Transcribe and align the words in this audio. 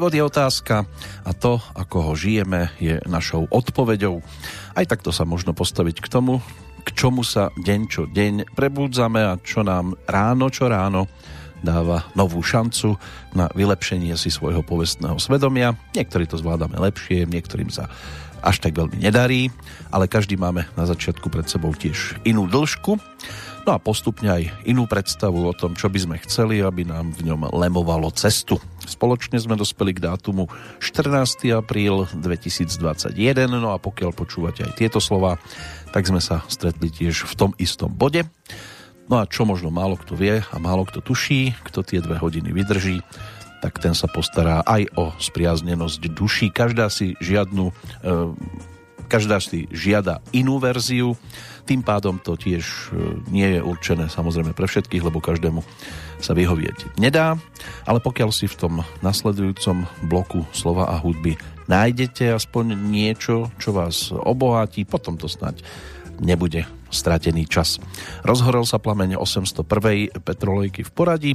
Život 0.00 0.16
je 0.16 0.24
otázka 0.32 0.76
a 1.28 1.30
to, 1.36 1.60
ako 1.76 1.96
ho 2.00 2.12
žijeme, 2.16 2.72
je 2.80 3.04
našou 3.04 3.44
odpoveďou. 3.52 4.24
Aj 4.72 4.88
takto 4.88 5.12
sa 5.12 5.28
možno 5.28 5.52
postaviť 5.52 6.00
k 6.00 6.08
tomu, 6.08 6.40
k 6.88 6.96
čomu 6.96 7.20
sa 7.20 7.52
deň 7.60 7.80
čo 7.84 8.08
deň 8.08 8.56
prebúdzame 8.56 9.20
a 9.20 9.36
čo 9.44 9.60
nám 9.60 9.92
ráno 10.08 10.48
čo 10.48 10.72
ráno 10.72 11.04
dáva 11.60 12.08
novú 12.16 12.40
šancu 12.40 12.96
na 13.36 13.52
vylepšenie 13.52 14.16
si 14.16 14.32
svojho 14.32 14.64
povestného 14.64 15.20
svedomia. 15.20 15.76
Niektorí 15.92 16.24
to 16.24 16.40
zvládame 16.40 16.80
lepšie, 16.80 17.28
niektorým 17.28 17.68
sa 17.68 17.92
až 18.40 18.56
tak 18.64 18.72
veľmi 18.72 19.04
nedarí, 19.04 19.52
ale 19.92 20.08
každý 20.08 20.40
máme 20.40 20.64
na 20.80 20.88
začiatku 20.88 21.28
pred 21.28 21.44
sebou 21.44 21.76
tiež 21.76 22.16
inú 22.24 22.48
dĺžku. 22.48 22.96
No 23.68 23.76
a 23.76 23.78
postupne 23.78 24.32
aj 24.32 24.48
inú 24.64 24.88
predstavu 24.88 25.44
o 25.44 25.52
tom, 25.52 25.76
čo 25.76 25.92
by 25.92 25.98
sme 26.00 26.16
chceli, 26.24 26.64
aby 26.64 26.88
nám 26.88 27.12
v 27.12 27.28
ňom 27.28 27.52
lemovalo 27.52 28.08
cestu. 28.16 28.56
Spoločne 28.86 29.36
sme 29.36 29.58
dospeli 29.58 29.92
k 29.96 30.04
dátumu 30.04 30.48
14. 30.80 31.52
apríl 31.52 32.08
2021, 32.16 32.80
no 33.50 33.72
a 33.72 33.78
pokiaľ 33.80 34.10
počúvate 34.16 34.64
aj 34.64 34.76
tieto 34.78 34.98
slova, 35.02 35.36
tak 35.90 36.06
sme 36.08 36.22
sa 36.22 36.44
stretli 36.46 36.88
tiež 36.88 37.28
v 37.28 37.34
tom 37.36 37.50
istom 37.60 37.92
bode. 37.92 38.24
No 39.10 39.18
a 39.18 39.26
čo 39.26 39.42
možno 39.42 39.74
málo 39.74 39.98
kto 39.98 40.14
vie 40.14 40.38
a 40.38 40.56
málo 40.62 40.86
kto 40.86 41.02
tuší, 41.02 41.58
kto 41.66 41.82
tie 41.82 41.98
dve 41.98 42.16
hodiny 42.22 42.54
vydrží, 42.54 43.02
tak 43.60 43.76
ten 43.82 43.92
sa 43.92 44.08
postará 44.08 44.64
aj 44.64 44.88
o 44.96 45.12
spriaznenosť 45.18 46.00
duší. 46.14 46.48
Každá 46.48 46.88
si 46.88 47.18
žiadnu, 47.20 47.68
e, 47.68 47.72
každá 49.10 49.42
si 49.42 49.68
žiada 49.74 50.24
inú 50.32 50.56
verziu 50.62 51.18
tým 51.70 51.86
pádom 51.86 52.18
to 52.18 52.34
tiež 52.34 52.90
e, 52.90 53.22
nie 53.30 53.46
je 53.54 53.60
určené 53.62 54.10
samozrejme 54.10 54.50
pre 54.58 54.66
všetkých, 54.66 55.06
lebo 55.06 55.22
každému 55.22 55.62
sa 56.18 56.34
vyhovieť 56.34 56.98
nedá, 56.98 57.38
ale 57.86 58.02
pokiaľ 58.02 58.34
si 58.34 58.50
v 58.50 58.58
tom 58.58 58.74
nasledujúcom 59.06 59.86
bloku 60.10 60.42
slova 60.50 60.90
a 60.90 60.98
hudby 60.98 61.38
nájdete 61.70 62.34
aspoň 62.34 62.74
niečo, 62.74 63.54
čo 63.62 63.70
vás 63.70 64.10
obohatí, 64.10 64.82
potom 64.82 65.14
to 65.14 65.30
snáď 65.30 65.62
nebude 66.18 66.66
stratený 66.90 67.46
čas. 67.46 67.78
Rozhorel 68.26 68.66
sa 68.66 68.82
plameň 68.82 69.14
801. 69.14 70.10
petrolejky 70.26 70.82
v 70.82 70.90
poradí, 70.90 71.32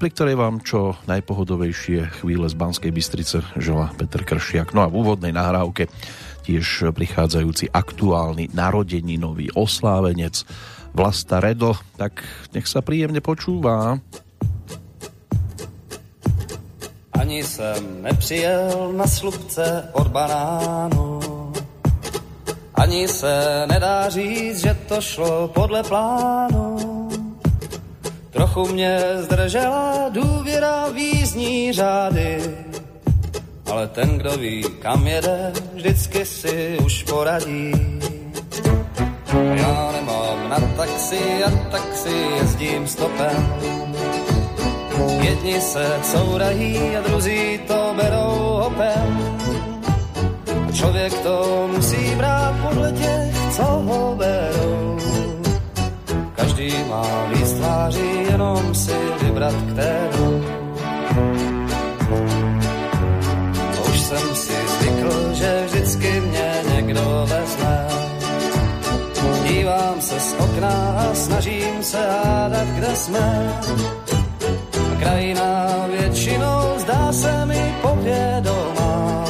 pri 0.00 0.08
ktorej 0.08 0.40
vám 0.40 0.64
čo 0.64 0.96
najpohodovejšie 1.04 2.24
chvíle 2.24 2.48
z 2.48 2.56
Banskej 2.56 2.92
Bystrice 2.96 3.44
žela 3.60 3.92
Peter 4.00 4.24
Kršiak. 4.24 4.72
No 4.72 4.84
a 4.84 4.90
v 4.90 5.04
úvodnej 5.04 5.36
nahrávke 5.36 5.92
tiež 6.46 6.94
prichádzajúci 6.94 7.74
aktuálny 7.74 8.54
narodeninový 8.54 9.50
oslávenec 9.58 10.46
Vlasta 10.94 11.42
Redl, 11.42 11.74
tak 11.98 12.22
nech 12.54 12.70
sa 12.70 12.80
príjemne 12.80 13.18
počúva. 13.18 13.98
Ani 17.16 17.42
jsem 17.42 18.02
nepřijel 18.02 18.92
na 18.94 19.06
slupce 19.06 19.90
od 19.92 20.08
banánu, 20.08 21.20
ani 22.74 23.08
se 23.08 23.66
nedá 23.66 24.08
říct, 24.08 24.60
že 24.62 24.76
to 24.88 25.00
šlo 25.00 25.48
podle 25.48 25.82
plánu. 25.82 26.78
Trochu 28.30 28.68
mě 28.68 29.00
zdržela 29.26 30.08
důvěra 30.12 30.88
význí 30.88 31.72
řády, 31.72 32.38
ale 33.70 33.88
ten, 33.88 34.18
kdo 34.18 34.30
ví, 34.36 34.64
kam 34.78 35.06
jede, 35.06 35.52
vždycky 35.74 36.24
si 36.24 36.78
už 36.84 37.02
poradí. 37.02 37.72
Já 39.54 39.92
nemám 39.92 40.48
na 40.48 40.60
taxi 40.76 41.44
a 41.44 41.50
taxi 41.70 42.26
jezdím 42.38 42.86
stopem. 42.88 43.54
Jedni 45.20 45.60
se 45.60 46.00
courají 46.02 46.96
a 46.96 47.00
druzí 47.00 47.60
to 47.66 47.94
berou 47.96 48.60
hopem. 48.62 49.36
A 50.68 50.72
člověk 50.72 51.14
to 51.22 51.68
musí 51.76 52.14
brát 52.16 52.54
podle 52.68 52.92
těch, 52.92 53.54
co 53.56 53.62
ho 53.62 54.14
berou. 54.18 54.98
Každý 56.34 56.74
má 56.88 57.26
víc 57.34 57.52
tváří, 57.52 58.24
jenom 58.30 58.74
si 58.74 58.94
vybrat 59.22 59.54
kterou. 59.72 60.35
Jsem 64.06 64.34
si 64.34 64.52
zvykl, 64.68 65.34
že 65.34 65.62
vždycky 65.66 66.20
mě 66.20 66.62
někdo 66.74 67.26
vezme. 67.26 67.86
Dívám 69.48 70.00
se 70.00 70.20
z 70.20 70.34
okna 70.38 70.96
a 70.98 71.14
snažím 71.14 71.82
se 71.82 71.98
hádat, 72.10 72.68
kde 72.68 72.96
jsme. 72.96 73.52
Krajina 74.98 75.66
většinou 75.98 76.74
zdá 76.78 77.12
se 77.12 77.46
mi 77.46 77.74
povědomá. 77.82 79.24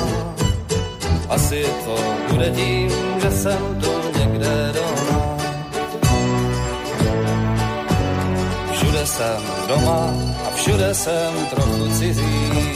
Asi 1.28 1.64
to 1.84 1.97
bude 2.31 2.50
tím, 2.50 2.91
že 3.22 3.31
jsem 3.31 3.81
tu 3.81 4.19
někde 4.19 4.72
doma. 4.75 5.37
Všude 8.72 9.06
jsem 9.06 9.41
doma 9.69 10.14
a 10.47 10.50
všude 10.54 10.94
jsem 10.94 11.47
trochu 11.50 11.88
cizí 11.98 12.75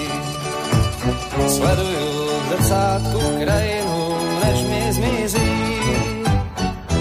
Sleduju 1.49 2.11
zrcátku 2.51 3.21
krajinu, 3.41 4.01
než 4.45 4.59
mi 4.69 4.83
zmizí. 4.93 5.53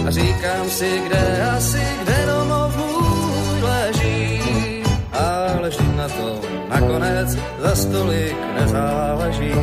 A 0.07 0.09
říkám 0.11 0.65
si, 0.69 1.01
kde 1.05 1.23
asi, 1.57 1.83
kde 2.01 2.17
domov 2.25 2.71
můj 2.77 3.61
leží. 3.61 4.41
Ale 5.13 5.69
vždy 5.69 5.87
na 5.95 6.07
to 6.07 6.27
nakonec 6.69 7.29
za 7.59 7.75
stolik 7.75 8.37
nezáleží. 8.59 9.53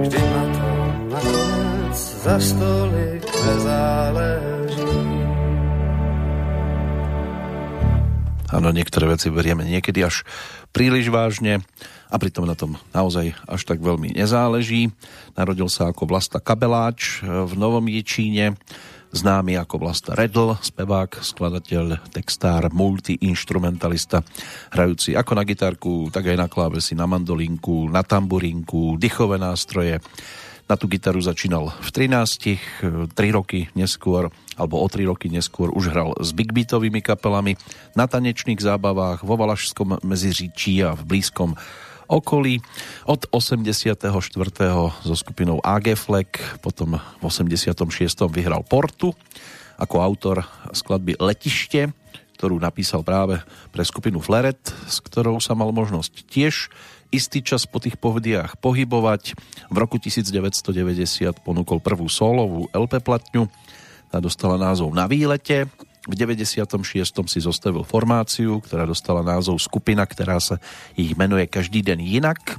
Vždy 0.00 0.20
na 0.20 0.44
to 0.56 0.70
nakonec 1.12 1.96
za 2.24 2.36
stolik 2.40 3.22
nezáleží. 3.46 4.42
Áno, 8.52 8.68
niektoré 8.68 9.08
veci 9.08 9.32
berieme 9.32 9.64
niekedy 9.64 10.04
až 10.04 10.28
príliš 10.76 11.08
vážne 11.08 11.64
a 12.12 12.16
pritom 12.20 12.44
na 12.44 12.52
tom 12.52 12.76
naozaj 12.92 13.32
až 13.48 13.62
tak 13.64 13.80
veľmi 13.80 14.12
nezáleží. 14.12 14.92
Narodil 15.32 15.72
sa 15.72 15.88
ako 15.88 16.12
Vlasta 16.12 16.44
Kabeláč 16.44 17.24
v 17.24 17.52
Novom 17.56 17.88
Ječíne, 17.88 18.60
známy 19.16 19.56
ako 19.56 19.80
Vlasta 19.80 20.12
Redl, 20.12 20.60
spevák, 20.60 21.24
skladateľ, 21.24 22.12
textár, 22.12 22.68
multiinstrumentalista, 22.68 24.20
hrajúci 24.76 25.16
ako 25.16 25.32
na 25.32 25.44
gitarku, 25.48 25.92
tak 26.12 26.28
aj 26.28 26.36
na 26.36 26.48
klávesi, 26.52 26.92
na 26.92 27.08
mandolinku, 27.08 27.88
na 27.88 28.04
tamburinku, 28.04 29.00
dychové 29.00 29.40
nástroje. 29.40 29.96
Na 30.70 30.78
tú 30.78 30.88
gitaru 30.88 31.20
začínal 31.20 31.74
v 31.84 31.88
13, 31.90 33.12
3 33.12 33.36
roky 33.36 33.68
neskôr, 33.76 34.32
alebo 34.56 34.80
o 34.80 34.86
3 34.88 35.04
roky 35.04 35.28
neskôr 35.28 35.68
už 35.68 35.92
hral 35.92 36.16
s 36.16 36.32
big 36.32 36.48
beatovými 36.48 37.04
kapelami 37.04 37.60
na 37.92 38.08
tanečných 38.08 38.56
zábavách 38.56 39.20
vo 39.26 39.36
Valašskom 39.36 40.00
meziříčí 40.00 40.80
a 40.80 40.96
v 40.96 41.02
blízkom 41.04 41.58
okolí. 42.12 42.60
Od 43.08 43.24
84. 43.32 43.96
so 45.00 45.14
skupinou 45.16 45.64
AG 45.64 45.96
Fleck, 45.96 46.36
potom 46.60 47.00
v 47.00 47.22
86. 47.24 47.72
vyhral 48.28 48.60
Portu 48.68 49.16
ako 49.80 49.96
autor 50.04 50.44
skladby 50.76 51.16
Letište, 51.16 51.90
ktorú 52.36 52.60
napísal 52.60 53.00
práve 53.00 53.40
pre 53.72 53.82
skupinu 53.82 54.20
Fleret, 54.20 54.60
s 54.86 55.00
ktorou 55.00 55.40
sa 55.40 55.56
mal 55.56 55.72
možnosť 55.72 56.28
tiež 56.28 56.68
istý 57.12 57.44
čas 57.44 57.68
po 57.68 57.78
tých 57.78 58.00
pohodiach 58.00 58.58
pohybovať. 58.58 59.36
V 59.68 59.76
roku 59.76 60.00
1990 60.00 61.44
ponúkol 61.44 61.78
prvú 61.78 62.08
solovú 62.08 62.66
LP 62.72 63.04
platňu, 63.04 63.46
tá 64.12 64.20
dostala 64.20 64.60
názov 64.60 64.92
Na 64.92 65.08
výlete, 65.08 65.68
v 66.02 66.14
96. 66.18 66.66
si 67.30 67.38
zostavil 67.38 67.86
formáciu, 67.86 68.58
ktorá 68.58 68.82
dostala 68.82 69.22
názov 69.22 69.62
Skupina, 69.62 70.02
ktorá 70.02 70.42
sa 70.42 70.58
ich 70.98 71.14
menuje 71.14 71.46
každý 71.46 71.78
den 71.78 72.02
jinak. 72.02 72.58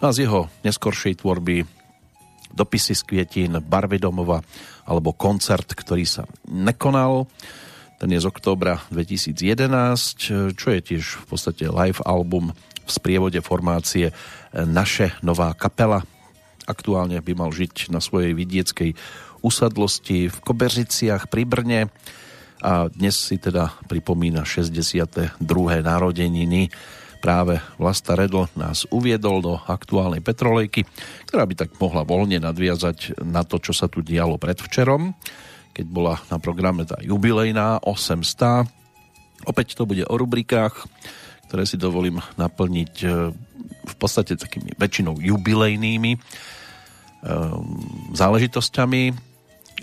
No 0.00 0.08
a 0.08 0.16
z 0.16 0.24
jeho 0.24 0.48
neskoršej 0.64 1.20
tvorby 1.20 1.68
Dopisy 2.50 2.98
z 2.98 3.02
kvietín, 3.06 3.62
Barvy 3.62 4.02
domova 4.02 4.42
alebo 4.88 5.14
koncert, 5.14 5.70
ktorý 5.70 6.02
sa 6.02 6.26
nekonal. 6.50 7.30
Ten 8.00 8.10
je 8.10 8.18
z 8.18 8.26
októbra 8.26 8.80
2011, 8.90 10.56
čo 10.56 10.68
je 10.72 10.80
tiež 10.80 11.04
v 11.20 11.24
podstate 11.30 11.68
live 11.68 12.00
album 12.02 12.50
v 12.56 12.90
sprievode 12.90 13.38
formácie 13.44 14.10
Naše 14.56 15.14
nová 15.22 15.52
kapela. 15.54 16.02
Aktuálne 16.64 17.20
by 17.22 17.32
mal 17.36 17.52
žiť 17.52 17.92
na 17.92 18.02
svojej 18.02 18.34
vidieckej 18.34 18.98
usadlosti 19.46 20.32
v 20.32 20.36
Kobeřiciach 20.42 21.30
pri 21.30 21.44
Brne 21.44 21.80
a 22.60 22.92
dnes 22.92 23.16
si 23.16 23.40
teda 23.40 23.72
pripomína 23.88 24.44
62. 24.44 25.40
narodeniny. 25.80 26.68
Práve 27.20 27.60
Vlasta 27.76 28.16
Redl 28.16 28.48
nás 28.56 28.88
uviedol 28.88 29.44
do 29.44 29.54
aktuálnej 29.60 30.24
petrolejky, 30.24 30.88
ktorá 31.28 31.44
by 31.44 31.54
tak 31.56 31.70
mohla 31.76 32.04
voľne 32.04 32.40
nadviazať 32.40 33.20
na 33.28 33.44
to, 33.44 33.60
čo 33.60 33.76
sa 33.76 33.92
tu 33.92 34.00
dialo 34.00 34.40
predvčerom, 34.40 35.12
keď 35.76 35.86
bola 35.88 36.16
na 36.32 36.40
programe 36.40 36.88
tá 36.88 36.96
jubilejná 37.00 37.84
800. 37.84 38.64
Opäť 39.44 39.76
to 39.76 39.84
bude 39.84 40.04
o 40.08 40.14
rubrikách, 40.16 40.88
ktoré 41.48 41.68
si 41.68 41.76
dovolím 41.76 42.24
naplniť 42.40 42.94
e, 43.04 43.06
v 43.88 43.94
podstate 44.00 44.40
takými 44.40 44.76
väčšinou 44.80 45.20
jubilejnými 45.20 46.12
e, 46.16 46.18
záležitosťami. 48.16 49.02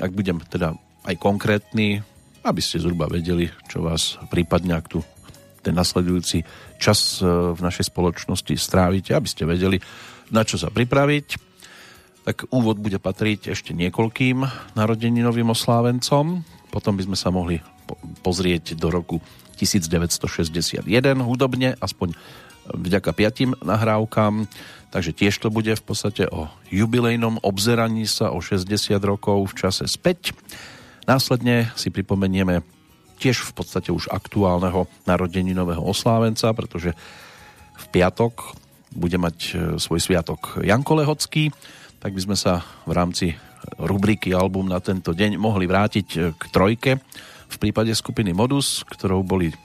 Ak 0.02 0.10
budem 0.14 0.42
teda 0.46 0.74
aj 1.06 1.16
konkrétny, 1.22 2.02
aby 2.48 2.64
ste 2.64 2.80
zhruba 2.80 3.12
vedeli, 3.12 3.52
čo 3.68 3.84
vás 3.84 4.16
prípadne, 4.32 4.80
ak 4.80 4.88
tu 4.88 5.00
ten 5.68 5.76
nasledujúci 5.76 6.48
čas 6.80 7.20
e, 7.20 7.28
v 7.28 7.60
našej 7.60 7.92
spoločnosti 7.92 8.56
strávite, 8.56 9.12
aby 9.12 9.28
ste 9.28 9.44
vedeli, 9.44 9.84
na 10.32 10.48
čo 10.48 10.56
sa 10.56 10.72
pripraviť. 10.72 11.28
Tak 12.24 12.52
úvod 12.52 12.80
bude 12.80 13.00
patriť 13.00 13.52
ešte 13.52 13.76
niekoľkým 13.76 14.48
narodeninovým 14.80 15.52
oslávencom. 15.52 16.44
Potom 16.72 16.94
by 16.96 17.04
sme 17.12 17.18
sa 17.20 17.32
mohli 17.32 17.60
pozrieť 18.24 18.76
do 18.80 18.92
roku 18.92 19.20
1961 19.60 20.88
hudobne, 21.24 21.76
aspoň 21.80 22.16
vďaka 22.72 23.12
piatim 23.16 23.56
nahrávkam. 23.64 24.48
Takže 24.92 25.12
tiež 25.12 25.36
to 25.40 25.52
bude 25.52 25.72
v 25.72 25.84
podstate 25.84 26.28
o 26.32 26.48
jubilejnom 26.72 27.44
obzeraní 27.44 28.08
sa 28.08 28.32
o 28.32 28.40
60 28.40 28.72
rokov 29.04 29.52
v 29.52 29.68
čase 29.68 29.84
späť. 29.88 30.32
Následne 31.08 31.72
si 31.80 31.88
pripomenieme 31.88 32.68
tiež 33.18 33.48
v 33.48 33.52
podstate 33.56 33.96
už 33.96 34.12
aktuálneho 34.12 34.92
narodeninového 35.08 35.80
oslávenca, 35.80 36.52
pretože 36.52 36.92
v 37.80 37.86
piatok 37.96 38.54
bude 38.92 39.16
mať 39.16 39.38
e, 39.40 39.52
svoj 39.80 40.04
sviatok 40.04 40.60
Janko 40.60 41.00
Lehocký, 41.00 41.48
tak 42.04 42.12
by 42.12 42.22
sme 42.28 42.36
sa 42.36 42.60
v 42.84 42.92
rámci 42.92 43.26
rubriky 43.80 44.36
album 44.36 44.70
na 44.70 44.84
tento 44.84 45.16
deň 45.16 45.40
mohli 45.40 45.64
vrátiť 45.64 46.08
e, 46.14 46.18
k 46.36 46.44
trojke 46.52 46.92
v 47.48 47.56
prípade 47.56 47.96
skupiny 47.96 48.36
Modus, 48.36 48.84
ktorou 48.84 49.24
boli 49.24 49.56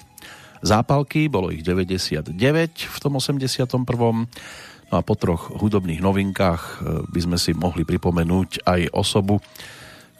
zápalky, 0.62 1.26
bolo 1.26 1.50
ich 1.50 1.66
99 1.66 2.38
v 2.86 2.98
tom 3.02 3.18
81. 3.18 3.66
No 3.82 4.94
a 4.94 5.02
po 5.02 5.16
troch 5.18 5.50
hudobných 5.58 5.98
novinkách 5.98 6.62
e, 6.62 6.74
by 7.10 7.20
sme 7.20 7.36
si 7.36 7.50
mohli 7.52 7.82
pripomenúť 7.82 8.62
aj 8.62 8.80
osobu, 8.94 9.42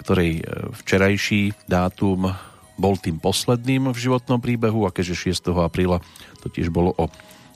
ktorej 0.02 0.30
e, 0.38 0.42
včerajší 0.82 1.54
dátum 1.70 2.34
bol 2.76 2.94
tým 2.98 3.22
posledným 3.22 3.94
v 3.94 3.98
životnom 3.98 4.42
príbehu 4.42 4.84
a 4.84 4.94
keďže 4.94 5.38
6. 5.38 5.54
apríla 5.62 6.02
to 6.42 6.50
tiež 6.50 6.74
bolo 6.74 6.90
o 6.98 7.06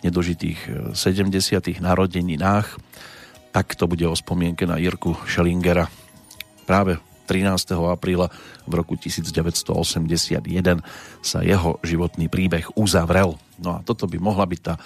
nedožitých 0.06 0.94
70. 0.94 1.82
narodeninách, 1.82 2.78
tak 3.50 3.74
to 3.74 3.88
bude 3.90 4.04
o 4.06 4.14
spomienke 4.14 4.68
na 4.68 4.78
Jirku 4.78 5.16
Schellingera. 5.26 5.88
Práve 6.68 7.00
13. 7.26 7.74
apríla 7.90 8.30
v 8.68 8.72
roku 8.78 8.94
1981 8.94 10.46
sa 11.24 11.38
jeho 11.42 11.82
životný 11.82 12.30
príbeh 12.30 12.70
uzavrel. 12.78 13.34
No 13.58 13.76
a 13.76 13.78
toto 13.82 14.06
by 14.06 14.22
mohla 14.22 14.46
byť 14.46 14.60
tá 14.62 14.78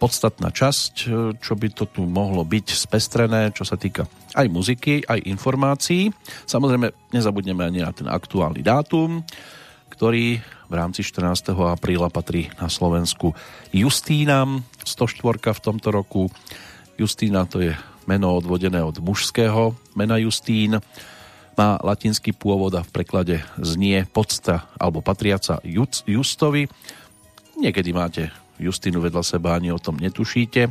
podstatná 0.00 0.48
časť, 0.48 0.92
čo 1.36 1.52
by 1.52 1.68
to 1.76 1.84
tu 1.84 2.08
mohlo 2.08 2.40
byť 2.40 2.72
spestrené, 2.72 3.52
čo 3.52 3.68
sa 3.68 3.76
týka 3.76 4.08
aj 4.32 4.48
muziky, 4.48 5.04
aj 5.04 5.28
informácií. 5.28 6.08
Samozrejme, 6.48 7.12
nezabudneme 7.12 7.68
ani 7.68 7.84
na 7.84 7.92
ten 7.92 8.08
aktuálny 8.08 8.64
dátum, 8.64 9.20
ktorý 9.92 10.40
v 10.40 10.72
rámci 10.72 11.04
14. 11.04 11.52
apríla 11.52 12.08
patrí 12.08 12.48
na 12.56 12.72
Slovensku 12.72 13.36
Justínam, 13.76 14.64
104 14.88 15.52
v 15.52 15.60
tomto 15.60 15.92
roku. 15.92 16.32
Justína 16.96 17.44
to 17.44 17.60
je 17.60 17.76
meno 18.08 18.32
odvodené 18.32 18.80
od 18.80 18.96
mužského 19.04 19.76
mena 19.92 20.16
Justín 20.16 20.80
má 21.58 21.76
latinský 21.84 22.32
pôvod 22.32 22.72
a 22.72 22.80
v 22.80 22.88
preklade 22.88 23.36
znie 23.60 24.08
podsta 24.08 24.64
alebo 24.80 25.04
patriaca 25.04 25.60
Justovi. 26.08 26.64
Niekedy 27.60 27.90
máte 27.92 28.32
Justinu 28.60 29.00
vedľa 29.00 29.24
seba, 29.24 29.56
ani 29.56 29.72
o 29.72 29.80
tom 29.80 29.96
netušíte, 29.96 30.68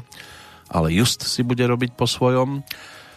ale 0.70 0.94
Just 0.94 1.26
si 1.26 1.42
bude 1.42 1.66
robiť 1.66 1.98
po 1.98 2.06
svojom. 2.06 2.62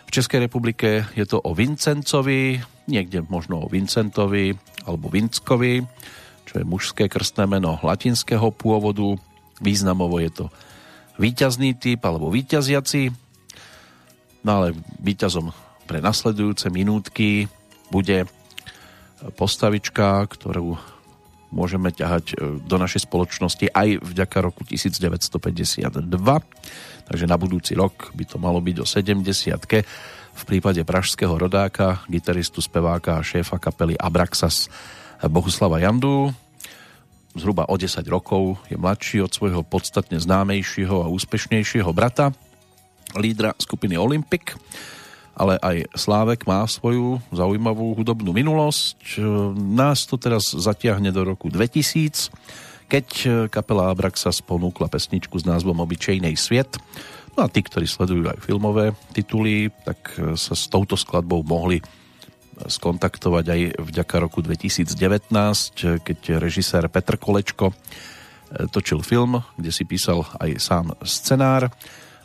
V 0.08 0.10
Českej 0.10 0.48
republike 0.48 1.04
je 1.12 1.24
to 1.28 1.40
o 1.44 1.52
Vincencovi, 1.52 2.56
niekde 2.88 3.20
možno 3.28 3.64
o 3.64 3.70
Vincentovi 3.70 4.56
alebo 4.88 5.12
Vinckovi, 5.12 5.84
čo 6.48 6.54
je 6.60 6.64
mužské 6.64 7.06
krstné 7.08 7.44
meno 7.44 7.76
latinského 7.84 8.48
pôvodu. 8.52 9.20
Významovo 9.62 10.18
je 10.18 10.32
to 10.32 10.44
víťazný 11.20 11.76
typ 11.76 12.00
alebo 12.02 12.32
víťaziaci, 12.32 13.12
no 14.42 14.50
ale 14.50 14.74
víťazom 14.98 15.52
pre 15.84 16.00
nasledujúce 16.00 16.72
minútky 16.72 17.46
bude 17.92 18.24
postavička, 19.36 20.24
ktorú 20.26 20.80
môžeme 21.52 21.92
ťahať 21.92 22.24
e, 22.32 22.34
do 22.64 22.76
našej 22.80 23.04
spoločnosti 23.04 23.68
aj 23.70 24.00
vďaka 24.00 24.38
roku 24.40 24.64
1952. 24.64 26.00
Takže 27.06 27.24
na 27.28 27.36
budúci 27.36 27.76
rok 27.76 28.10
by 28.16 28.24
to 28.24 28.40
malo 28.40 28.58
byť 28.64 28.76
o 28.80 28.86
70 28.88 29.22
v 30.32 30.42
prípade 30.48 30.80
pražského 30.80 31.36
rodáka, 31.36 32.00
gitaristu, 32.08 32.64
speváka 32.64 33.20
a 33.20 33.26
šéfa 33.26 33.60
kapely 33.60 34.00
Abraxas 34.00 34.72
Bohuslava 35.28 35.76
Jandu. 35.76 36.32
Zhruba 37.36 37.68
o 37.68 37.76
10 37.76 38.00
rokov 38.08 38.60
je 38.72 38.76
mladší 38.80 39.24
od 39.24 39.32
svojho 39.32 39.60
podstatne 39.60 40.16
známejšieho 40.20 41.04
a 41.04 41.12
úspešnejšieho 41.12 41.88
brata, 41.92 42.32
lídra 43.16 43.52
skupiny 43.60 43.96
Olympic 44.00 44.56
ale 45.32 45.56
aj 45.60 45.88
Slávek 45.96 46.44
má 46.44 46.64
svoju 46.68 47.20
zaujímavú 47.32 47.96
hudobnú 47.96 48.36
minulosť. 48.36 49.20
Nás 49.56 50.04
to 50.04 50.20
teraz 50.20 50.52
zatiahne 50.52 51.08
do 51.08 51.24
roku 51.24 51.48
2000, 51.48 52.28
keď 52.90 53.06
kapela 53.48 53.88
Abraxas 53.88 54.44
ponúkla 54.44 54.92
pesničku 54.92 55.40
s 55.40 55.48
názvom 55.48 55.80
Obyčejnej 55.80 56.36
sviet. 56.36 56.76
No 57.32 57.44
a 57.44 57.48
tí, 57.48 57.64
ktorí 57.64 57.88
sledujú 57.88 58.28
aj 58.28 58.44
filmové 58.44 58.92
tituly, 59.16 59.72
tak 59.88 60.12
sa 60.36 60.52
s 60.52 60.68
touto 60.68 61.00
skladbou 61.00 61.40
mohli 61.40 61.80
skontaktovať 62.52 63.44
aj 63.48 63.60
vďaka 63.80 64.16
roku 64.20 64.44
2019, 64.44 64.92
keď 66.04 66.36
režisér 66.36 66.92
Petr 66.92 67.16
Kolečko 67.16 67.72
točil 68.68 69.00
film, 69.00 69.40
kde 69.56 69.72
si 69.72 69.88
písal 69.88 70.28
aj 70.36 70.60
sám 70.60 70.92
scenár 71.00 71.72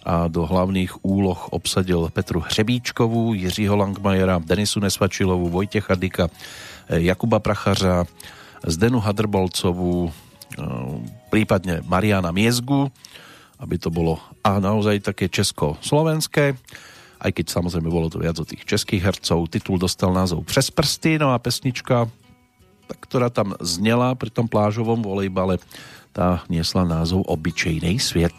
a 0.07 0.31
do 0.31 0.47
hlavných 0.47 1.03
úloh 1.03 1.51
obsadil 1.51 2.07
Petru 2.15 2.39
Hřebíčkovú, 2.39 3.35
Jiřího 3.35 3.75
Langmajera, 3.75 4.39
Denisu 4.39 4.79
Nesvačilovú, 4.79 5.51
Vojtecha 5.51 5.99
Dika, 5.99 6.31
eh, 6.87 7.03
Jakuba 7.11 7.43
Prachařa, 7.43 8.07
Zdenu 8.63 9.03
Hadrbolcovú, 9.03 10.07
eh, 10.07 10.13
prípadne 11.27 11.83
Mariana 11.83 12.31
Miezgu, 12.31 12.87
aby 13.59 13.75
to 13.75 13.91
bolo 13.91 14.15
a 14.47 14.63
naozaj 14.63 15.03
také 15.03 15.27
česko-slovenské, 15.27 16.55
aj 17.19 17.31
keď 17.35 17.45
samozrejme 17.51 17.89
bolo 17.91 18.07
to 18.07 18.23
viac 18.23 18.39
od 18.39 18.47
tých 18.47 18.63
českých 18.63 19.11
hercov. 19.11 19.51
Titul 19.51 19.75
dostal 19.75 20.15
názov 20.15 20.47
Přes 20.47 20.71
prsty, 20.71 21.19
no 21.19 21.35
a 21.35 21.41
pesnička, 21.41 22.07
ktorá 23.03 23.27
tam 23.27 23.59
znela 23.59 24.15
pri 24.15 24.31
tom 24.31 24.47
plážovom 24.47 25.03
volejbale, 25.03 25.59
tá 26.15 26.47
niesla 26.47 26.87
názov 26.87 27.27
Obyčejnej 27.27 27.99
sviet. 27.99 28.37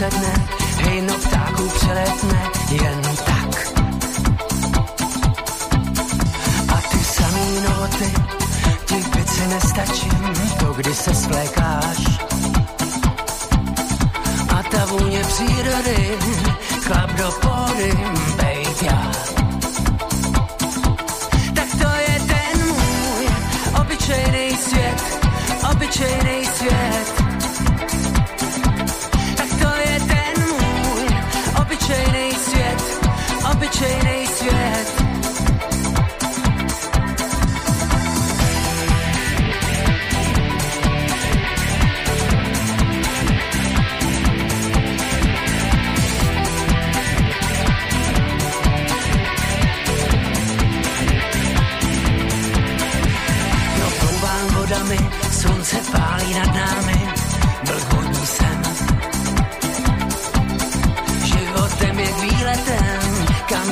Usedne, 0.00 0.32
hejno 0.84 1.14
ptáků 1.14 1.68
přeletne 1.68 2.42
jen 2.70 3.00
tak. 3.26 3.68
A 6.68 6.80
ty 6.90 7.04
samý 7.04 7.60
noty, 7.68 8.12
ti 8.84 8.94
věci 9.14 9.46
nestačí, 9.46 10.08
to 10.58 10.72
kdy 10.72 10.94
se 10.94 11.14
splékáš. 11.14 11.98
A 14.48 14.62
ta 14.62 14.84
vůně 14.84 15.20
přírody, 15.24 16.18
chlap 16.80 17.10
do 17.10 17.32
pory, 17.32 17.92
bejt 18.36 18.82
já. 18.82 19.12
Tak 21.54 21.68
to 21.70 21.88
je 22.08 22.20
ten 22.20 22.66
můj 22.68 23.26
obyčejný 23.80 24.56
svět, 24.56 25.28
obyčejný 25.70 26.39
obyčejný 33.80 34.26
svět. 34.26 35.02
No, 53.78 54.58
vodami, 54.58 54.98
slunce 55.30 55.76
pálí 55.92 56.34
nad 56.34 56.54
námi 56.54 56.89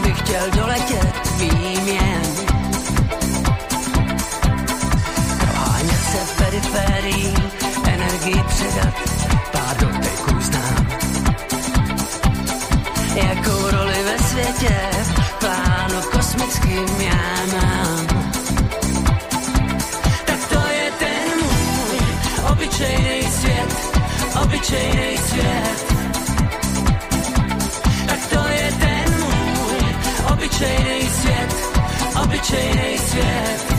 bych 0.09 0.19
chtěl 0.19 0.51
doletět, 0.51 1.31
vím 1.39 1.89
jen. 1.89 2.23
Prohánět 5.39 6.03
se 6.13 6.19
v 6.19 6.37
periferii, 6.39 7.35
energii 7.85 8.43
předat, 8.49 8.95
pár 9.53 9.77
doteků 9.77 10.41
znám. 10.41 10.87
Jakou 13.15 13.71
roli 13.71 14.05
ve 14.05 14.19
světě, 14.19 14.77
plánu 15.39 16.03
kosmickým 16.13 16.89
já 17.01 17.47
mám. 17.53 18.07
Tak 20.27 20.49
to 20.49 20.69
je 20.69 20.91
ten 20.99 21.39
můj 21.43 21.99
obyčejný 22.53 23.31
svět, 23.33 23.75
obyčejný 24.43 25.19
svět. 25.19 25.98
obyczajny 30.59 31.01
świat, 31.01 31.55
obyczajny 32.25 32.99
świat. 32.99 33.78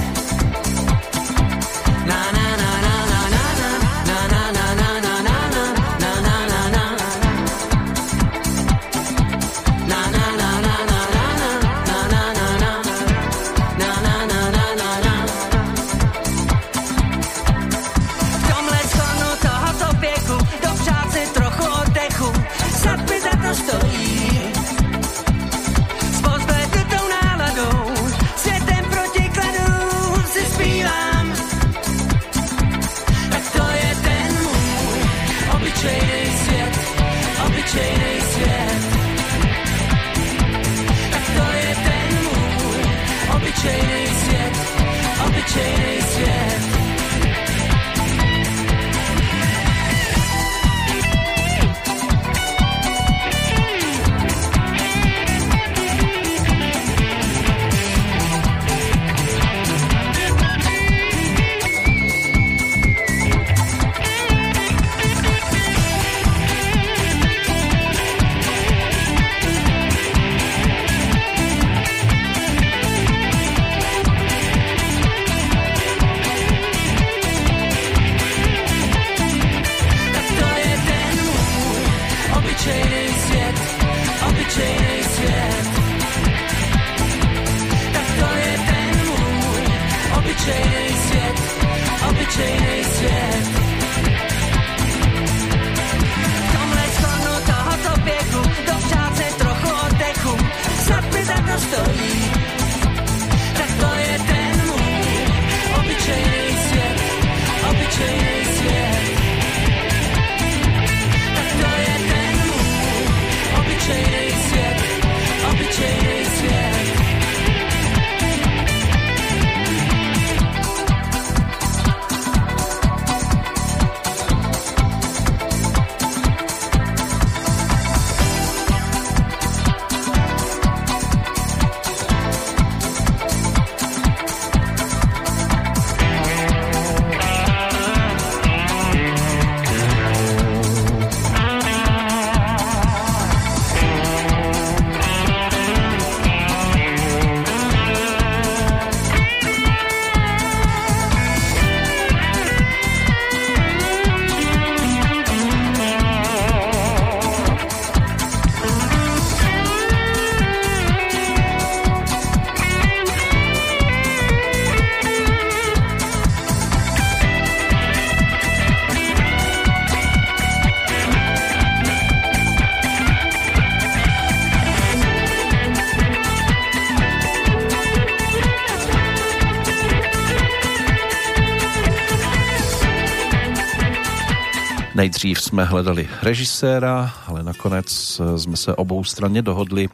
Nejdřív 185.19 185.43
jsme 185.43 185.63
hledali 185.67 186.07
režiséra, 186.23 187.11
ale 187.27 187.43
nakonec 187.43 187.91
jsme 188.37 188.57
se 188.57 188.75
obou 188.75 189.03
straně 189.03 189.41
dohodli, 189.41 189.91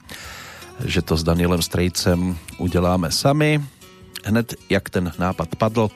že 0.86 1.02
to 1.02 1.18
s 1.18 1.26
Danielem 1.26 1.62
Strejcem 1.62 2.38
uděláme 2.62 3.10
sami. 3.12 3.58
Hned 4.26 4.54
jak 4.70 4.90
ten 4.90 5.10
nápad 5.18 5.50
padl, 5.58 5.90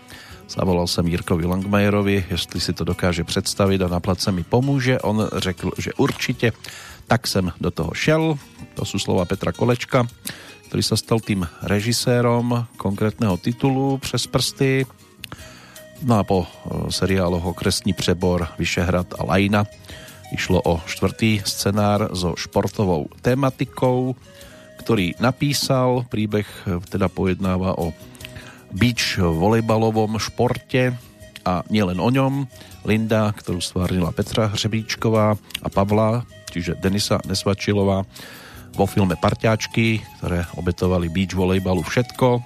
zavolal 0.49 0.87
jsem 0.87 1.07
Jirkovi 1.07 1.45
Langmajerovi, 1.45 2.25
jestli 2.29 2.59
si 2.59 2.73
to 2.73 2.83
dokáže 2.83 3.23
představit 3.23 3.81
a 3.81 3.87
na 3.87 3.99
place 3.99 4.31
mi 4.31 4.43
pomůže. 4.43 4.99
On 4.99 5.29
řekl, 5.37 5.71
že 5.77 5.93
určitě, 5.93 6.51
tak 7.07 7.27
jsem 7.27 7.53
do 7.61 7.71
toho 7.71 7.93
šel. 7.93 8.33
To 8.73 8.85
jsou 8.85 8.99
slova 8.99 9.29
Petra 9.29 9.53
Kolečka, 9.53 10.09
ktorý 10.73 10.81
sa 10.81 10.97
stal 10.97 11.21
tým 11.21 11.45
režisérom 11.61 12.65
konkrétneho 12.81 13.37
titulu 13.37 14.01
Přes 14.01 14.25
prsty. 14.25 14.89
No 16.01 16.17
a 16.17 16.23
po 16.23 16.47
seriáloch 16.91 17.45
Okresní 17.45 17.93
přebor, 17.93 18.47
Vyšehrad 18.57 19.13
a 19.17 19.23
Lajna 19.23 19.65
išlo 20.29 20.61
o 20.61 20.77
štvrtý 20.85 21.41
scenár 21.41 22.13
so 22.13 22.37
športovou 22.37 23.09
tematikou, 23.25 24.13
ktorý 24.77 25.17
napísal. 25.17 26.05
Príbeh 26.05 26.45
teda 26.89 27.09
pojednáva 27.09 27.73
o 27.81 27.93
beach 28.69 29.17
volejbalovom 29.17 30.21
športe 30.21 30.93
a 31.41 31.65
nielen 31.73 31.97
o 31.97 32.09
ňom. 32.13 32.45
Linda, 32.85 33.33
ktorú 33.33 33.57
stvárnila 33.59 34.13
Petra 34.13 34.53
Hřebíčková 34.53 35.33
a 35.35 35.67
Pavla, 35.67 36.23
čiže 36.53 36.77
Denisa 36.77 37.17
Nesvačilová, 37.25 38.05
vo 38.77 38.85
filme 38.85 39.17
Parťáčky, 39.17 40.05
ktoré 40.21 40.45
obetovali 40.55 41.09
beach 41.09 41.33
volejbalu 41.33 41.81
všetko, 41.81 42.39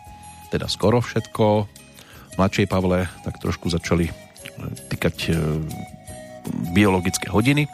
teda 0.56 0.72
skoro 0.72 1.04
všetko. 1.04 1.68
Mladšej 2.40 2.66
Pavle 2.66 3.12
tak 3.22 3.38
trošku 3.44 3.70
začali 3.70 4.23
tykať 4.92 5.18
e, 5.30 5.34
biologické 6.76 7.32
hodiny. 7.32 7.68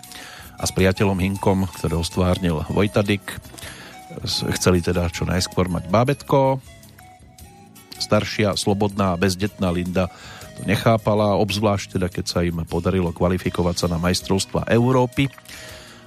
A 0.59 0.67
s 0.67 0.75
priateľom 0.75 1.19
Hinkom, 1.23 1.71
ktorého 1.79 2.03
stvárnil 2.03 2.67
Vojtadik, 2.67 3.23
chceli 4.59 4.83
teda 4.83 5.07
čo 5.07 5.23
najskôr 5.23 5.71
mať 5.71 5.87
bábetko, 5.87 6.59
Staršia, 7.99 8.55
slobodná 8.55 9.19
bezdetná 9.19 9.69
Linda 9.75 10.07
to 10.59 10.67
nechápala, 10.67 11.39
obzvlášť 11.39 11.99
teda 11.99 12.07
keď 12.11 12.25
sa 12.27 12.39
im 12.43 12.63
podarilo 12.67 13.15
kvalifikovať 13.15 13.75
sa 13.75 13.87
na 13.87 13.99
majstrovstva 13.99 14.67
Európy 14.67 15.31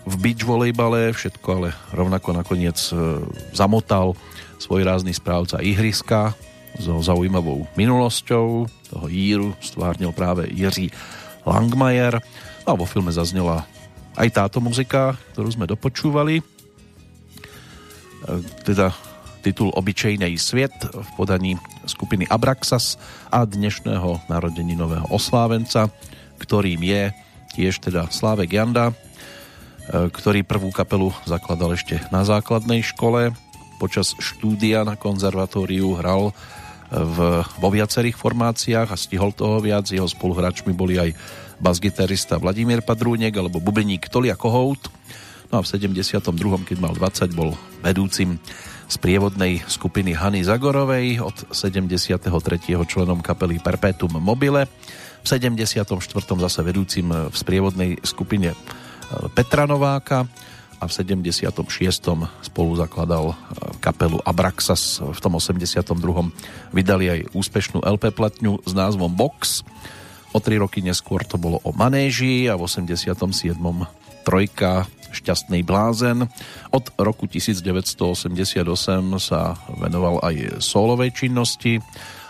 v 0.04 0.14
beach 0.20 0.44
volejbale, 0.44 1.14
všetko 1.14 1.48
ale 1.56 1.68
rovnako 1.94 2.36
nakoniec 2.36 2.76
e, 2.90 3.22
zamotal 3.54 4.18
svoj 4.60 4.82
rázny 4.84 5.14
správca 5.14 5.62
ihriska 5.62 6.36
so 6.78 7.00
zaujímavou 7.02 7.66
minulosťou. 7.76 8.68
Toho 8.68 9.06
Jíru 9.08 9.48
stvárnil 9.60 10.12
práve 10.12 10.48
Jiří 10.48 10.92
Langmajer. 11.44 12.20
A 12.62 12.70
vo 12.76 12.86
filme 12.86 13.10
zaznela 13.10 13.66
aj 14.14 14.28
táto 14.30 14.62
muzika, 14.62 15.16
ktorú 15.34 15.48
sme 15.50 15.66
dopočúvali. 15.66 16.40
E, 16.40 16.44
teda 18.62 18.94
titul 19.42 19.74
Obyčejnej 19.74 20.38
sviet 20.38 20.76
v 20.86 21.08
podaní 21.18 21.58
skupiny 21.84 22.30
Abraxas 22.30 22.94
a 23.32 23.42
dnešného 23.42 24.30
narodeninového 24.30 25.10
oslávenca, 25.10 25.90
ktorým 26.38 26.78
je 26.86 27.10
tiež 27.58 27.82
teda 27.82 28.06
Slávek 28.08 28.54
Janda, 28.54 28.94
E, 29.82 30.08
ktorý 30.14 30.46
prvú 30.46 30.70
kapelu 30.70 31.10
zakladal 31.26 31.74
ešte 31.74 31.98
na 32.14 32.22
základnej 32.22 32.86
škole. 32.86 33.34
Počas 33.82 34.14
štúdia 34.22 34.86
na 34.86 34.94
konzervatóriu 34.94 35.98
hral 35.98 36.30
v, 36.92 37.40
vo 37.40 37.68
viacerých 37.72 38.20
formáciách 38.20 38.92
a 38.92 39.00
stihol 39.00 39.32
toho 39.32 39.64
viac. 39.64 39.88
Jeho 39.88 40.04
spoluhráčmi 40.04 40.76
boli 40.76 41.00
aj 41.00 41.16
basgitarista 41.56 42.36
Vladimír 42.36 42.84
Padrúnek 42.84 43.32
alebo 43.32 43.64
bubeník 43.64 44.12
Tolia 44.12 44.36
Kohout. 44.36 44.92
No 45.48 45.60
a 45.60 45.62
v 45.64 45.68
72. 45.68 46.28
keď 46.68 46.76
mal 46.76 46.92
20, 46.92 47.32
bol 47.32 47.56
vedúcim 47.80 48.36
z 48.92 48.96
prievodnej 49.00 49.64
skupiny 49.64 50.12
Hany 50.12 50.44
Zagorovej, 50.44 51.24
od 51.24 51.36
73. 51.48 52.28
členom 52.84 53.24
kapely 53.24 53.56
Perpetuum 53.56 54.20
Mobile, 54.20 54.68
v 55.22 55.26
74. 55.26 55.86
zase 56.18 56.60
vedúcim 56.60 57.08
v 57.08 57.32
sprievodnej 57.32 57.96
skupine 58.02 58.52
Petra 59.32 59.70
Nováka 59.70 60.26
a 60.82 60.90
v 60.90 60.90
76. 60.90 61.62
spolu 62.42 62.74
zakladal 62.74 63.38
kapelu 63.78 64.18
Abraxas. 64.26 64.98
V 64.98 65.18
tom 65.22 65.38
82. 65.38 65.94
vydali 66.74 67.06
aj 67.06 67.20
úspešnú 67.38 67.86
LP 67.86 68.10
platňu 68.10 68.58
s 68.66 68.74
názvom 68.74 69.14
Box. 69.14 69.62
O 70.34 70.42
tri 70.42 70.58
roky 70.58 70.82
neskôr 70.82 71.22
to 71.22 71.38
bolo 71.38 71.62
o 71.62 71.70
Manéži 71.70 72.50
a 72.50 72.58
v 72.58 72.66
87. 72.66 73.14
trojka 74.26 74.90
Šťastný 75.12 75.62
blázen. 75.62 76.26
Od 76.74 76.84
roku 76.98 77.30
1988 77.30 78.58
sa 79.22 79.54
venoval 79.78 80.18
aj 80.24 80.58
solovej 80.58 81.14
činnosti 81.14 81.78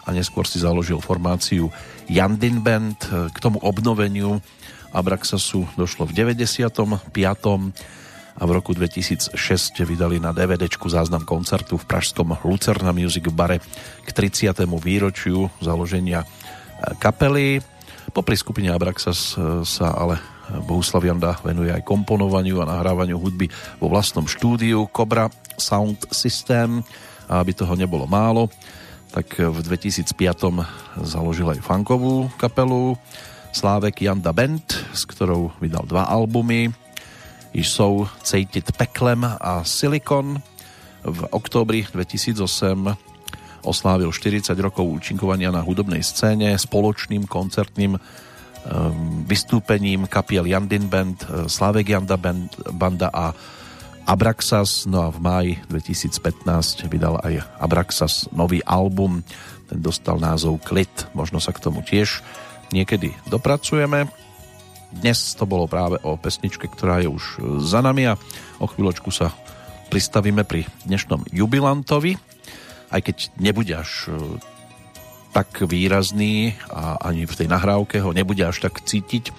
a 0.05 0.13
neskôr 0.13 0.45
si 0.45 0.61
založil 0.61 1.01
formáciu 1.01 1.73
Jandin 2.11 2.61
Band. 2.61 3.01
K 3.33 3.37
tomu 3.41 3.63
obnoveniu 3.65 4.45
Abraxasu 4.93 5.65
došlo 5.79 6.05
v 6.05 6.37
95. 6.37 6.69
a 8.37 8.43
v 8.49 8.51
roku 8.57 8.73
2006 8.73 9.37
vydali 9.85 10.17
na 10.17 10.33
DVD 10.33 10.65
záznam 10.69 11.25
koncertu 11.25 11.77
v 11.77 11.85
pražskom 11.85 12.33
Lucerna 12.45 12.93
Music 12.97 13.29
Bare 13.29 13.61
k 14.05 14.09
30. 14.09 14.53
výročiu 14.81 15.53
založenia 15.61 16.25
e, 16.25 16.27
kapely. 16.97 17.61
Popri 18.13 18.37
skupine 18.37 18.73
Abraxas 18.73 19.37
e, 19.37 19.65
sa 19.69 19.93
ale 19.93 20.17
Bohuslav 20.65 21.05
Janda 21.05 21.39
venuje 21.41 21.73
aj 21.73 21.87
komponovaniu 21.87 22.61
a 22.61 22.69
nahrávaniu 22.69 23.17
hudby 23.17 23.49
vo 23.81 23.89
vlastnom 23.89 24.29
štúdiu 24.29 24.89
Cobra 24.91 25.29
Sound 25.57 26.09
System 26.13 26.85
a 27.31 27.41
aby 27.41 27.57
toho 27.57 27.73
nebolo 27.79 28.05
málo, 28.05 28.53
tak 29.13 29.39
v 29.39 29.59
2005 29.65 30.13
založil 31.05 31.49
aj 31.53 31.61
funkovú 31.65 32.29
kapelu 32.41 32.97
Slávek 33.53 34.09
Janda 34.09 34.33
Band, 34.33 34.65
s 34.97 35.05
ktorou 35.05 35.53
vydal 35.61 35.85
dva 35.85 36.09
albumy. 36.09 36.82
Jsou 37.53 38.09
Cejtit 38.23 38.73
peklem 38.73 39.29
a 39.41 39.65
Silikon. 39.65 40.41
V 41.05 41.21
októbri 41.31 41.87
2008 41.93 42.97
oslávil 43.63 44.11
40 44.11 44.59
rokov 44.59 44.87
účinkovania 44.89 45.55
na 45.55 45.63
hudobnej 45.63 46.03
scéne 46.03 46.55
spoločným 46.59 47.31
koncertným 47.31 47.95
um, 47.95 48.01
vystúpením 49.27 50.07
kapiel 50.11 50.47
Jandin 50.47 50.91
Band, 50.91 51.23
eh, 51.23 51.47
Slávek 51.47 51.95
Janda 51.95 52.19
Band, 52.19 52.51
Banda 52.75 53.11
a 53.11 53.35
Abraxas, 54.03 54.91
no 54.91 55.07
a 55.07 55.15
v 55.15 55.19
máji 55.23 55.53
2015 55.71 56.91
vydal 56.91 57.23
aj 57.23 57.47
Abraxas 57.63 58.27
nový 58.35 58.59
album, 58.67 59.23
ten 59.71 59.79
dostal 59.79 60.19
názov 60.19 60.59
Klit, 60.67 61.07
možno 61.15 61.39
sa 61.39 61.55
k 61.55 61.63
tomu 61.63 61.87
tiež 61.87 62.19
niekedy 62.75 63.15
dopracujeme. 63.31 64.11
Dnes 64.93 65.33
to 65.33 65.49
bolo 65.49 65.65
práve 65.65 65.97
o 66.05 66.21
pesničke, 66.21 66.69
ktorá 66.69 67.01
je 67.01 67.09
už 67.09 67.25
za 67.65 67.81
nami 67.81 68.13
a 68.13 68.21
o 68.61 68.67
chvíľočku 68.69 69.09
sa 69.09 69.33
pristavíme 69.89 70.45
pri 70.45 70.69
dnešnom 70.85 71.29
jubilantovi, 71.33 72.17
aj 72.93 73.01
keď 73.01 73.17
nebude 73.41 73.73
až 73.73 74.09
e, 74.09 74.41
tak 75.33 75.65
výrazný 75.65 76.57
a 76.69 77.01
ani 77.01 77.25
v 77.25 77.37
tej 77.37 77.49
nahrávke 77.49 78.05
ho 78.05 78.13
nebude 78.13 78.45
až 78.45 78.69
tak 78.69 78.85
cítiť 78.85 79.33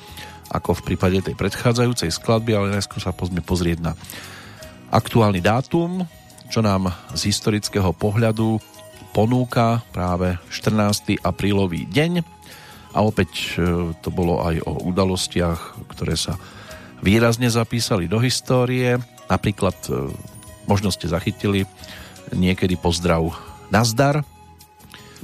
ako 0.53 0.77
v 0.77 0.93
prípade 0.93 1.21
tej 1.25 1.33
predchádzajúcej 1.37 2.13
skladby, 2.13 2.53
ale 2.53 2.73
najskôr 2.77 3.01
sa 3.01 3.13
pozme 3.13 3.41
pozrieť 3.41 3.81
na 3.81 3.91
aktuálny 4.93 5.41
dátum, 5.41 6.05
čo 6.53 6.61
nám 6.61 6.93
z 7.17 7.33
historického 7.33 7.89
pohľadu 7.97 8.61
ponúka 9.13 9.81
práve 9.89 10.37
14. 10.49 11.21
aprílový 11.21 11.89
deň 11.89 12.21
a 12.93 13.01
opäť 13.01 13.57
e, 13.57 13.91
to 13.99 14.09
bolo 14.13 14.45
aj 14.45 14.61
o 14.69 14.85
udalostiach, 14.85 15.89
ktoré 15.89 16.13
sa 16.13 16.37
výrazne 17.01 17.49
zapísali 17.49 18.05
do 18.05 18.21
histórie. 18.21 19.01
Napríklad, 19.27 19.75
e, 19.89 20.13
možno 20.69 20.93
ste 20.93 21.09
zachytili 21.09 21.65
niekedy 22.31 22.77
pozdrav 22.77 23.33
Nazdar. 23.73 24.21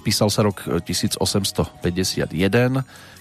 Písal 0.01 0.33
sa 0.33 0.41
rok 0.41 0.65
1851, 0.81 2.33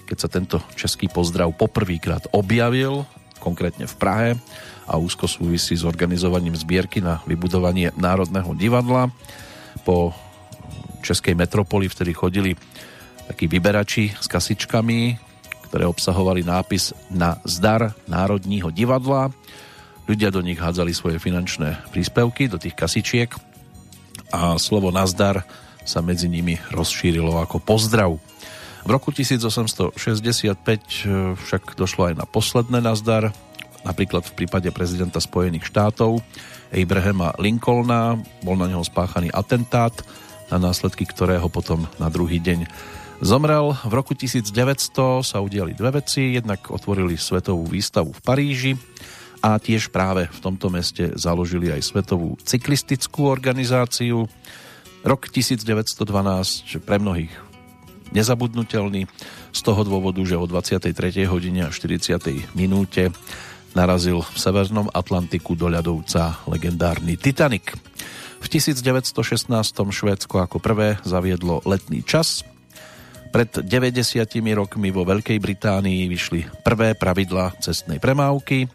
keď 0.09 0.17
sa 0.17 0.29
tento 0.31 0.57
český 0.73 1.05
pozdrav 1.05 1.53
poprvýkrát 1.53 2.25
objavil, 2.33 3.05
konkrétne 3.37 3.85
v 3.85 3.95
Prahe 3.95 4.29
a 4.89 4.97
úzko 4.97 5.29
súvisí 5.29 5.77
s 5.77 5.85
organizovaním 5.85 6.57
zbierky 6.57 6.99
na 6.99 7.21
vybudovanie 7.29 7.93
Národného 7.93 8.57
divadla. 8.57 9.13
Po 9.85 10.11
českej 11.05 11.37
metropoli 11.37 11.87
vtedy 11.87 12.11
chodili 12.11 12.57
takí 13.29 13.45
vyberači 13.45 14.09
s 14.17 14.25
kasičkami, 14.25 15.21
ktoré 15.69 15.85
obsahovali 15.85 16.41
nápis 16.41 16.97
na 17.13 17.37
zdar 17.45 17.93
Národního 18.09 18.73
divadla. 18.73 19.29
Ľudia 20.09 20.33
do 20.33 20.41
nich 20.41 20.57
hádzali 20.57 20.89
svoje 20.97 21.21
finančné 21.21 21.85
príspevky, 21.93 22.49
do 22.49 22.57
tých 22.57 22.73
kasičiek 22.73 23.29
a 24.33 24.57
slovo 24.57 24.89
nazdar 24.89 25.45
sa 25.85 26.01
medzi 26.01 26.25
nimi 26.25 26.57
rozšírilo 26.73 27.37
ako 27.37 27.61
pozdrav. 27.61 28.17
V 28.81 28.89
roku 28.89 29.13
1865 29.13 29.93
však 31.37 31.77
došlo 31.77 32.09
aj 32.09 32.13
na 32.17 32.25
posledné 32.25 32.81
nazdar, 32.81 33.29
napríklad 33.85 34.25
v 34.25 34.33
prípade 34.33 34.73
prezidenta 34.73 35.21
Spojených 35.21 35.69
štátov 35.69 36.25
Abrahama 36.73 37.37
Lincolna, 37.37 38.17
bol 38.41 38.57
na 38.57 38.65
neho 38.65 38.81
spáchaný 38.81 39.29
atentát, 39.29 39.93
na 40.49 40.57
následky 40.57 41.05
ktorého 41.05 41.45
potom 41.49 41.85
na 42.01 42.09
druhý 42.09 42.41
deň 42.41 42.65
Zomrel 43.19 43.75
v 43.83 43.93
roku 43.99 44.15
1900, 44.15 44.55
sa 45.27 45.43
udiali 45.43 45.75
dve 45.75 45.99
veci, 45.99 46.39
jednak 46.39 46.71
otvorili 46.71 47.19
svetovú 47.19 47.67
výstavu 47.67 48.15
v 48.15 48.21
Paríži 48.23 48.71
a 49.43 49.59
tiež 49.59 49.91
práve 49.91 50.31
v 50.31 50.39
tomto 50.39 50.71
meste 50.71 51.11
založili 51.19 51.67
aj 51.67 51.83
svetovú 51.83 52.39
cyklistickú 52.39 53.27
organizáciu. 53.27 54.23
Rok 55.03 55.27
1912 55.35 55.99
pre 56.79 56.95
mnohých 56.95 57.31
nezabudnutelný 58.15 59.11
z 59.51 59.59
toho 59.67 59.83
dôvodu, 59.83 60.23
že 60.23 60.39
o 60.39 60.47
23. 60.47 60.95
hodine 61.27 61.67
a 61.67 61.75
40. 61.75 62.55
minúte 62.55 63.11
narazil 63.75 64.23
v 64.23 64.37
Severnom 64.39 64.87
Atlantiku 64.95 65.59
do 65.59 65.67
ľadovca 65.67 66.39
legendárny 66.47 67.19
Titanic. 67.19 67.75
V 68.39 68.47
1916 68.47 69.51
Švédsko 69.75 70.39
ako 70.39 70.63
prvé 70.63 70.95
zaviedlo 71.03 71.59
letný 71.67 71.99
čas 72.07 72.47
pred 73.29 73.49
90 73.61 74.25
rokmi 74.57 74.89
vo 74.89 75.05
Veľkej 75.05 75.37
Británii 75.37 76.09
vyšli 76.09 76.65
prvé 76.65 76.97
pravidla 76.97 77.53
cestnej 77.61 78.01
premávky. 78.01 78.65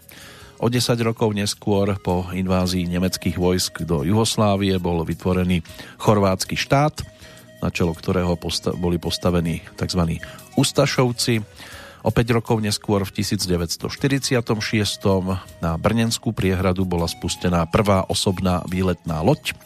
O 0.62 0.70
10 0.70 0.94
rokov 1.02 1.34
neskôr 1.34 1.98
po 1.98 2.30
invázii 2.30 2.86
nemeckých 2.86 3.36
vojsk 3.36 3.82
do 3.82 4.06
Juhoslávie 4.06 4.78
bol 4.78 5.02
vytvorený 5.02 5.66
chorvátsky 5.98 6.54
štát, 6.54 7.02
na 7.58 7.68
čelo 7.74 7.92
ktorého 7.92 8.38
posta- 8.38 8.72
boli 8.72 8.96
postavení 8.96 9.60
tzv. 9.74 10.22
Ustašovci. 10.54 11.42
O 12.04 12.12
5 12.12 12.36
rokov 12.36 12.62
neskôr 12.62 13.02
v 13.02 13.10
1946 13.10 14.38
na 15.58 15.74
Brnenskú 15.80 16.30
priehradu 16.30 16.86
bola 16.86 17.10
spustená 17.10 17.66
prvá 17.66 18.06
osobná 18.06 18.62
výletná 18.70 19.24
loď. 19.24 19.56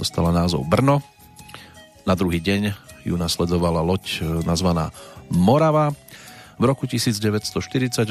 Dostala 0.00 0.32
názov 0.32 0.64
Brno 0.64 1.04
Na 2.08 2.16
druhý 2.16 2.40
deň 2.40 2.89
ju 3.04 3.16
nasledovala 3.16 3.80
loď 3.80 4.22
nazvaná 4.44 4.90
Morava. 5.30 5.94
V 6.60 6.64
roku 6.68 6.84
1948 6.84 8.04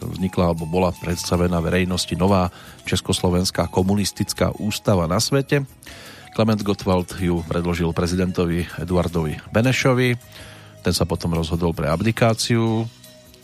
vznikla 0.00 0.44
alebo 0.48 0.64
bola 0.64 0.94
predstavená 0.96 1.60
verejnosti 1.60 2.16
nová 2.16 2.48
Československá 2.88 3.68
komunistická 3.68 4.56
ústava 4.56 5.04
na 5.04 5.20
svete. 5.20 5.68
Klement 6.32 6.64
Gottwald 6.64 7.12
ju 7.20 7.44
predložil 7.44 7.92
prezidentovi 7.92 8.64
Eduardovi 8.80 9.36
Benešovi. 9.52 10.16
Ten 10.80 10.94
sa 10.96 11.04
potom 11.04 11.36
rozhodol 11.36 11.76
pre 11.76 11.92
abdikáciu. 11.92 12.88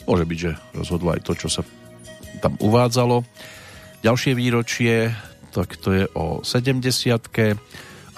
Môže 0.08 0.24
byť, 0.24 0.38
že 0.40 0.50
rozhodol 0.72 1.12
aj 1.12 1.20
to, 1.20 1.36
čo 1.36 1.52
sa 1.52 1.60
tam 2.40 2.56
uvádzalo. 2.56 3.28
Ďalšie 4.00 4.32
výročie, 4.32 5.12
tak 5.52 5.76
to 5.76 5.92
je 5.92 6.04
o 6.16 6.40
70 6.40 7.28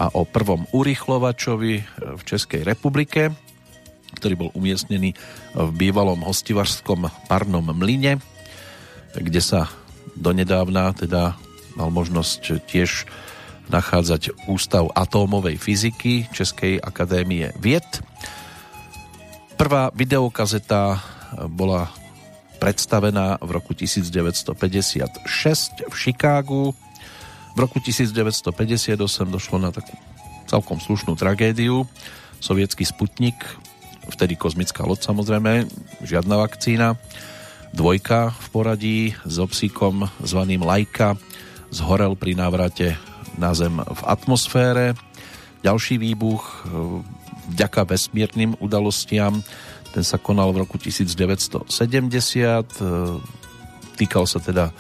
a 0.01 0.09
o 0.17 0.25
prvom 0.25 0.65
urychlovačovi 0.73 1.75
v 2.17 2.23
Českej 2.25 2.65
republike, 2.65 3.37
ktorý 4.17 4.49
bol 4.49 4.51
umiestnený 4.57 5.13
v 5.53 5.71
bývalom 5.77 6.25
hostivarskom 6.25 7.13
parnom 7.29 7.69
mlyne, 7.69 8.17
kde 9.13 9.45
sa 9.45 9.69
donedávna 10.17 10.97
teda 10.97 11.37
mal 11.77 11.93
možnosť 11.93 12.65
tiež 12.65 13.05
nachádzať 13.71 14.51
Ústav 14.51 14.91
atómovej 14.97 15.61
fyziky 15.61 16.27
Českej 16.35 16.83
akadémie 16.83 17.55
vied. 17.61 17.87
Prvá 19.55 19.93
videokazeta 19.95 20.99
bola 21.47 21.93
predstavená 22.59 23.39
v 23.39 23.51
roku 23.55 23.73
1956 23.77 25.23
v 25.87 25.95
Chicagu. 25.95 26.75
V 27.55 27.59
roku 27.59 27.83
1958 27.83 28.97
došlo 29.27 29.57
na 29.59 29.71
takú 29.75 29.93
celkom 30.47 30.79
slušnú 30.79 31.15
tragédiu. 31.15 31.87
Sovietský 32.41 32.89
Sputnik, 32.89 33.37
vtedy 34.09 34.35
kozmická 34.35 34.83
loď 34.83 35.07
samozrejme, 35.07 35.69
žiadna 36.03 36.41
vakcína. 36.41 36.99
Dvojka 37.71 38.35
v 38.35 38.47
poradí 38.51 39.01
s 39.23 39.37
obsíkom 39.39 40.11
zvaným 40.25 40.67
Lajka 40.67 41.15
zhorel 41.71 42.19
pri 42.19 42.35
návrate 42.35 42.99
na 43.39 43.55
Zem 43.55 43.79
v 43.79 44.03
atmosfére. 44.09 44.99
Ďalší 45.63 46.03
výbuch 46.03 46.43
e, 46.43 46.55
vďaka 47.55 47.87
vesmírnym 47.87 48.59
udalostiam 48.59 49.45
ten 49.91 50.07
sa 50.07 50.23
konal 50.23 50.55
v 50.55 50.63
roku 50.63 50.79
1970, 50.79 51.67
e, 51.67 52.83
týkal 53.99 54.25
sa 54.27 54.39
teda 54.39 54.71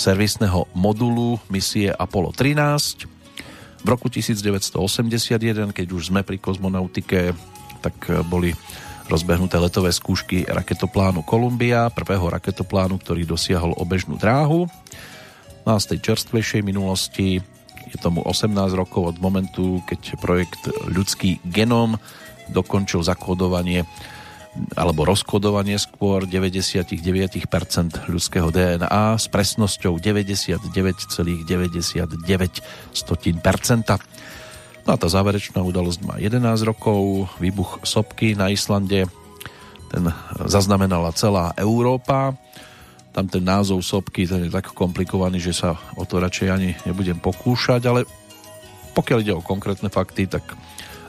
servisného 0.00 0.64
modulu 0.72 1.36
misie 1.52 1.92
Apollo 1.92 2.32
13. 2.32 3.04
V 3.84 3.86
roku 3.88 4.08
1981, 4.08 5.76
keď 5.76 5.86
už 5.92 6.08
sme 6.08 6.24
pri 6.24 6.40
kozmonautike, 6.40 7.36
tak 7.84 7.96
e, 8.08 8.24
boli 8.24 8.56
rozbehnuté 9.12 9.60
letové 9.60 9.92
skúšky 9.92 10.48
raketoplánu 10.48 11.20
Columbia, 11.28 11.92
prvého 11.92 12.32
raketoplánu, 12.32 12.96
ktorý 12.96 13.28
dosiahol 13.28 13.76
obežnú 13.76 14.16
dráhu. 14.16 14.64
No 15.68 15.76
a 15.76 15.78
z 15.82 15.92
tej 15.92 16.12
čerstvejšej 16.12 16.64
minulosti 16.64 17.44
je 17.90 17.98
tomu 18.00 18.24
18 18.24 18.56
rokov 18.72 19.12
od 19.12 19.16
momentu, 19.20 19.84
keď 19.84 20.16
projekt 20.16 20.70
Ľudský 20.88 21.44
genom 21.44 22.00
dokončil 22.48 23.04
zakódovanie 23.04 23.84
alebo 24.74 25.06
rozkodovanie 25.06 25.78
skôr 25.78 26.26
99% 26.26 28.10
ľudského 28.10 28.50
DNA 28.50 29.14
s 29.14 29.30
presnosťou 29.30 30.02
99,99%. 30.02 31.70
No 34.86 34.90
a 34.90 34.96
tá 34.98 35.06
záverečná 35.06 35.62
udalosť 35.62 36.00
má 36.02 36.18
11 36.18 36.66
rokov, 36.66 37.30
výbuch 37.38 37.78
sopky 37.86 38.34
na 38.34 38.50
Islande, 38.50 39.06
ten 39.90 40.06
zaznamenala 40.46 41.10
celá 41.14 41.50
Európa. 41.58 42.34
Tam 43.10 43.26
ten 43.26 43.42
názov 43.42 43.82
sopky 43.82 44.22
ten 44.22 44.46
je 44.46 44.54
tak 44.54 44.70
komplikovaný, 44.70 45.42
že 45.42 45.50
sa 45.50 45.74
o 45.98 46.06
to 46.06 46.22
radšej 46.22 46.48
ani 46.50 46.78
nebudem 46.86 47.18
pokúšať, 47.18 47.82
ale 47.90 48.06
pokiaľ 48.94 49.18
ide 49.22 49.34
o 49.34 49.42
konkrétne 49.42 49.90
fakty, 49.90 50.30
tak 50.30 50.42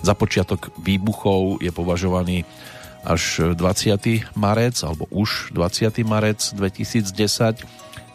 za 0.02 0.18
počiatok 0.18 0.74
výbuchov 0.82 1.62
je 1.62 1.70
považovaný 1.70 2.42
až 3.02 3.54
20. 3.58 4.36
marec, 4.38 4.78
alebo 4.86 5.10
už 5.10 5.54
20. 5.54 6.06
marec 6.06 6.40
2010. 6.54 7.66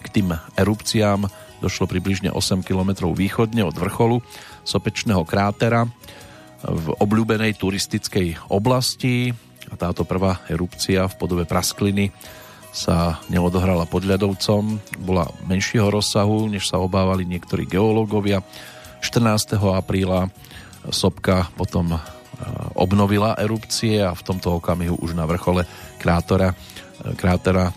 K 0.03 0.07
tým 0.11 0.35
erupciám 0.55 1.27
došlo 1.59 1.91
približne 1.91 2.31
8 2.31 2.63
km 2.63 3.11
východne 3.11 3.67
od 3.67 3.75
vrcholu 3.75 4.23
sopečného 4.63 5.25
krátera 5.27 5.89
v 6.63 6.87
obľúbenej 6.99 7.59
turistickej 7.59 8.51
oblasti. 8.51 9.35
A 9.67 9.75
táto 9.75 10.07
prvá 10.07 10.39
erupcia 10.47 11.11
v 11.11 11.15
podobe 11.19 11.43
praskliny 11.43 12.15
sa 12.77 13.19
neodohrala 13.33 13.89
pod 13.89 14.05
ľadovcom, 14.05 14.79
bola 15.01 15.25
menšieho 15.49 15.89
rozsahu, 15.89 16.45
než 16.53 16.69
sa 16.69 16.77
obávali 16.77 17.25
niektorí 17.25 17.65
geológovia. 17.65 18.45
14. 19.01 19.57
apríla 19.73 20.29
sopka 20.93 21.49
potom 21.57 21.97
obnovila 22.77 23.37
erupcie 23.41 24.05
a 24.05 24.13
v 24.13 24.23
tomto 24.25 24.61
okamihu 24.61 25.01
už 25.01 25.17
na 25.17 25.25
vrchole 25.25 25.65
krátora, 25.97 26.53
krátera 27.17 27.71
e, 27.71 27.75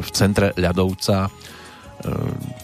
v 0.00 0.08
centre 0.12 0.52
ľadovca 0.56 1.32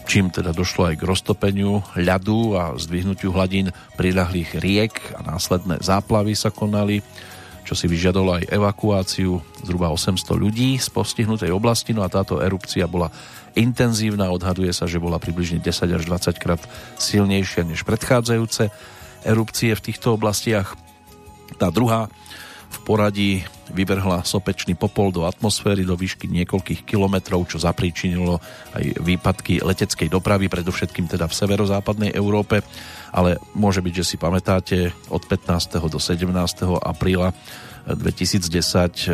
čím 0.05 0.29
teda 0.29 0.51
došlo 0.53 0.91
aj 0.91 0.95
k 0.99 1.07
roztopeniu 1.07 1.81
ľadu 1.97 2.53
a 2.57 2.75
zdvihnutiu 2.77 3.33
hladín 3.33 3.73
prilahlých 3.97 4.59
riek 4.59 4.93
a 5.17 5.25
následné 5.25 5.81
záplavy 5.81 6.35
sa 6.37 6.53
konali, 6.53 7.01
čo 7.65 7.73
si 7.73 7.87
vyžiadalo 7.87 8.41
aj 8.41 8.49
evakuáciu 8.51 9.39
zhruba 9.63 9.89
800 9.93 10.35
ľudí 10.35 10.77
z 10.77 10.87
postihnutej 10.91 11.53
oblasti, 11.53 11.95
no 11.95 12.03
a 12.05 12.11
táto 12.11 12.43
erupcia 12.43 12.85
bola 12.85 13.09
intenzívna, 13.55 14.31
odhaduje 14.31 14.71
sa, 14.71 14.87
že 14.87 15.01
bola 15.01 15.17
približne 15.17 15.63
10 15.63 15.97
až 15.97 16.03
20 16.05 16.35
krát 16.41 16.61
silnejšia 16.99 17.67
než 17.67 17.83
predchádzajúce 17.87 18.71
erupcie 19.25 19.71
v 19.73 19.85
týchto 19.85 20.17
oblastiach. 20.17 20.73
Tá 21.57 21.73
druhá 21.73 22.11
v 22.71 22.79
poradí 22.87 23.31
vyvrhla 23.71 24.23
sopečný 24.23 24.75
popol 24.79 25.11
do 25.11 25.27
atmosféry 25.27 25.83
do 25.83 25.95
výšky 25.95 26.27
niekoľkých 26.27 26.87
kilometrov, 26.87 27.47
čo 27.47 27.59
zapríčinilo 27.59 28.39
aj 28.75 28.83
výpadky 28.99 29.63
leteckej 29.63 30.07
dopravy, 30.07 30.47
predovšetkým 30.47 31.07
teda 31.11 31.27
v 31.27 31.37
severozápadnej 31.37 32.11
Európe, 32.15 32.63
ale 33.11 33.39
môže 33.55 33.83
byť, 33.83 33.93
že 33.95 34.07
si 34.07 34.15
pamätáte, 34.15 34.95
od 35.11 35.23
15. 35.27 35.91
do 35.91 35.99
17. 35.99 36.31
apríla 36.79 37.35
2010 37.87 38.47
e, 38.47 39.13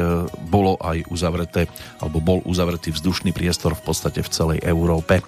bolo 0.51 0.75
aj 0.77 1.07
uzavreté, 1.07 1.71
alebo 2.03 2.19
bol 2.19 2.39
uzavretý 2.43 2.91
vzdušný 2.91 3.31
priestor 3.31 3.73
v 3.73 3.85
podstate 3.85 4.19
v 4.19 4.29
celej 4.29 4.59
Európe. 4.65 5.23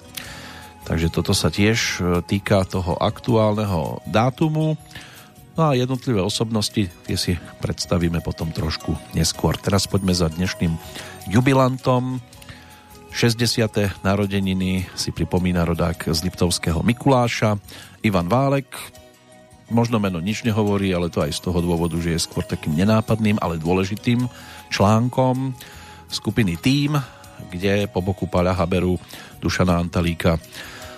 Takže 0.83 1.07
toto 1.13 1.31
sa 1.31 1.47
tiež 1.47 1.79
e, 1.79 2.21
týka 2.25 2.67
toho 2.67 2.99
aktuálneho 2.99 4.03
dátumu. 4.09 4.75
No 5.59 5.75
a 5.75 5.75
jednotlivé 5.75 6.23
osobnosti, 6.23 6.87
tie 6.87 7.17
si 7.19 7.35
predstavíme 7.59 8.23
potom 8.23 8.47
trošku 8.47 8.95
neskôr. 9.11 9.59
Teraz 9.59 9.91
poďme 9.91 10.15
za 10.15 10.31
dnešným 10.31 10.71
jubilantom. 11.27 12.23
60. 13.11 13.99
narodeniny 13.99 14.87
si 14.95 15.11
pripomína 15.11 15.67
rodák 15.67 16.15
z 16.15 16.19
Liptovského 16.23 16.79
Mikuláša, 16.79 17.59
Ivan 18.07 18.31
Válek. 18.31 18.71
Možno 19.67 19.99
meno 19.99 20.23
nič 20.23 20.47
nehovorí, 20.47 20.95
ale 20.95 21.11
to 21.11 21.19
aj 21.19 21.35
z 21.35 21.51
toho 21.51 21.59
dôvodu, 21.59 21.99
že 21.99 22.15
je 22.15 22.23
skôr 22.23 22.47
takým 22.47 22.79
nenápadným, 22.79 23.35
ale 23.43 23.59
dôležitým 23.59 24.31
článkom 24.71 25.51
skupiny 26.07 26.55
Tým, 26.55 26.95
kde 27.51 27.91
po 27.91 27.99
boku 27.99 28.31
Paľa 28.31 28.55
Haberu, 28.55 28.95
Dušana 29.43 29.75
Antalíka 29.75 30.39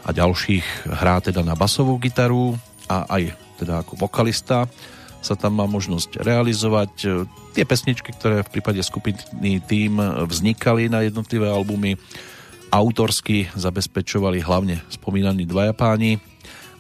a 0.06 0.10
ďalších 0.14 0.86
hrá 1.02 1.18
teda 1.18 1.42
na 1.42 1.58
basovú 1.58 1.98
gitaru 1.98 2.54
a 2.86 3.10
aj 3.10 3.50
teda 3.62 3.86
ako 3.86 4.02
vokalista 4.02 4.66
sa 5.22 5.38
tam 5.38 5.62
má 5.62 5.70
možnosť 5.70 6.26
realizovať. 6.26 7.22
Tie 7.54 7.62
pesničky, 7.62 8.10
ktoré 8.10 8.42
v 8.42 8.58
prípade 8.58 8.82
skupiny 8.82 9.62
tým 9.62 10.02
vznikali 10.26 10.90
na 10.90 11.06
jednotlivé 11.06 11.46
albumy, 11.46 11.94
autorsky 12.74 13.46
zabezpečovali 13.54 14.42
hlavne 14.42 14.82
spomínaní 14.90 15.46
dvaja 15.46 15.78
páni, 15.78 16.18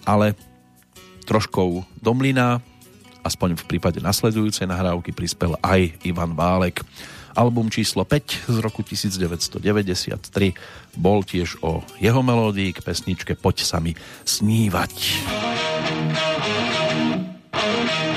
ale 0.09 0.33
troškou 1.29 1.85
domlina, 2.01 2.57
aspoň 3.21 3.61
v 3.61 3.77
prípade 3.77 4.01
nasledujúcej 4.01 4.65
nahrávky 4.65 5.13
prispel 5.13 5.53
aj 5.61 5.93
Ivan 6.01 6.33
Válek. 6.33 6.81
Album 7.37 7.69
číslo 7.71 8.03
5 8.03 8.49
z 8.49 8.57
roku 8.59 8.81
1993 8.83 10.57
bol 10.97 11.23
tiež 11.23 11.61
o 11.63 11.85
jeho 12.01 12.19
melódii 12.25 12.73
k 12.75 12.83
pesničke 12.83 13.37
Poď 13.37 13.63
sa 13.63 13.77
mi 13.79 13.95
snívať. 14.25 14.93
Bye. 17.61 18.10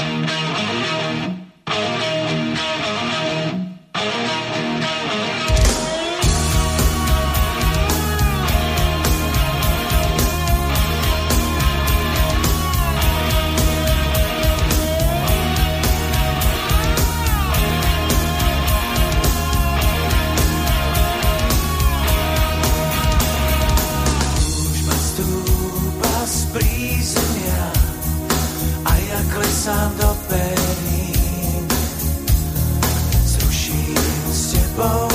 tebou 34.85 35.09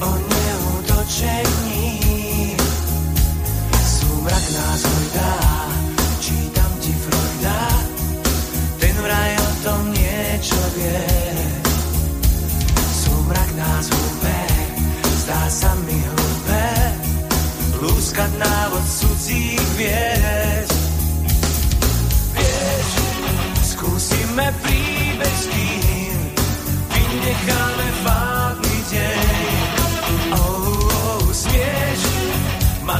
o 0.00 0.10
neutočení. 0.18 2.02
Súmrak 3.86 4.44
nás 4.50 4.80
hojdá, 4.82 5.34
čítam 6.20 6.70
ti 6.82 6.92
Freuda, 6.92 7.62
ten 8.82 8.96
vraj 8.98 9.32
o 9.38 9.50
tom 9.62 9.94
niečo 9.94 10.58
vie. 10.74 11.06
Súmrak 13.06 13.50
nás 13.56 13.86
húbe, 13.86 14.40
zdá 15.22 15.42
sa 15.48 15.70
mi 15.86 15.96
hlúbe, 15.96 16.66
lúskať 17.80 18.30
návod 18.42 18.84
cudzích 18.84 19.62
hviezd. 19.78 20.74
Vieš, 22.34 22.90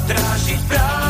ma 0.07 0.15
drážiť 0.15 1.06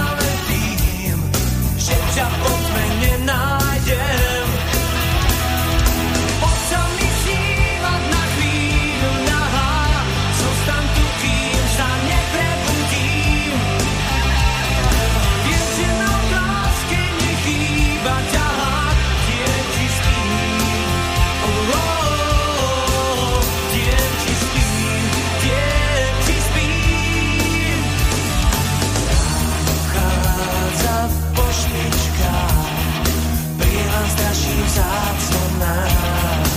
nás. 35.60 36.50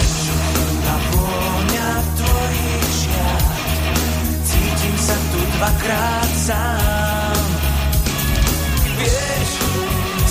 Čudná 0.00 0.96
vôňa 1.10 1.90
tvojich 2.16 2.88
žiar, 3.00 3.42
cítim 4.44 4.96
sa 5.00 5.16
dvakrát 5.34 6.30
sám. 6.36 7.44
Vieš, 9.00 9.50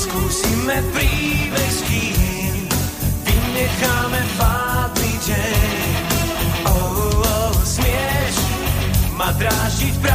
skúsime 0.06 0.78
príbeh 0.94 1.72
s 1.74 1.82
kým, 1.89 2.70
vynecháme 3.26 4.22
fádny 4.38 5.13
deň. 5.26 5.89
Oh, 6.70 7.26
oh, 7.26 7.54
smieš 7.65 8.36
ma 9.18 9.34
drážiť 9.34 9.94
práve 10.02 10.09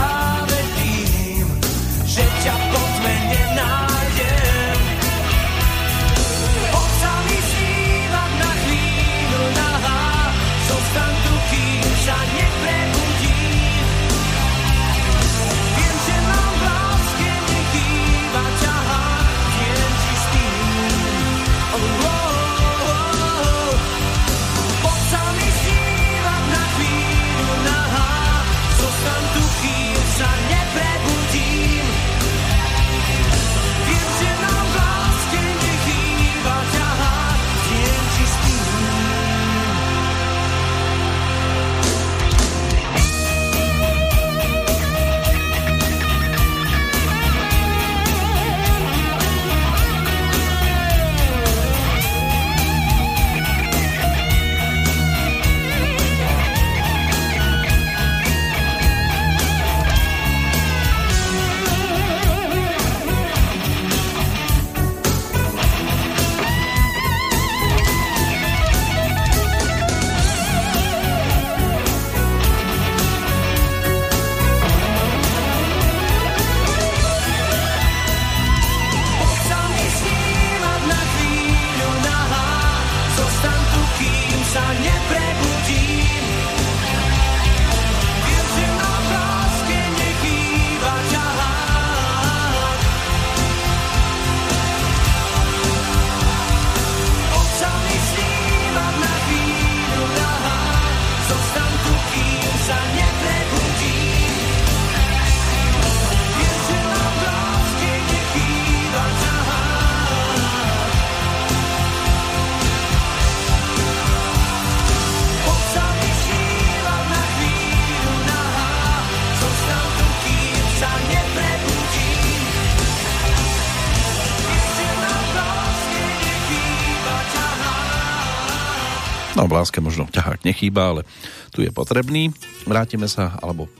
V 129.64 129.72
láske 129.72 129.80
možno 129.80 130.04
ťahák 130.04 130.44
nechýba, 130.44 130.92
ale 130.92 131.08
tu 131.48 131.64
je 131.64 131.72
potrebný. 131.72 132.36
Vrátime 132.68 133.08
sa, 133.08 133.40
alebo 133.40 133.72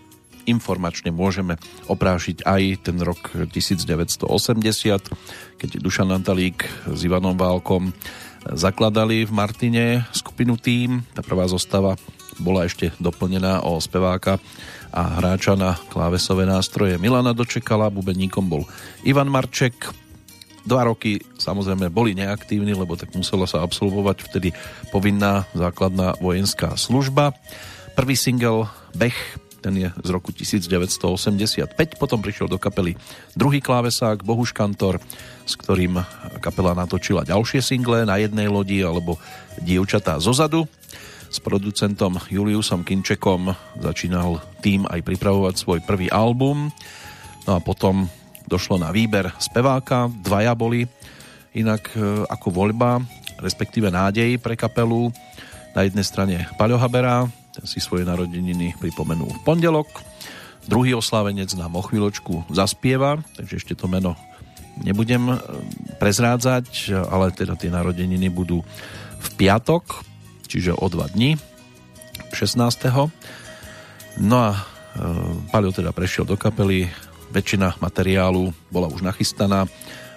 informačne 0.48 1.12
môžeme 1.12 1.60
oprášiť 1.92 2.40
aj 2.40 2.88
ten 2.88 2.96
rok 3.04 3.36
1980, 3.52 4.24
keď 5.60 5.70
Dušan 5.84 6.08
Antalík 6.08 6.64
s 6.88 7.04
Ivanom 7.04 7.36
Válkom 7.36 7.92
zakladali 8.48 9.28
v 9.28 9.32
Martine 9.36 10.08
skupinu 10.16 10.56
Tým. 10.56 11.04
Tá 11.12 11.20
prvá 11.20 11.44
zostava 11.52 12.00
bola 12.40 12.64
ešte 12.64 12.96
doplnená 12.96 13.68
o 13.68 13.76
speváka 13.76 14.40
a 14.88 15.20
hráča 15.20 15.52
na 15.52 15.76
klávesové 15.92 16.48
nástroje 16.48 16.96
Milana 16.96 17.36
Dočekala, 17.36 17.92
bubeníkom 17.92 18.48
bol 18.48 18.64
Ivan 19.04 19.28
Marček, 19.28 19.92
Dva 20.64 20.88
roky 20.88 21.20
samozrejme 21.36 21.92
boli 21.92 22.16
neaktívni, 22.16 22.72
lebo 22.72 22.96
tak 22.96 23.12
musela 23.12 23.44
sa 23.44 23.60
absolvovať 23.60 24.16
vtedy 24.24 24.48
povinná 24.88 25.44
základná 25.52 26.16
vojenská 26.16 26.72
služba. 26.80 27.36
Prvý 27.92 28.16
single 28.16 28.72
Bech, 28.96 29.36
ten 29.60 29.76
je 29.76 29.88
z 29.92 30.08
roku 30.08 30.32
1985, 30.32 31.68
potom 32.00 32.24
prišiel 32.24 32.48
do 32.48 32.56
kapely 32.56 32.96
druhý 33.36 33.60
klávesák 33.60 34.24
Bohuš 34.24 34.56
Kantor, 34.56 35.04
s 35.44 35.52
ktorým 35.60 36.00
kapela 36.40 36.72
natočila 36.72 37.28
ďalšie 37.28 37.60
single 37.60 38.08
na 38.08 38.16
jednej 38.16 38.48
lodi 38.48 38.80
alebo 38.80 39.20
Dievčatá 39.60 40.16
zozadu. 40.16 40.64
S 41.28 41.44
producentom 41.44 42.16
Juliusom 42.30 42.88
Kinčekom 42.88 43.52
začínal 43.84 44.40
tým 44.64 44.88
aj 44.88 45.02
pripravovať 45.04 45.54
svoj 45.60 45.80
prvý 45.84 46.08
album. 46.08 46.72
No 47.44 47.58
a 47.58 47.60
potom 47.60 48.08
došlo 48.44 48.76
na 48.80 48.92
výber 48.92 49.32
speváka, 49.40 50.08
dvaja 50.10 50.52
boli 50.52 50.84
inak 51.54 51.94
e, 51.94 52.26
ako 52.28 52.48
voľba, 52.50 53.00
respektíve 53.40 53.88
nádej 53.88 54.36
pre 54.42 54.58
kapelu. 54.58 55.08
Na 55.74 55.82
jednej 55.82 56.06
strane 56.06 56.36
Paľo 56.54 56.78
Habera, 56.78 57.26
ten 57.50 57.66
si 57.66 57.82
svoje 57.82 58.06
narodeniny 58.06 58.78
pripomenul 58.78 59.30
v 59.30 59.40
pondelok. 59.42 59.90
Druhý 60.70 60.94
oslávenec 60.94 61.50
nám 61.58 61.74
o 61.74 61.82
chvíľočku 61.82 62.46
zaspieva, 62.54 63.18
takže 63.34 63.58
ešte 63.58 63.74
to 63.74 63.90
meno 63.90 64.14
nebudem 64.82 65.34
e, 65.34 65.36
prezrádzať, 66.02 66.90
ale 67.10 67.30
teda 67.30 67.54
tie 67.54 67.70
narodeniny 67.70 68.26
budú 68.30 68.62
v 69.18 69.28
piatok, 69.38 70.02
čiže 70.50 70.74
o 70.74 70.86
dva 70.90 71.06
dní, 71.10 71.38
16. 72.34 74.18
No 74.18 74.36
a 74.38 74.50
e, 74.54 74.60
Paľo 75.50 75.70
teda 75.70 75.94
prešiel 75.94 76.26
do 76.26 76.34
kapely, 76.34 76.90
väčšina 77.34 77.82
materiálu 77.82 78.54
bola 78.70 78.86
už 78.86 79.02
nachystaná, 79.02 79.66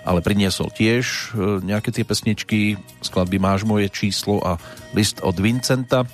ale 0.05 0.21
priniesol 0.21 0.69
tiež 0.69 1.33
e, 1.33 1.65
nejaké 1.65 1.89
tie 1.89 2.05
pesničky, 2.05 2.77
skladby 3.01 3.41
Máš 3.41 3.65
moje 3.65 3.89
číslo 3.89 4.39
a 4.45 4.61
list 4.93 5.19
od 5.25 5.35
Vincenta, 5.41 6.05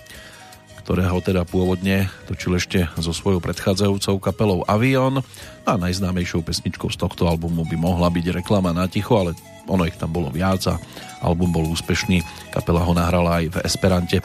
ktorého 0.84 1.20
teda 1.24 1.44
pôvodne 1.48 2.12
točil 2.28 2.56
ešte 2.60 2.88
so 3.00 3.12
svojou 3.12 3.40
predchádzajúcou 3.40 4.16
kapelou 4.20 4.60
Avion. 4.68 5.24
A 5.64 5.80
najznámejšou 5.80 6.44
pesničkou 6.44 6.92
z 6.92 7.00
tohto 7.00 7.28
albumu 7.28 7.64
by 7.64 7.78
mohla 7.80 8.12
byť 8.12 8.44
reklama 8.44 8.76
na 8.76 8.88
ticho, 8.92 9.16
ale 9.16 9.32
ono 9.64 9.88
ich 9.88 9.96
tam 9.96 10.12
bolo 10.12 10.28
viac 10.28 10.68
a 10.68 10.76
album 11.24 11.56
bol 11.56 11.72
úspešný. 11.72 12.20
Kapela 12.52 12.84
ho 12.84 12.92
nahrala 12.92 13.40
aj 13.40 13.46
v 13.48 13.58
Esperante 13.64 14.20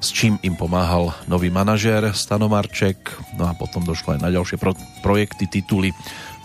s 0.00 0.08
čím 0.12 0.36
im 0.44 0.54
pomáhal 0.54 1.12
nový 1.26 1.48
manažér 1.48 2.12
Stano 2.12 2.46
Marček, 2.46 2.98
no 3.40 3.48
a 3.48 3.56
potom 3.56 3.82
došlo 3.82 4.16
aj 4.16 4.20
na 4.20 4.30
ďalšie 4.32 4.60
pro- 4.60 4.76
projekty, 5.00 5.48
tituly. 5.48 5.92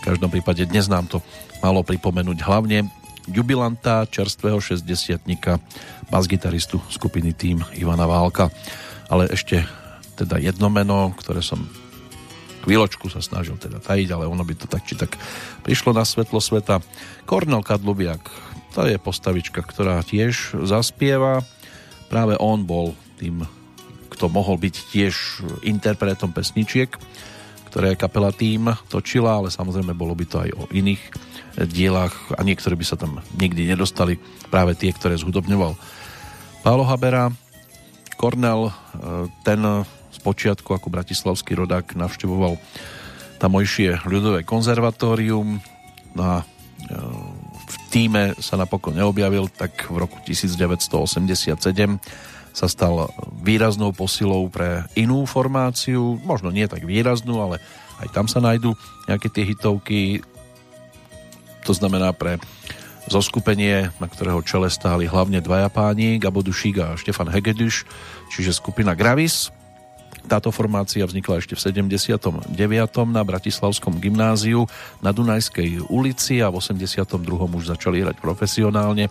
každom 0.02 0.32
prípade 0.32 0.64
dnes 0.64 0.88
nám 0.88 1.06
to 1.06 1.20
malo 1.60 1.84
pripomenúť 1.84 2.38
hlavne 2.42 2.90
jubilanta, 3.30 4.08
čerstvého 4.10 4.58
60 4.58 5.22
bas-gitaristu 6.10 6.82
skupiny 6.90 7.30
Tým 7.36 7.62
Ivana 7.78 8.08
Válka. 8.08 8.50
Ale 9.06 9.30
ešte 9.30 9.62
teda 10.18 10.42
jedno 10.42 10.68
meno, 10.72 11.14
ktoré 11.14 11.44
som 11.44 11.62
chvíľočku 12.62 13.10
sa 13.10 13.18
snažil 13.18 13.58
teda 13.58 13.82
tajiť, 13.82 14.08
ale 14.14 14.30
ono 14.30 14.46
by 14.46 14.54
to 14.54 14.66
tak 14.70 14.86
či 14.86 14.94
tak 14.94 15.18
prišlo 15.66 15.94
na 15.94 16.06
svetlo 16.06 16.38
sveta. 16.38 16.78
Kornel 17.26 17.66
Kadlubiak, 17.66 18.22
to 18.72 18.86
je 18.86 18.96
postavička, 18.96 19.60
ktorá 19.66 20.00
tiež 20.06 20.62
zaspieva. 20.64 21.42
Práve 22.06 22.38
on 22.38 22.62
bol 22.62 22.94
tým, 23.22 23.46
kto 24.10 24.26
mohol 24.26 24.58
byť 24.58 24.74
tiež 24.90 25.14
interpretom 25.62 26.34
pesničiek, 26.34 26.90
ktoré 27.70 27.94
kapela 27.94 28.34
tým 28.34 28.74
točila, 28.90 29.38
ale 29.38 29.48
samozrejme 29.48 29.94
bolo 29.94 30.12
by 30.12 30.24
to 30.26 30.36
aj 30.42 30.50
o 30.58 30.68
iných 30.74 31.00
dielach 31.70 32.12
a 32.36 32.44
niektoré 32.44 32.74
by 32.76 32.84
sa 32.84 32.98
tam 32.98 33.22
nikdy 33.38 33.64
nedostali, 33.70 34.18
práve 34.50 34.76
tie, 34.76 34.92
ktoré 34.92 35.16
zhudobňoval 35.16 35.78
Pálo 36.62 36.86
Habera. 36.86 37.32
Kornel, 38.14 38.70
e, 38.70 38.72
ten 39.42 39.58
z 40.14 40.18
počiatku 40.22 40.70
ako 40.78 40.94
bratislavský 40.94 41.58
rodák 41.58 41.98
navštevoval 41.98 42.54
tamojšie 43.42 44.06
ľudové 44.06 44.46
konzervatórium 44.46 45.58
no 46.14 46.22
a 46.22 46.36
e, 46.38 46.44
v 47.66 47.76
týme 47.90 48.38
sa 48.38 48.54
napokon 48.54 48.94
neobjavil, 48.94 49.50
tak 49.50 49.90
v 49.90 50.06
roku 50.06 50.22
1987 50.22 51.98
sa 52.52 52.68
stal 52.68 53.08
výraznou 53.40 53.96
posilou 53.96 54.48
pre 54.52 54.84
inú 54.92 55.24
formáciu, 55.24 56.20
možno 56.22 56.52
nie 56.52 56.68
tak 56.68 56.84
výraznú, 56.84 57.40
ale 57.40 57.56
aj 58.04 58.08
tam 58.12 58.28
sa 58.28 58.44
nájdú 58.44 58.76
nejaké 59.08 59.28
tie 59.32 59.44
hitovky. 59.48 60.20
To 61.64 61.72
znamená 61.72 62.12
pre 62.12 62.36
zoskupenie, 63.10 63.90
na 63.98 64.06
ktorého 64.06 64.44
čele 64.46 64.70
stáli 64.70 65.10
hlavne 65.10 65.42
dvaja 65.42 65.72
páni, 65.72 66.22
Gabo 66.22 66.44
Dušík 66.44 66.76
a 66.78 66.94
Štefan 66.94 67.32
Hegedüš, 67.32 67.88
čiže 68.30 68.54
skupina 68.54 68.94
Gravis. 68.94 69.50
Táto 70.22 70.54
formácia 70.54 71.02
vznikla 71.02 71.42
ešte 71.42 71.58
v 71.58 71.82
79. 71.82 72.54
na 73.10 73.22
Bratislavskom 73.26 73.98
gymnáziu 73.98 74.70
na 75.02 75.10
Dunajskej 75.10 75.90
ulici 75.90 76.38
a 76.38 76.46
v 76.46 76.62
82. 76.62 77.18
už 77.58 77.74
začali 77.74 78.06
hrať 78.06 78.22
profesionálne. 78.22 79.10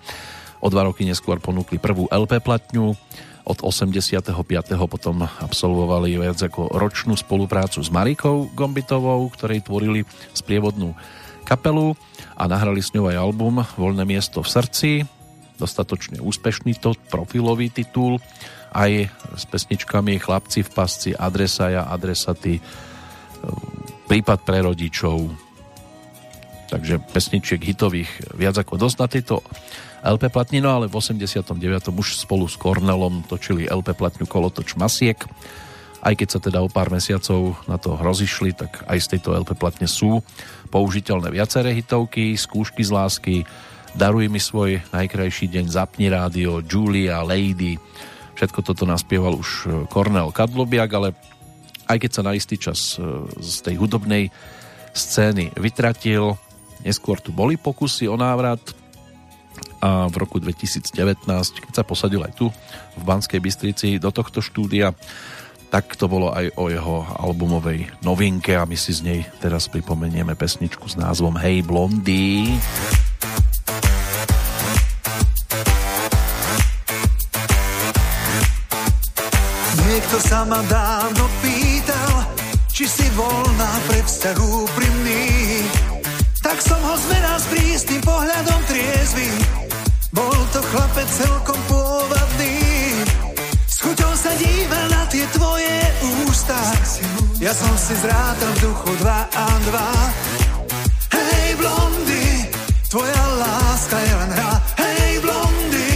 O 0.64 0.72
dva 0.72 0.88
roky 0.88 1.04
neskôr 1.04 1.44
ponúkli 1.44 1.82
prvú 1.84 2.08
LP 2.08 2.40
platňu 2.40 2.96
od 3.52 3.60
85. 3.68 4.32
potom 4.88 5.28
absolvovali 5.28 6.16
viac 6.16 6.40
ako 6.40 6.72
ročnú 6.72 7.20
spoluprácu 7.20 7.84
s 7.84 7.92
Marikou 7.92 8.48
Gombitovou, 8.56 9.28
ktorej 9.28 9.68
tvorili 9.68 10.08
sprievodnú 10.32 10.96
kapelu 11.44 12.00
a 12.40 12.48
nahrali 12.48 12.80
s 12.80 12.96
ňou 12.96 13.12
aj 13.12 13.18
album 13.20 13.60
Voľné 13.76 14.08
miesto 14.08 14.40
v 14.40 14.48
srdci, 14.48 14.90
dostatočne 15.60 16.24
úspešný 16.24 16.80
to 16.80 16.96
profilový 17.12 17.68
titul, 17.68 18.24
aj 18.72 19.12
s 19.36 19.44
pesničkami 19.52 20.16
Chlapci 20.16 20.64
v 20.64 20.70
pasci, 20.72 21.12
Adresa 21.12 21.68
ja, 21.68 21.84
Adresaty, 21.92 22.64
Prípad 24.08 24.40
pre 24.48 24.64
rodičov, 24.64 25.28
takže 26.72 27.04
pesničiek 27.04 27.60
hitových 27.60 28.38
viac 28.40 28.56
ako 28.56 28.80
dosť 28.80 28.98
na 29.02 29.08
tejto 29.12 29.36
LP 30.02 30.34
platni, 30.34 30.60
no 30.60 30.74
ale 30.74 30.90
v 30.90 30.98
89. 30.98 31.54
už 31.94 32.26
spolu 32.26 32.50
s 32.50 32.58
Kornelom 32.58 33.22
točili 33.30 33.70
LP 33.70 33.94
platňu 33.94 34.26
Kolotoč 34.26 34.74
Masiek. 34.74 35.18
Aj 36.02 36.18
keď 36.18 36.28
sa 36.34 36.40
teda 36.42 36.66
o 36.66 36.70
pár 36.70 36.90
mesiacov 36.90 37.62
na 37.70 37.78
to 37.78 37.94
rozišli, 37.94 38.58
tak 38.58 38.82
aj 38.90 38.98
z 38.98 39.08
tejto 39.18 39.38
LP 39.38 39.54
platne 39.54 39.86
sú 39.86 40.26
použiteľné 40.74 41.30
viaceré 41.30 41.78
hitovky, 41.78 42.34
skúšky 42.34 42.82
z 42.82 42.92
lásky, 42.92 43.36
Daruj 43.92 44.32
mi 44.32 44.40
svoj 44.40 44.80
najkrajší 44.96 45.52
deň, 45.52 45.66
Zapni 45.68 46.08
rádio, 46.08 46.64
Julia, 46.64 47.28
Lady. 47.28 47.76
Všetko 48.40 48.64
toto 48.64 48.88
naspieval 48.88 49.36
už 49.36 49.68
Kornel 49.92 50.32
Kadlobiak, 50.32 50.92
ale 50.96 51.12
aj 51.92 52.00
keď 52.00 52.12
sa 52.16 52.24
na 52.24 52.32
istý 52.32 52.56
čas 52.56 52.96
e, 52.96 53.04
z 53.44 53.68
tej 53.68 53.76
hudobnej 53.76 54.32
scény 54.96 55.52
vytratil, 55.60 56.40
neskôr 56.88 57.20
tu 57.20 57.36
boli 57.36 57.60
pokusy 57.60 58.08
o 58.08 58.16
návrat, 58.16 58.64
a 59.82 60.06
v 60.08 60.16
roku 60.22 60.38
2019, 60.38 60.94
keď 61.66 61.74
sa 61.74 61.84
posadil 61.84 62.22
aj 62.22 62.38
tu 62.38 62.54
v 62.96 63.04
Banskej 63.04 63.42
Bystrici 63.42 63.98
do 63.98 64.14
tohto 64.14 64.40
štúdia, 64.40 64.94
tak 65.74 65.98
to 65.98 66.06
bolo 66.06 66.30
aj 66.36 66.52
o 66.60 66.68
jeho 66.70 67.08
albumovej 67.18 67.90
novinke 68.06 68.54
a 68.60 68.68
my 68.68 68.78
si 68.78 68.94
z 68.94 69.02
nej 69.02 69.20
teraz 69.42 69.72
pripomenieme 69.72 70.38
pesničku 70.38 70.86
s 70.86 71.00
názvom 71.00 71.40
Hej 71.40 71.66
Blondy. 71.66 72.60
Niekto 79.88 80.18
sa 80.28 80.44
ma 80.44 80.60
dávno 80.68 81.24
pýtal, 81.40 82.14
či 82.68 82.84
si 82.86 83.08
voľná 83.16 83.72
pre 83.88 84.00
vzťah 84.04 84.38
úprimný. 84.40 85.24
Tak 86.44 86.60
som 86.60 86.80
ho 86.84 86.96
zmeral 87.00 87.38
s 87.40 87.48
prístým 87.48 88.02
pohľadom 88.04 88.60
triezvy 88.68 89.71
bol 90.12 90.40
to 90.52 90.60
chlapec 90.72 91.08
celkom 91.08 91.60
pôvabný. 91.68 92.56
S 93.68 93.76
chuťou 93.80 94.14
sa 94.16 94.32
díval 94.36 94.86
na 94.92 95.04
tie 95.08 95.26
tvoje 95.36 95.76
ústa. 96.28 96.60
Ja 97.40 97.56
som 97.56 97.74
si 97.80 97.96
zrátal 97.98 98.52
v 98.60 98.60
duchu 98.70 98.92
dva 99.02 99.26
a 99.26 99.46
dva. 99.66 99.90
Hej, 101.16 101.48
blondy, 101.58 102.26
tvoja 102.92 103.24
láska 103.40 103.98
je 103.98 104.14
len 104.14 104.32
hra. 104.36 104.54
Hej, 104.78 105.12
blondy, 105.26 105.92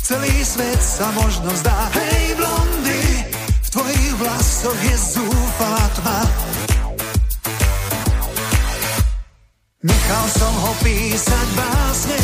celý 0.00 0.34
svet 0.46 0.80
sa 0.80 1.12
možno 1.12 1.50
zdá. 1.58 1.92
Hej, 1.92 2.38
blondy, 2.40 3.02
v 3.36 3.68
tvojich 3.68 4.12
vlasoch 4.16 4.80
je 4.80 4.96
zúfalá 4.96 5.86
tma. 6.00 6.20
Nechal 9.78 10.26
som 10.34 10.54
ho 10.58 10.72
písať 10.82 11.46
básne, 11.54 12.20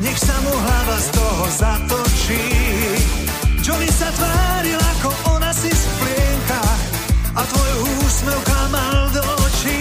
nech 0.00 0.18
sa 0.18 0.36
mu 0.40 0.52
hlava 0.52 0.96
z 0.96 1.08
toho 1.12 1.44
zatočí. 1.60 2.44
Johnny 3.60 3.90
sa 3.92 4.08
tváril 4.16 4.80
ako 4.96 5.08
ona 5.36 5.52
si 5.52 5.68
v 5.68 5.84
plienkach 6.00 6.82
a 7.36 7.42
tvoj 7.44 7.72
úsmev 8.04 8.40
klamal 8.44 8.98
do 9.12 9.22
očí. 9.44 9.80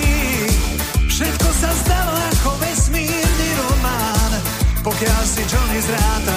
Všetko 1.07 1.49
sa 1.55 1.71
zdalo 1.83 2.13
ako 2.35 2.49
vesmírny 2.59 3.49
román, 3.63 4.31
pokiaľ 4.83 5.21
si 5.23 5.41
Johnny 5.47 5.79
zráta 5.83 6.35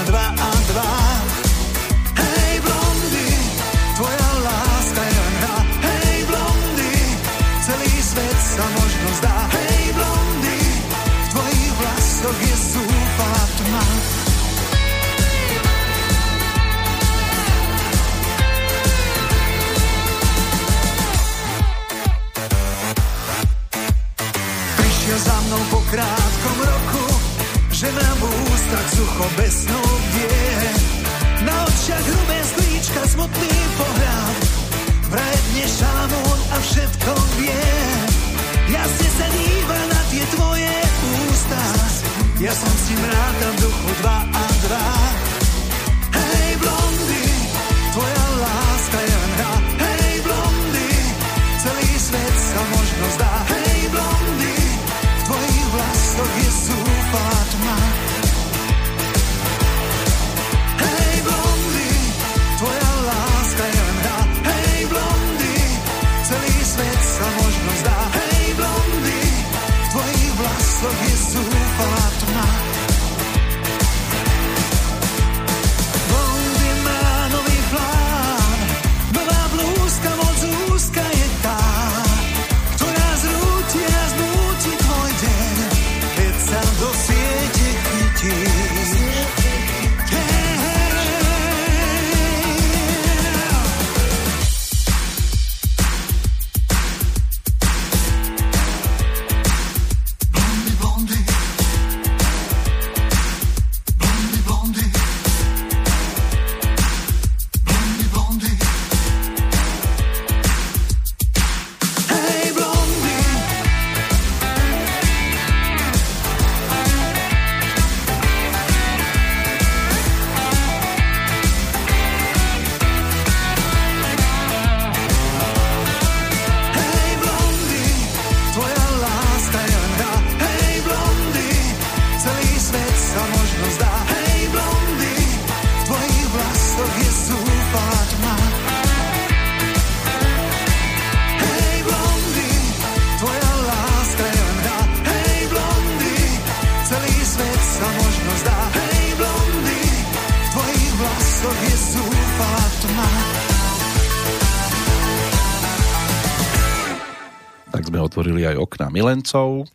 milencov, 158.93 159.67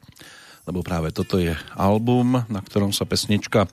lebo 0.69 0.85
práve 0.85 1.09
toto 1.09 1.41
je 1.41 1.57
album, 1.73 2.45
na 2.47 2.61
ktorom 2.61 2.93
sa 2.93 3.09
pesnička 3.09 3.65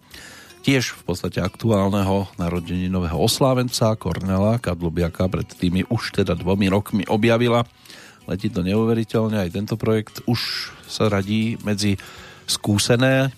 tiež 0.64 0.96
v 0.96 1.02
podstate 1.04 1.44
aktuálneho 1.44 2.32
narodeninového 2.40 3.20
oslávenca 3.20 3.92
Kornela 4.00 4.56
Kadlubiaka 4.56 5.28
pred 5.28 5.44
tými 5.44 5.84
už 5.92 6.24
teda 6.24 6.32
dvomi 6.32 6.72
rokmi 6.72 7.04
objavila. 7.04 7.68
Letí 8.24 8.48
to 8.48 8.64
neuveriteľne, 8.64 9.44
aj 9.44 9.52
tento 9.52 9.76
projekt 9.76 10.24
už 10.24 10.72
sa 10.88 11.12
radí 11.12 11.60
medzi 11.60 12.00
skúsené, 12.48 13.28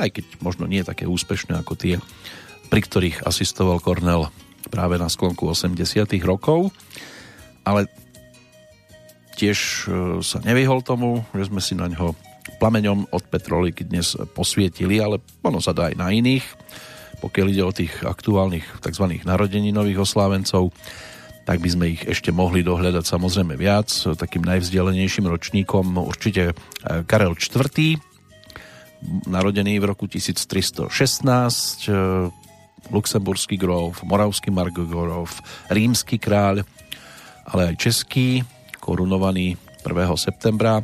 aj 0.00 0.08
keď 0.08 0.24
možno 0.40 0.64
nie 0.64 0.80
také 0.80 1.04
úspešné 1.04 1.60
ako 1.60 1.76
tie, 1.76 2.00
pri 2.72 2.80
ktorých 2.80 3.28
asistoval 3.28 3.84
Kornel 3.84 4.32
práve 4.72 4.96
na 4.96 5.12
sklonku 5.12 5.52
80 5.52 5.76
rokov. 6.24 6.72
Ale 7.68 7.92
tiež 9.40 9.58
e, 9.58 9.74
sa 10.20 10.44
nevyhol 10.44 10.84
tomu, 10.84 11.24
že 11.32 11.48
sme 11.48 11.64
si 11.64 11.72
na 11.72 11.88
ňo 11.88 12.12
plameňom 12.60 13.08
od 13.08 13.24
Petroliky 13.24 13.88
dnes 13.88 14.12
posvietili, 14.36 15.00
ale 15.00 15.24
ono 15.40 15.64
sa 15.64 15.72
dá 15.72 15.88
aj 15.88 15.96
na 15.96 16.12
iných. 16.12 16.44
Pokiaľ 17.24 17.46
ide 17.48 17.64
o 17.64 17.72
tých 17.72 18.04
aktuálnych 18.04 18.84
tzv. 18.84 19.24
narodeninových 19.24 20.04
oslávencov, 20.04 20.72
tak 21.48 21.56
by 21.64 21.68
sme 21.72 21.84
ich 21.96 22.04
ešte 22.04 22.28
mohli 22.32 22.60
dohľadať 22.60 23.04
samozrejme 23.04 23.56
viac. 23.56 23.88
Takým 23.88 24.44
najvzdialenejším 24.44 25.24
ročníkom 25.24 25.96
určite 25.96 26.52
e, 26.52 26.54
Karel 27.08 27.32
IV., 27.32 27.96
narodený 29.24 29.80
v 29.80 29.88
roku 29.88 30.04
1316, 30.04 30.92
e, 31.88 31.92
luxemburský 32.92 33.56
gróf, 33.56 34.04
moravský 34.04 34.52
margogorov, 34.52 35.32
rímsky 35.72 36.20
kráľ, 36.20 36.68
ale 37.48 37.72
aj 37.72 37.74
český, 37.80 38.44
korunovaný 38.80 39.60
1. 39.84 39.94
septembra 40.16 40.82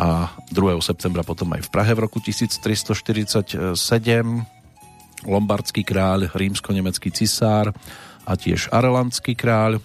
a 0.00 0.34
2. 0.50 0.80
septembra 0.82 1.22
potom 1.22 1.54
aj 1.54 1.68
v 1.68 1.70
Prahe 1.70 1.92
v 1.94 2.02
roku 2.08 2.18
1347 2.18 3.76
lombardský 5.24 5.82
kráľ, 5.86 6.32
rímsko-nemecký 6.34 7.14
cisár 7.14 7.72
a 8.24 8.32
tiež 8.34 8.72
arelandský 8.72 9.36
kráľ. 9.36 9.80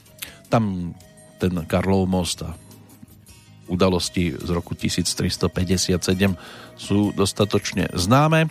Tam 0.49 0.95
ten 1.39 1.55
Karlov 1.63 2.09
most 2.09 2.43
a 2.43 2.51
udalosti 3.69 4.33
z 4.33 4.49
roku 4.49 4.73
1357 4.75 6.01
sú 6.75 7.13
dostatočne 7.13 7.87
známe. 7.93 8.49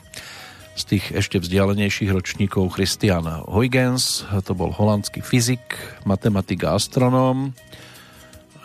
Z 0.78 0.82
tých 0.94 1.04
ešte 1.10 1.42
vzdialenejších 1.42 2.14
ročníkov 2.14 2.78
Christian 2.78 3.26
Huygens, 3.50 4.22
to 4.46 4.54
bol 4.54 4.70
holandský 4.70 5.26
fyzik, 5.26 5.74
matematik 6.06 6.62
a 6.62 6.78
astronóm, 6.78 7.50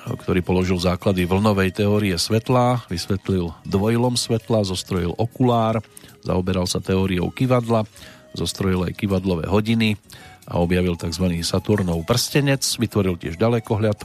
ktorý 0.04 0.44
položil 0.44 0.76
základy 0.76 1.24
vlnovej 1.24 1.72
teórie 1.72 2.16
svetla, 2.20 2.84
vysvetlil 2.92 3.56
dvojlom 3.64 4.20
svetla, 4.20 4.68
zostrojil 4.68 5.16
okulár, 5.16 5.80
zaoberal 6.28 6.68
sa 6.68 6.84
teóriou 6.84 7.32
kivadla, 7.32 7.88
zostrojil 8.36 8.84
aj 8.84 9.00
kivadlové 9.00 9.48
hodiny 9.48 9.96
a 10.44 10.60
objavil 10.60 11.00
tzv. 11.00 11.40
Saturnov 11.48 12.04
prstenec, 12.04 12.60
vytvoril 12.76 13.16
tiež 13.16 13.40
ďalekohľad, 13.40 14.04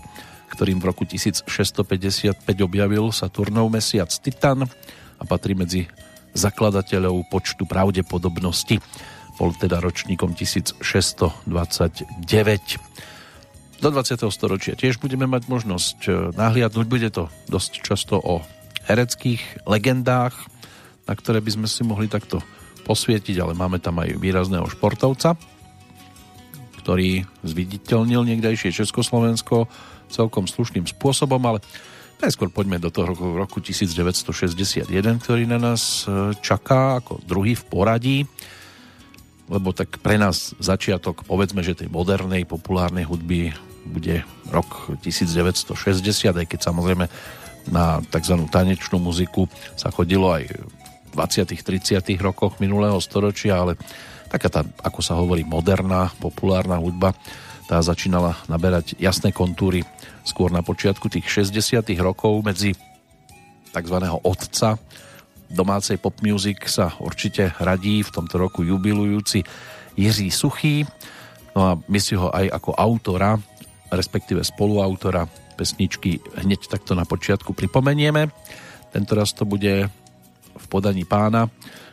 ktorým 0.54 0.78
v 0.78 0.86
roku 0.86 1.02
1655 1.02 2.46
objavil 2.62 3.10
Saturnov 3.10 3.66
mesiac 3.66 4.08
Titan 4.08 4.70
a 5.18 5.22
patrí 5.26 5.58
medzi 5.58 5.90
zakladateľov 6.38 7.26
počtu 7.26 7.66
pravdepodobnosti. 7.66 8.78
Bol 9.38 9.54
teda 9.58 9.82
ročníkom 9.82 10.34
1629 10.34 11.50
do 13.78 13.88
20. 13.94 14.18
storočia 14.34 14.74
tiež 14.74 14.98
budeme 14.98 15.30
mať 15.30 15.46
možnosť 15.46 15.98
e, 16.06 16.10
nahliadnúť. 16.34 16.86
Bude 16.90 17.08
to 17.14 17.30
dosť 17.46 17.86
často 17.86 18.18
o 18.18 18.42
hereckých 18.90 19.68
legendách, 19.70 20.34
na 21.06 21.14
ktoré 21.14 21.38
by 21.38 21.50
sme 21.54 21.68
si 21.70 21.86
mohli 21.86 22.10
takto 22.10 22.42
posvietiť, 22.82 23.38
ale 23.38 23.54
máme 23.54 23.78
tam 23.78 24.02
aj 24.02 24.18
výrazného 24.18 24.66
športovca, 24.66 25.38
ktorý 26.82 27.22
zviditeľnil 27.46 28.26
niekdejšie 28.26 28.74
Československo 28.74 29.70
celkom 30.08 30.50
slušným 30.50 30.88
spôsobom, 30.88 31.38
ale 31.46 31.62
najskôr 32.18 32.50
poďme 32.50 32.82
do 32.82 32.90
toho 32.90 33.14
roku, 33.14 33.26
roku 33.38 33.58
1961, 33.62 34.90
ktorý 35.22 35.46
na 35.46 35.62
nás 35.62 36.02
e, 36.08 36.34
čaká 36.42 36.98
ako 36.98 37.22
druhý 37.22 37.54
v 37.54 37.64
poradí 37.68 38.18
lebo 39.48 39.72
tak 39.72 39.96
pre 40.04 40.20
nás 40.20 40.52
začiatok, 40.60 41.24
povedzme, 41.24 41.64
že 41.64 41.72
tej 41.72 41.88
modernej, 41.88 42.44
populárnej 42.44 43.08
hudby 43.08 43.56
bude 43.86 44.24
rok 44.50 44.96
1960, 45.04 46.34
aj 46.34 46.46
keď 46.46 46.60
samozrejme 46.60 47.06
na 47.68 48.00
tzv. 48.00 48.34
tanečnú 48.48 48.98
muziku 48.98 49.46
sa 49.76 49.92
chodilo 49.92 50.32
aj 50.32 50.48
v 50.48 51.12
20 51.12 51.52
30 51.52 52.00
rokoch 52.20 52.56
minulého 52.62 52.96
storočia, 53.00 53.60
ale 53.60 53.76
taká 54.28 54.48
tá, 54.48 54.60
ako 54.84 55.00
sa 55.00 55.16
hovorí, 55.16 55.44
moderná, 55.44 56.12
populárna 56.20 56.76
hudba, 56.76 57.16
tá 57.68 57.80
začínala 57.84 58.36
naberať 58.48 58.96
jasné 58.96 59.28
kontúry 59.28 59.84
skôr 60.24 60.48
na 60.48 60.64
počiatku 60.64 61.12
tých 61.12 61.28
60 61.28 61.84
rokov 62.00 62.40
medzi 62.40 62.72
tzv. 63.72 63.96
otca 64.24 64.80
domácej 65.48 65.96
pop 65.96 66.16
music 66.20 66.68
sa 66.68 66.92
určite 67.00 67.56
radí 67.60 68.04
v 68.04 68.12
tomto 68.12 68.36
roku 68.36 68.60
jubilujúci 68.64 69.44
Jiří 69.96 70.28
Suchý. 70.30 70.84
No 71.56 71.60
a 71.64 71.70
my 71.88 71.98
si 71.98 72.14
ho 72.14 72.28
aj 72.30 72.52
ako 72.52 72.70
autora 72.76 73.40
respektíve 73.90 74.44
spoluautora 74.44 75.26
pesničky 75.58 76.22
hneď 76.38 76.70
takto 76.70 76.94
na 76.94 77.02
počiatku 77.02 77.52
pripomenieme. 77.52 78.30
Tentoraz 78.94 79.34
to 79.34 79.44
bude 79.44 79.90
v 80.58 80.66
podaní 80.70 81.02
pána, 81.02 81.50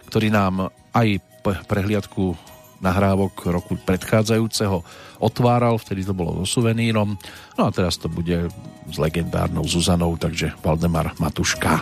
ktorý 0.08 0.30
nám 0.30 0.70
aj 0.94 1.20
prehliadku 1.68 2.38
nahrávok 2.84 3.50
roku 3.50 3.74
predchádzajúceho 3.82 4.84
otváral, 5.20 5.80
vtedy 5.80 6.04
to 6.04 6.14
bolo 6.14 6.44
so 6.44 6.60
suvenírom. 6.60 7.16
No 7.56 7.62
a 7.68 7.72
teraz 7.72 7.98
to 7.98 8.12
bude 8.12 8.52
s 8.86 8.98
legendárnou 9.00 9.64
Zuzanou, 9.66 10.20
takže 10.20 10.54
Valdemar 10.62 11.16
Matuška. 11.18 11.82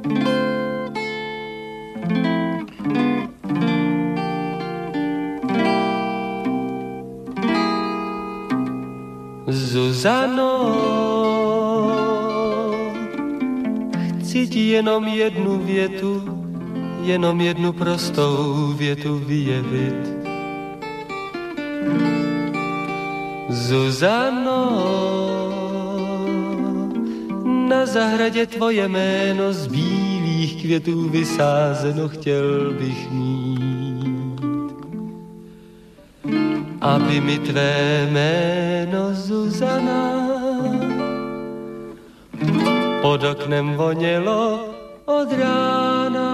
thank 0.00 0.28
you 0.28 0.39
Zuzano, 10.00 10.52
chci 14.20 14.48
ti 14.48 14.68
jenom 14.68 15.04
jednu 15.04 15.58
větu, 15.58 16.22
jenom 17.04 17.40
jednu 17.40 17.72
prostou 17.72 18.72
větu 18.76 19.18
vyjevit. 19.18 20.08
Zuzano, 23.48 24.62
na 27.68 27.86
zahradě 27.86 28.46
tvoje 28.46 28.88
jméno 28.88 29.52
z 29.52 29.66
bílých 29.66 30.62
květů 30.62 31.08
vysázeno 31.08 32.08
chtěl 32.08 32.72
bych 32.72 33.10
mít 33.10 33.50
aby 36.80 37.20
mi 37.20 37.38
tvé 37.38 38.06
jméno 38.10 39.12
Zuzana 39.12 40.12
pod 43.02 43.24
oknem 43.24 43.74
vonělo 43.76 44.60
od 45.04 45.28
rána. 45.32 46.30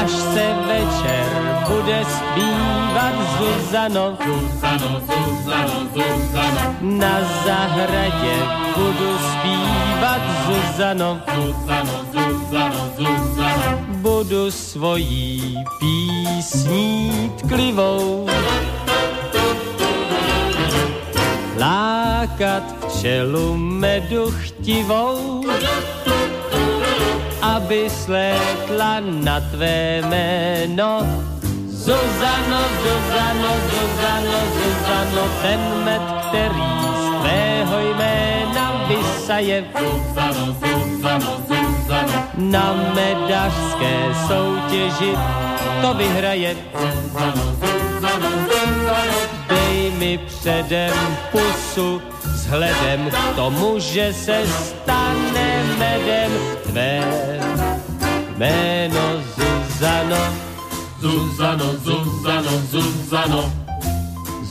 Až 0.00 0.10
se 0.10 0.46
večer 0.66 1.26
bude 1.68 2.04
zpívat 2.04 3.14
Zuzano, 3.38 4.16
Zuzano, 4.24 5.00
Zuzano, 5.00 5.78
Zuzano. 5.94 6.76
Na 6.80 7.20
zahradě 7.46 8.36
budu 8.76 9.18
zpívat 9.18 10.22
Zuzano, 10.46 11.20
Zuzano, 11.34 11.92
Zuzano, 12.12 12.41
Budu 13.88 14.50
svojí 14.50 15.56
písní 15.78 17.32
tklivou 17.38 18.26
lákat 21.58 22.62
včelu 22.88 23.56
medu 23.56 24.30
chtivou, 24.30 25.44
aby 27.42 27.90
slétla 27.90 29.00
na 29.00 29.40
tvé 29.40 30.02
jméno. 30.06 31.06
Zuzano, 31.70 32.60
Zuzano, 32.82 33.52
Zuzano, 33.70 34.38
Zuzano, 34.54 35.24
ten 35.42 35.60
med, 35.84 36.02
který 36.28 36.70
z 36.94 37.20
tvého 37.20 37.76
jména 37.94 38.86
vysaje. 38.88 39.64
Zuzano, 39.78 40.46
Zuzano, 40.60 41.30
Zuzano, 41.48 41.61
na 42.36 42.74
medařské 42.94 44.14
soutěži 44.28 45.16
to 45.82 45.94
vyhraje. 45.94 46.56
Dej 49.48 49.90
mi 49.98 50.18
předem 50.18 50.92
pusu, 51.32 52.02
vzhledem 52.24 53.10
k 53.10 53.36
tomu, 53.36 53.78
že 53.78 54.12
se 54.12 54.42
stane 54.46 55.62
medem 55.78 56.32
tvé 56.62 57.02
jméno 58.36 59.22
Zuzano. 59.36 60.16
Zuzano, 61.00 61.72
Zuzano, 61.84 62.50
Zuzano. 62.70 63.52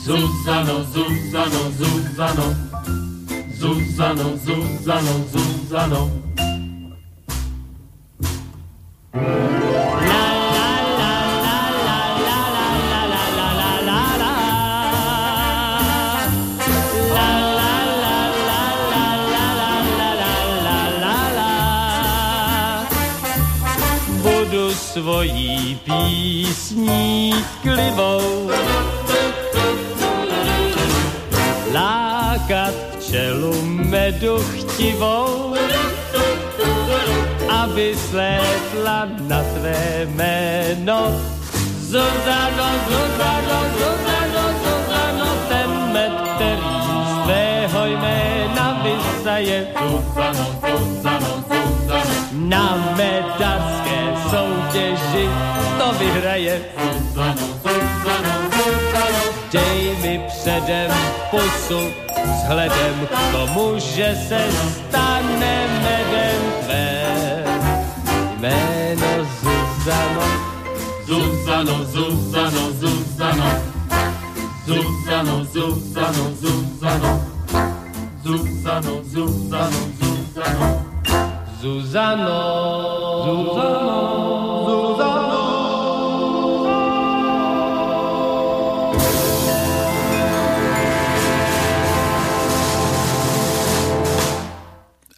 Zuzano, 0.04 0.84
Zuzano, 0.84 1.70
Zuzano. 1.78 2.56
Zuzano, 3.58 4.36
Zuzano, 4.36 5.24
Zuzano. 5.32 6.10
Budu 6.32 6.41
písní 26.72 27.34
klivou 27.62 28.50
lákat 31.72 32.74
včelu 32.98 33.62
medu 33.64 34.38
chtivou, 34.38 35.54
aby 37.48 37.96
slétla 38.10 39.08
na 39.28 39.42
tvé 39.42 40.08
jméno. 40.08 41.20
Zuzano, 41.80 42.68
Zuzano, 42.88 43.58
Zuzano, 43.76 44.44
Zuzano, 44.64 45.28
ten 45.48 45.92
med, 45.92 46.12
který 46.34 46.72
z 47.04 47.24
tvého 47.24 47.86
jména 47.86 48.82
vysaje. 48.82 49.66
Zuzano, 49.76 50.46
Zuzano, 50.64 51.44
Zuzano. 51.48 52.12
Na 52.32 52.94
medařské 52.96 54.14
soutěži 54.30 55.51
vyhraje. 55.98 56.60
Dej 59.52 59.96
mi 60.02 60.20
předem 60.28 60.90
pusu, 61.30 61.80
vzhledem 62.24 63.06
k 63.06 63.32
tomu, 63.32 63.78
že 63.78 64.16
se 64.28 64.48
stane 64.50 65.68
medem 65.82 66.42
tvé 66.64 67.44
jméno. 68.38 69.26
Zuzano, 69.42 70.22
Zuzano, 71.06 71.84
Zuzano. 71.84 72.64
Zuzano, 74.66 75.44
Zuzano, 75.44 76.24
Zuzano. 76.40 77.20
Zuzano, 78.22 79.02
Zuzano, 79.02 79.02
Zuzano. 79.02 79.02
Zuzano, 79.02 79.02
Zuzano, 81.60 82.32
Zuzano. 83.24 84.21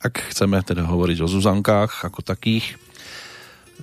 Ak 0.05 0.21
chceme 0.21 0.61
teda 0.61 0.85
hovoriť 0.85 1.25
o 1.25 1.29
Zuzankách 1.33 2.05
ako 2.05 2.21
takých, 2.21 2.77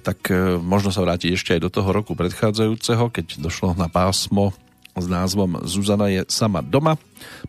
tak 0.05 0.30
e, 0.30 0.61
možno 0.61 0.93
sa 0.93 1.01
vrátiť 1.01 1.34
ešte 1.34 1.57
aj 1.57 1.65
do 1.65 1.74
toho 1.74 1.89
roku 1.89 2.13
predchádzajúceho, 2.13 3.09
keď 3.09 3.41
došlo 3.41 3.74
na 3.74 3.89
pásmo 3.89 4.53
s 4.93 5.09
názvom 5.09 5.65
Zuzana 5.65 6.13
je 6.13 6.22
sama 6.30 6.61
doma. 6.61 6.99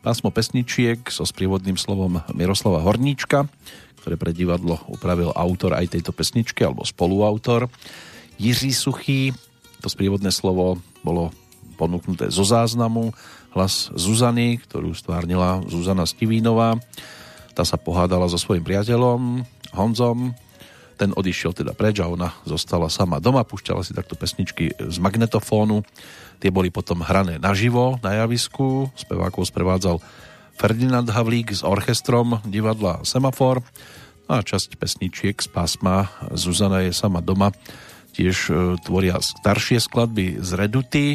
Pásmo 0.01 0.33
pesničiek 0.33 1.05
so 1.13 1.27
sprievodným 1.27 1.77
slovom 1.77 2.25
Miroslava 2.33 2.81
Horníčka, 2.81 3.51
ktoré 4.01 4.17
pre 4.17 4.33
divadlo 4.33 4.81
upravil 4.89 5.35
autor 5.37 5.77
aj 5.77 5.93
tejto 5.93 6.15
pesničky, 6.15 6.65
alebo 6.65 6.87
spoluautor. 6.87 7.69
Jiří 8.39 8.73
Suchý, 8.73 9.37
to 9.83 9.93
sprievodné 9.93 10.31
slovo 10.31 10.79
bolo 11.03 11.35
ponúknuté 11.75 12.31
zo 12.31 12.47
záznamu. 12.47 13.11
Hlas 13.53 13.91
Zuzany, 13.93 14.63
ktorú 14.63 14.95
stvárnila 14.95 15.61
Zuzana 15.67 16.07
Stivínová. 16.07 16.79
Tá 17.53 17.63
sa 17.69 17.77
pohádala 17.77 18.29
so 18.29 18.41
svojím 18.41 18.65
priateľom 18.65 19.45
Honzom. 19.77 20.33
Ten 20.97 21.13
odišiel 21.13 21.53
teda 21.57 21.73
preč 21.77 22.01
a 22.01 22.09
ona 22.09 22.33
zostala 22.49 22.89
sama 22.89 23.21
doma. 23.21 23.45
Púšťala 23.45 23.85
si 23.85 23.93
takto 23.93 24.17
pesničky 24.17 24.73
z 24.77 24.97
magnetofónu. 25.01 25.85
Tie 26.41 26.51
boli 26.53 26.73
potom 26.73 27.05
hrané 27.05 27.37
naživo 27.37 28.01
na 28.01 28.25
javisku. 28.25 28.89
Spevákov 28.97 29.49
sprevádzal 29.49 30.01
Ferdinand 30.57 31.09
Havlík 31.09 31.53
s 31.53 31.65
orchestrom 31.65 32.41
divadla 32.45 33.05
Semafor. 33.05 33.65
A 34.31 34.41
časť 34.41 34.79
pesničiek 34.79 35.37
z 35.37 35.49
pásma 35.51 36.09
Zuzana 36.33 36.87
je 36.87 36.93
sama 36.95 37.21
doma 37.21 37.53
tiež 38.13 38.37
e, 38.49 38.53
tvoria 38.85 39.19
staršie 39.19 39.81
skladby 39.81 40.41
z 40.45 40.51
Reduty, 40.55 41.07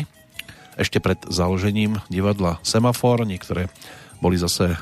ešte 0.78 1.02
pred 1.02 1.18
založením 1.30 2.02
divadla 2.10 2.62
Semafor. 2.62 3.26
Niektoré 3.26 3.70
boli 4.22 4.38
zase 4.38 4.78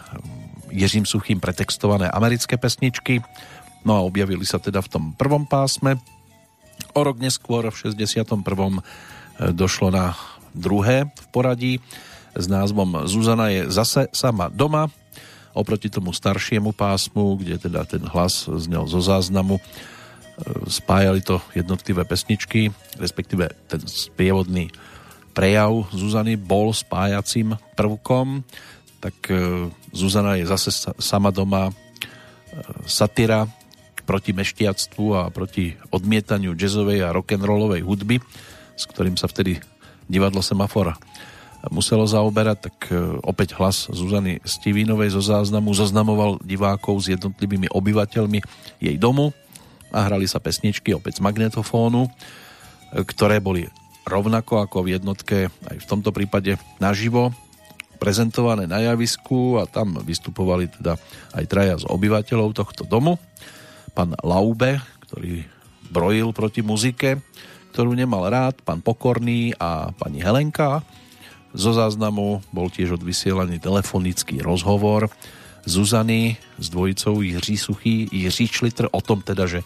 Jiřím 0.71 1.05
Suchým 1.05 1.39
pretextované 1.39 2.09
americké 2.11 2.57
pesničky. 2.57 3.21
No 3.85 3.97
a 3.97 4.05
objavili 4.05 4.45
sa 4.45 4.57
teda 4.57 4.81
v 4.81 4.89
tom 4.89 5.03
prvom 5.13 5.45
pásme. 5.45 6.01
O 6.97 7.01
rok 7.05 7.21
neskôr, 7.21 7.69
v 7.69 7.77
61. 7.77 8.41
došlo 9.53 9.87
na 9.91 10.17
druhé 10.55 11.11
v 11.11 11.25
poradí 11.29 11.73
s 12.35 12.45
názvom 12.47 13.07
Zuzana 13.07 13.47
je 13.51 13.71
zase 13.71 14.07
sama 14.11 14.51
doma. 14.51 14.91
Oproti 15.55 15.87
tomu 15.87 16.11
staršiemu 16.11 16.75
pásmu, 16.75 17.39
kde 17.39 17.55
teda 17.55 17.87
ten 17.87 18.03
hlas 18.03 18.43
znel 18.43 18.83
zo 18.91 18.99
záznamu, 18.99 19.63
spájali 20.67 21.23
to 21.23 21.39
jednotlivé 21.55 22.03
pesničky, 22.03 22.75
respektíve 22.99 23.47
ten 23.71 23.79
sprievodný 23.87 24.67
prejav 25.31 25.87
Zuzany 25.95 26.35
bol 26.35 26.75
spájacím 26.75 27.55
prvkom 27.75 28.43
tak 29.05 29.29
e, 29.29 29.69
Zuzana 29.93 30.41
je 30.41 30.49
zase 30.49 30.73
sama 30.97 31.29
doma 31.29 31.69
e, 31.69 31.73
satyra 32.89 33.45
proti 34.09 34.33
meštiactvu 34.33 35.05
a 35.13 35.29
proti 35.29 35.77
odmietaniu 35.93 36.57
jazzovej 36.57 37.05
a 37.05 37.13
rock'n'rollovej 37.13 37.85
hudby, 37.85 38.17
s 38.73 38.89
ktorým 38.89 39.13
sa 39.13 39.29
vtedy 39.29 39.61
divadlo 40.09 40.41
Semafora 40.41 40.97
muselo 41.69 42.05
zaoberať, 42.05 42.57
tak 42.69 42.77
e, 42.89 42.97
opäť 43.21 43.57
hlas 43.61 43.93
Zuzany 43.93 44.41
Stivínovej 44.41 45.13
zo 45.13 45.21
záznamu 45.21 45.69
zoznamoval 45.77 46.41
divákov 46.41 47.05
s 47.05 47.13
jednotlivými 47.13 47.69
obyvateľmi 47.69 48.41
jej 48.81 48.97
domu 48.97 49.37
a 49.93 50.01
hrali 50.09 50.25
sa 50.25 50.41
pesničky 50.41 50.97
opäť 50.97 51.21
z 51.21 51.25
magnetofónu, 51.25 52.09
ktoré 52.93 53.37
boli 53.37 53.69
rovnako 54.05 54.65
ako 54.65 54.85
v 54.85 54.97
jednotke 54.97 55.37
aj 55.49 55.77
v 55.81 55.89
tomto 55.89 56.13
prípade 56.13 56.57
naživo 56.77 57.33
prezentované 58.05 58.69
na 58.69 58.85
javisku 58.85 59.57
a 59.57 59.65
tam 59.65 59.97
vystupovali 59.97 60.69
teda 60.69 60.93
aj 61.33 61.45
traja 61.49 61.75
z 61.81 61.89
obyvateľov 61.89 62.53
tohto 62.53 62.85
domu. 62.85 63.17
Pán 63.97 64.13
Laube, 64.21 64.77
ktorý 65.09 65.41
brojil 65.89 66.29
proti 66.29 66.61
muzike, 66.61 67.17
ktorú 67.73 67.97
nemal 67.97 68.29
rád, 68.29 68.61
pán 68.61 68.85
Pokorný 68.85 69.57
a 69.57 69.89
pani 69.97 70.21
Helenka. 70.21 70.85
Zo 71.57 71.73
záznamu 71.73 72.45
bol 72.53 72.69
tiež 72.69 73.01
odvysielaný 73.01 73.57
telefonický 73.57 74.45
rozhovor 74.45 75.09
Zuzany 75.65 76.37
s 76.61 76.69
dvojicou 76.69 77.25
Jiří 77.25 77.57
Suchý, 77.57 78.05
Jiří 78.13 78.45
Člitr 78.53 78.85
o 78.93 79.01
tom 79.01 79.25
teda, 79.25 79.49
že 79.49 79.65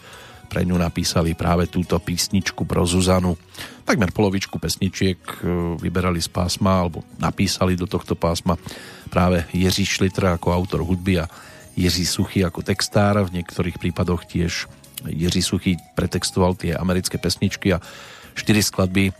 pre 0.50 0.66
ňu 0.66 0.74
napísali 0.74 1.38
práve 1.38 1.70
túto 1.70 1.94
písničku 2.02 2.66
pro 2.66 2.82
Zuzanu. 2.82 3.38
Takmer 3.86 4.10
polovičku 4.10 4.58
pesničiek 4.58 5.16
e, 5.22 5.34
vyberali 5.78 6.18
z 6.18 6.26
pásma 6.26 6.82
alebo 6.82 7.06
napísali 7.22 7.78
do 7.78 7.86
tohto 7.86 8.18
pásma 8.18 8.58
práve 9.06 9.46
Jiří 9.54 9.86
Šlitr 9.86 10.26
ako 10.34 10.50
autor 10.50 10.82
hudby 10.82 11.22
a 11.22 11.30
Jiří 11.78 12.02
Suchý 12.02 12.42
ako 12.42 12.66
textár. 12.66 13.22
V 13.30 13.38
niektorých 13.38 13.78
prípadoch 13.78 14.26
tiež 14.26 14.66
Jiří 15.06 15.42
Suchý 15.46 15.78
pretextoval 15.94 16.58
tie 16.58 16.74
americké 16.74 17.14
pesničky 17.22 17.78
a 17.78 17.82
štyri 18.34 18.58
skladby 18.58 19.04
e, 19.08 19.12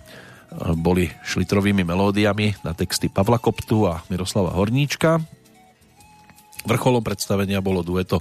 boli 0.75 1.15
šlitrovými 1.31 1.87
melódiami 1.87 2.59
na 2.67 2.75
texty 2.75 3.07
Pavla 3.07 3.39
Koptu 3.39 3.87
a 3.87 4.03
Miroslava 4.11 4.51
Horníčka. 4.59 5.23
Vrcholom 6.67 7.07
predstavenia 7.07 7.63
bolo 7.63 7.87
dueto 7.87 8.21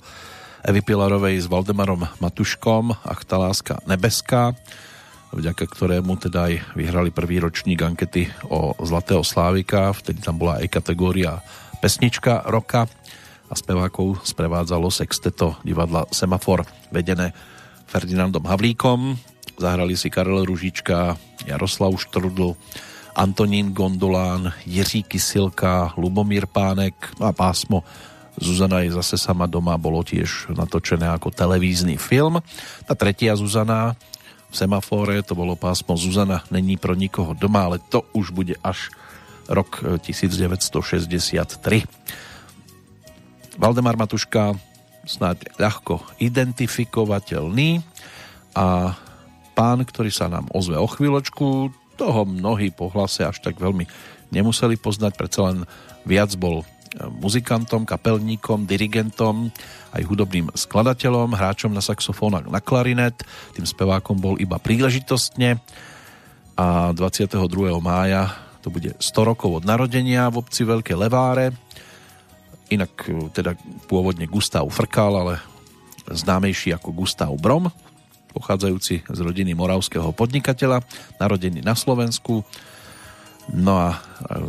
Evy 0.60 0.84
Pilarovej 0.84 1.40
s 1.40 1.48
Valdemarom 1.48 2.04
Matuškom 2.20 2.92
Ach 2.92 3.24
tá 3.24 3.40
láska 3.40 3.80
nebeská, 3.88 4.52
vďaka 5.32 5.64
ktorému 5.64 6.20
teda 6.20 6.52
aj 6.52 6.54
vyhrali 6.76 7.16
prvý 7.16 7.40
ročník 7.40 7.80
ankety 7.80 8.28
o 8.52 8.76
Zlatého 8.84 9.24
Slávika, 9.24 9.96
vtedy 9.96 10.20
tam 10.20 10.36
bola 10.36 10.60
aj 10.60 10.68
kategória 10.68 11.40
pesnička 11.80 12.44
roka 12.52 12.92
a 13.48 13.54
spevákov 13.56 14.20
sprevádzalo 14.28 14.92
sexteto 14.92 15.56
divadla 15.64 16.04
Semafor 16.12 16.68
vedené 16.92 17.32
Ferdinandom 17.88 18.44
Havlíkom. 18.44 19.16
Zahrali 19.56 19.96
si 19.96 20.12
Karel 20.12 20.44
Ružička, 20.44 21.16
Jaroslav 21.48 21.96
Štrudl, 21.96 22.60
Antonín 23.16 23.72
Gondolán, 23.72 24.52
Jiří 24.68 25.08
Kysilka, 25.08 25.96
Lubomír 25.96 26.52
Pánek 26.52 27.16
no 27.16 27.32
a 27.32 27.34
pásmo 27.34 27.88
Zuzana 28.40 28.88
je 28.88 28.96
zase 28.96 29.20
sama 29.20 29.46
doma 29.46 29.76
bolo 29.76 30.00
tiež 30.00 30.56
natočené 30.56 31.12
ako 31.12 31.30
televízny 31.36 32.00
film. 32.00 32.40
Tá 32.88 32.96
tretia 32.96 33.36
Zuzana 33.36 34.00
v 34.50 34.56
semafóre 34.56 35.22
to 35.22 35.38
bolo 35.38 35.54
pásmo 35.60 35.94
Zuzana 36.00 36.42
není 36.50 36.80
pro 36.80 36.98
nikoho 36.98 37.36
doma, 37.36 37.70
ale 37.70 37.78
to 37.92 38.08
už 38.16 38.32
bude 38.34 38.56
až 38.64 38.90
rok 39.52 39.84
1963. 40.02 41.86
Valdemar 43.60 44.00
Matuška 44.00 44.56
snáď 45.04 45.52
ľahko 45.60 46.00
identifikovateľný 46.22 47.84
a 48.56 48.96
pán, 49.58 49.80
ktorý 49.84 50.14
sa 50.14 50.32
nám 50.32 50.48
ozve 50.56 50.80
o 50.80 50.88
chvíľočku, 50.88 51.74
toho 52.00 52.24
mnohí 52.24 52.72
po 52.72 52.88
hlase 52.88 53.28
až 53.28 53.44
tak 53.44 53.60
veľmi 53.60 53.84
nemuseli 54.32 54.80
poznať, 54.80 55.12
predsa 55.20 55.52
len 55.52 55.58
viac 56.08 56.32
bol 56.40 56.64
muzikantom, 57.22 57.86
kapelníkom, 57.86 58.66
dirigentom, 58.66 59.54
aj 59.94 60.02
hudobným 60.06 60.50
skladateľom, 60.54 61.38
hráčom 61.38 61.70
na 61.70 61.84
saxofón 61.84 62.38
a 62.38 62.42
na 62.42 62.62
klarinet. 62.62 63.22
Tým 63.54 63.66
spevákom 63.66 64.18
bol 64.18 64.36
iba 64.42 64.58
príležitostne 64.58 65.62
a 66.58 66.92
22. 66.92 67.40
mája 67.80 68.50
to 68.60 68.68
bude 68.68 68.92
100 69.00 69.30
rokov 69.30 69.64
od 69.64 69.64
narodenia 69.64 70.28
v 70.28 70.44
obci 70.44 70.68
Veľké 70.68 70.92
Leváre. 70.92 71.56
Inak 72.68 72.92
e, 73.08 73.32
teda 73.32 73.56
pôvodne 73.88 74.28
Gustav 74.28 74.68
Frkal, 74.68 75.16
ale 75.16 75.36
známejší 76.12 76.76
ako 76.76 76.92
Gustav 76.92 77.32
Brom, 77.40 77.72
pochádzajúci 78.36 79.08
z 79.08 79.20
rodiny 79.20 79.56
moravského 79.56 80.12
podnikateľa, 80.12 80.84
narodený 81.18 81.64
na 81.64 81.74
Slovensku, 81.74 82.44
no 83.54 83.74
a 83.78 83.90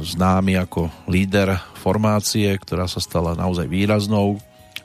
známy 0.01 0.61
ako 0.61 0.93
líder 1.09 1.57
formácie, 1.79 2.53
ktorá 2.61 2.85
sa 2.85 3.01
stala 3.01 3.33
naozaj 3.33 3.67
výraznou 3.67 4.37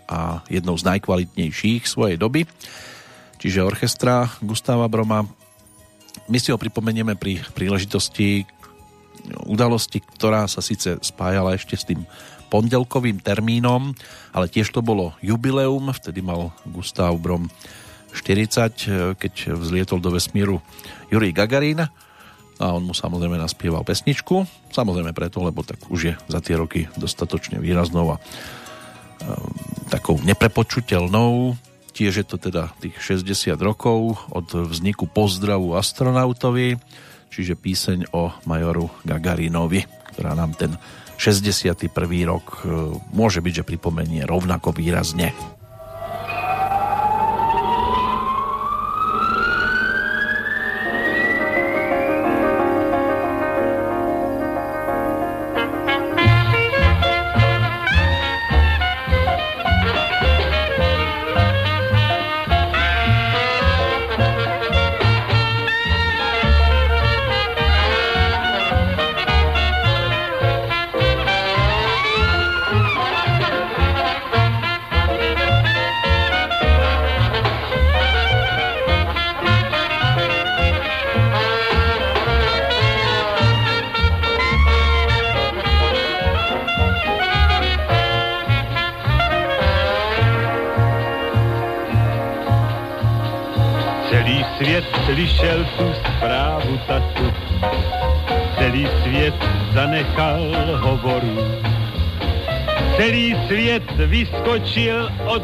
a 0.07 0.45
jednou 0.47 0.77
z 0.77 0.85
najkvalitnejších 0.85 1.83
svojej 1.89 2.15
doby, 2.15 2.45
čiže 3.41 3.65
orchestra 3.65 4.29
Gustava 4.39 4.85
Broma. 4.87 5.25
My 6.31 6.37
si 6.39 6.53
ho 6.53 6.57
pripomenieme 6.57 7.17
pri 7.19 7.41
príležitosti 7.53 8.47
udalosti, 9.45 10.01
ktorá 10.01 10.45
sa 10.45 10.61
síce 10.61 11.01
spájala 11.01 11.57
ešte 11.57 11.75
s 11.75 11.87
tým 11.89 12.05
pondelkovým 12.53 13.19
termínom, 13.19 13.97
ale 14.31 14.45
tiež 14.47 14.69
to 14.69 14.85
bolo 14.85 15.17
jubileum, 15.19 15.89
vtedy 15.89 16.21
mal 16.21 16.53
Gustav 16.69 17.17
Brom 17.17 17.49
40, 18.13 19.17
keď 19.17 19.33
vzlietol 19.59 19.99
do 19.99 20.13
vesmíru 20.13 20.61
Jurij 21.11 21.35
Gagarin 21.35 21.89
a 22.59 22.75
on 22.75 22.87
mu 22.87 22.93
samozrejme 22.95 23.35
naspieval 23.35 23.83
pesničku. 23.83 24.47
Samozrejme 24.71 25.11
preto, 25.11 25.43
lebo 25.43 25.63
tak 25.63 25.79
už 25.91 25.99
je 26.01 26.13
za 26.27 26.39
tie 26.39 26.55
roky 26.55 26.87
dostatočne 26.95 27.59
výraznou 27.59 28.15
a 28.15 28.21
takou 29.89 30.19
neprepočuteľnou. 30.21 31.55
Tiež 31.95 32.13
je 32.23 32.25
to 32.27 32.35
teda 32.35 32.75
tých 32.83 32.95
60 32.99 33.55
rokov 33.63 34.19
od 34.27 34.47
vzniku 34.51 35.07
pozdravu 35.07 35.79
astronautovi, 35.79 36.75
čiže 37.31 37.55
píseň 37.55 38.11
o 38.11 38.35
majoru 38.43 38.91
Gagarinovi, 39.07 39.87
ktorá 40.11 40.35
nám 40.35 40.59
ten 40.59 40.75
61. 41.15 41.87
rok 42.27 42.45
e, 42.59 42.99
môže 43.15 43.39
byť, 43.39 43.63
že 43.63 43.67
pripomenie 43.67 44.27
rovnako 44.27 44.75
výrazne. 44.75 45.31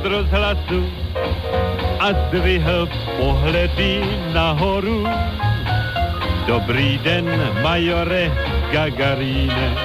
Od 0.01 0.05
rozhlasu 0.09 0.81
a 1.99 2.07
zdvihl 2.13 2.89
pohledy 3.17 4.01
nahoru. 4.33 5.05
Dobrý 6.47 6.97
den, 7.05 7.29
majore 7.61 8.33
Gagaríne, 8.71 9.77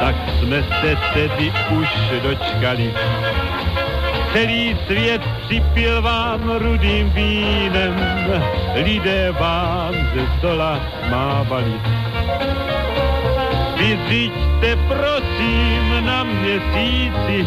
tak 0.00 0.16
jsme 0.38 0.58
se 0.62 0.90
tedy 1.14 1.52
už 1.78 1.88
dočkali. 2.22 2.90
Celý 4.32 4.76
svět 4.86 5.22
připil 5.46 6.02
vám 6.02 6.50
rudým 6.50 7.10
vínem, 7.10 7.94
lidé 8.74 9.32
vám 9.32 9.94
ze 10.14 10.38
stola 10.38 10.80
mávali. 11.10 11.74
Vyřiďte 13.78 14.76
prosím 14.88 16.06
na 16.06 16.24
měsíci, 16.24 17.46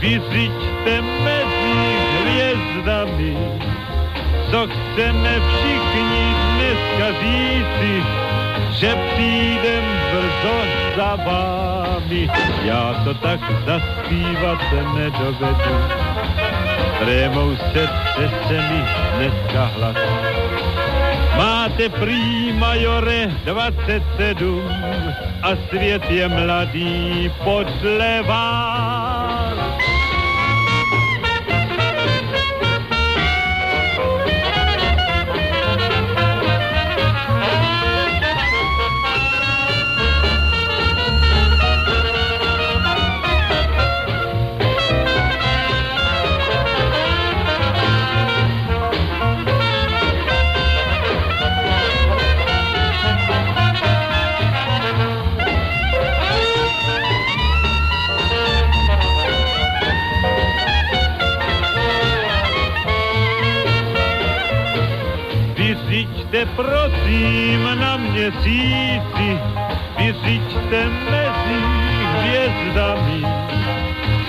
vyřiďte 0.00 1.00
mezi 1.00 1.96
hvězdami, 2.20 3.36
co 4.50 4.66
chceme 4.66 5.40
všichni 5.40 6.34
dneska 6.54 7.06
říci, 7.20 8.02
že 8.70 8.96
přijdem 9.12 9.84
brzo 10.12 10.58
za 10.96 11.16
vámi. 11.16 12.30
Já 12.64 13.02
to 13.04 13.14
tak 13.14 13.40
zaspívat 13.66 14.58
nedovedu, 14.94 15.76
trémou 17.00 17.56
se 17.56 18.54
mi 18.54 18.82
dneska 19.16 19.64
hlas. 19.64 19.96
Máte 21.36 21.88
prý 21.88 22.52
majore 22.52 23.28
27 23.44 24.62
a 25.42 25.48
svět 25.68 26.02
je 26.10 26.28
mladý 26.28 27.32
podle 27.44 28.22
vás. 28.22 29.15
Vyřiďte 66.36 66.62
prosím 66.62 67.80
na 67.80 67.96
měsíci, 67.96 69.38
vyřiďte 69.96 70.84
mezi 71.10 71.60
hvězdami, 72.12 73.22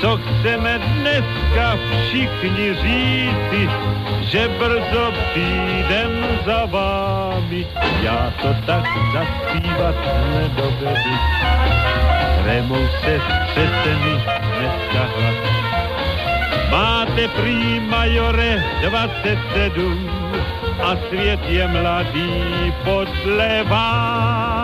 co 0.01 0.17
chceme 0.17 0.79
dneska 0.79 1.77
všichni 2.07 2.73
říci, 2.73 3.69
že 4.21 4.47
brzo 4.47 5.13
přijdem 5.31 6.25
za 6.45 6.65
vámi. 6.65 7.67
Já 8.01 8.33
to 8.41 8.47
tak 8.65 8.85
zaspívat 9.13 9.95
nedovedu, 10.33 11.15
remou 12.45 12.87
se 13.03 13.21
přece 13.47 13.95
mi 13.95 14.13
dneska 14.57 15.03
hlas. 15.15 15.35
Máte 16.71 17.27
prý 17.27 17.79
majore 17.79 18.63
27, 18.81 20.16
a 20.79 20.89
svět 21.09 21.39
je 21.49 21.67
mladý 21.67 22.33
podle 22.83 23.63
vás. 23.63 24.57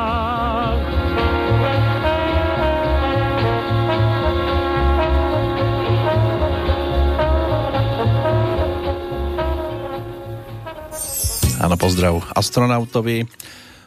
Áno, 11.63 11.79
pozdrav 11.79 12.19
astronautovi. 12.35 13.23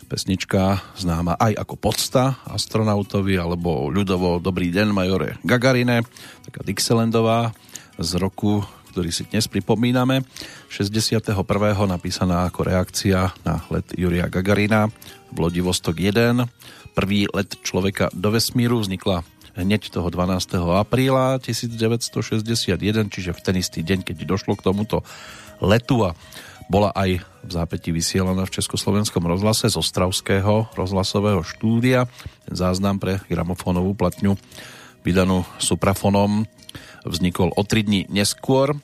Pesnička 0.09 0.81
známa 0.97 1.37
aj 1.37 1.61
ako 1.61 1.75
podsta 1.77 2.41
astronautovi, 2.49 3.37
alebo 3.37 3.93
ľudovo 3.93 4.41
Dobrý 4.41 4.73
deň, 4.73 4.97
majore 4.97 5.37
Gagarine, 5.45 6.01
taká 6.49 6.65
Dixielandová 6.65 7.53
z 8.01 8.11
roku, 8.17 8.65
ktorý 8.97 9.13
si 9.13 9.29
dnes 9.29 9.45
pripomíname. 9.45 10.25
61. 10.73 11.37
napísaná 11.85 12.49
ako 12.49 12.65
reakcia 12.65 13.29
na 13.45 13.61
let 13.69 13.93
Juria 13.93 14.25
Gagarina 14.25 14.89
v 15.29 15.37
lodi 15.37 15.61
Vostok 15.61 16.01
1. 16.01 16.49
Prvý 16.97 17.29
let 17.29 17.61
človeka 17.61 18.09
do 18.17 18.33
vesmíru 18.33 18.81
vznikla 18.81 19.21
hneď 19.53 19.93
toho 19.93 20.09
12. 20.09 20.49
apríla 20.81 21.37
1961, 21.45 23.13
čiže 23.13 23.37
v 23.37 23.41
ten 23.45 23.61
istý 23.61 23.85
deň, 23.85 24.01
keď 24.01 24.17
došlo 24.25 24.57
k 24.57 24.65
tomuto 24.65 25.05
letu 25.61 26.01
a 26.01 26.17
bola 26.73 26.89
aj 26.97 27.21
v 27.21 27.51
zápäti 27.53 27.93
vysielaná 27.93 28.49
v 28.49 28.55
Československom 28.57 29.29
rozhlase 29.29 29.69
z 29.69 29.77
Ostravského 29.77 30.73
rozhlasového 30.73 31.45
štúdia. 31.45 32.09
Ten 32.49 32.57
záznam 32.57 32.97
pre 32.97 33.21
gramofónovú 33.29 33.93
platňu 33.93 34.41
vydanú 35.05 35.45
suprafonom 35.61 36.49
vznikol 37.07 37.55
o 37.55 37.63
3 37.63 37.87
dní 37.87 38.01
neskôr. 38.11 38.75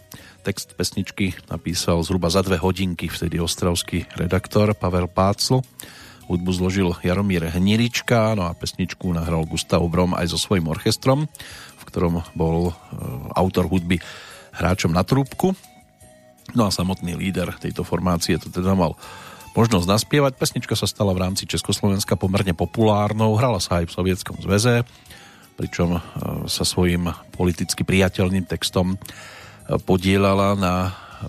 Text 0.43 0.75
pesničky 0.75 1.39
napísal 1.51 2.03
zhruba 2.03 2.27
za 2.27 2.43
dve 2.43 2.59
hodinky 2.59 3.07
vtedy 3.07 3.39
ostravský 3.39 4.11
redaktor 4.19 4.75
Pavel 4.75 5.07
Pácl. 5.07 5.63
Hudbu 6.27 6.51
zložil 6.55 6.91
Jaromír 7.03 7.47
Hnilička, 7.51 8.35
no 8.39 8.47
a 8.47 8.55
pesničku 8.55 9.11
nahral 9.11 9.47
Gustav 9.47 9.83
Brom 9.87 10.15
aj 10.15 10.31
so 10.31 10.39
svojím 10.39 10.71
orchestrom, 10.71 11.27
v 11.79 11.83
ktorom 11.87 12.23
bol 12.35 12.71
e, 12.71 12.73
autor 13.37 13.67
hudby 13.67 13.99
hráčom 14.55 14.95
na 14.95 15.03
trúbku. 15.03 15.55
No 16.55 16.67
a 16.67 16.75
samotný 16.75 17.15
líder 17.19 17.55
tejto 17.59 17.83
formácie 17.87 18.39
to 18.39 18.51
teda 18.51 18.75
mal 18.75 18.99
možnosť 19.53 19.87
naspievať. 19.87 20.33
Pesnička 20.41 20.75
sa 20.75 20.89
stala 20.89 21.13
v 21.13 21.23
rámci 21.23 21.45
Československa 21.45 22.17
pomerne 22.17 22.57
populárnou, 22.57 23.37
hrala 23.37 23.61
sa 23.61 23.85
aj 23.85 23.93
v 23.93 23.95
Sovietskom 23.95 24.37
zväze, 24.41 24.85
pričom 25.55 25.97
e, 25.97 26.01
sa 26.49 26.65
svojím 26.65 27.13
politicky 27.35 27.85
priateľným 27.85 28.49
textom 28.49 28.95
e, 28.95 28.99
podielala 29.85 30.57
na 30.59 30.75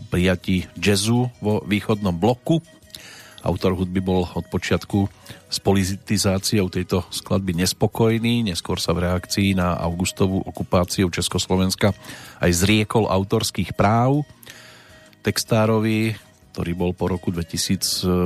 prijatí 0.10 0.66
jazzu 0.80 1.30
vo 1.38 1.62
východnom 1.66 2.16
bloku. 2.16 2.62
Autor 3.44 3.76
hudby 3.76 4.00
bol 4.00 4.24
od 4.24 4.48
počiatku 4.48 5.12
s 5.52 5.60
politizáciou 5.60 6.72
tejto 6.72 7.04
skladby 7.12 7.52
nespokojný, 7.60 8.48
neskôr 8.48 8.80
sa 8.80 8.96
v 8.96 9.04
reakcii 9.04 9.60
na 9.60 9.76
augustovú 9.84 10.40
okupáciu 10.40 11.12
Československa 11.12 11.92
aj 12.40 12.52
zriekol 12.56 13.12
autorských 13.12 13.76
práv. 13.76 14.24
Textárovi, 15.28 16.16
ktorý 16.56 16.72
bol 16.72 16.92
po 16.96 17.12
roku 17.12 17.36
2000 17.36 17.44
e, 17.44 17.82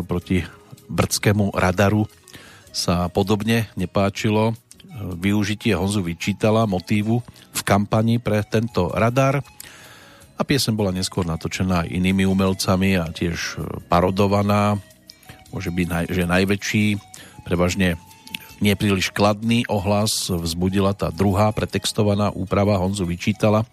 proti 0.06 0.46
brdskému 0.88 1.58
radaru, 1.58 2.06
sa 2.70 3.10
podobne 3.10 3.74
nepáčilo 3.74 4.54
využitie 4.98 5.78
Honzu 5.78 6.02
vyčítala 6.02 6.66
motívu 6.66 7.22
v 7.54 7.62
kampani 7.62 8.18
pre 8.18 8.42
tento 8.46 8.90
radar 8.94 9.42
a 10.38 10.42
piesen 10.46 10.78
bola 10.78 10.94
neskôr 10.94 11.26
natočená 11.26 11.90
inými 11.90 12.26
umelcami 12.30 12.98
a 13.02 13.10
tiež 13.10 13.38
e, 13.38 13.82
parodovaná. 13.90 14.78
Môže 15.50 15.74
byť, 15.74 16.14
že 16.14 16.30
najväčší, 16.30 16.86
prevažne 17.42 17.98
nepríliš 18.62 19.14
kladný 19.14 19.66
ohlas 19.70 20.30
vzbudila 20.30 20.94
tá 20.94 21.10
druhá 21.10 21.50
pretextovaná 21.54 22.30
úprava 22.34 22.78
Honzu 22.78 23.06
vyčítala, 23.10 23.66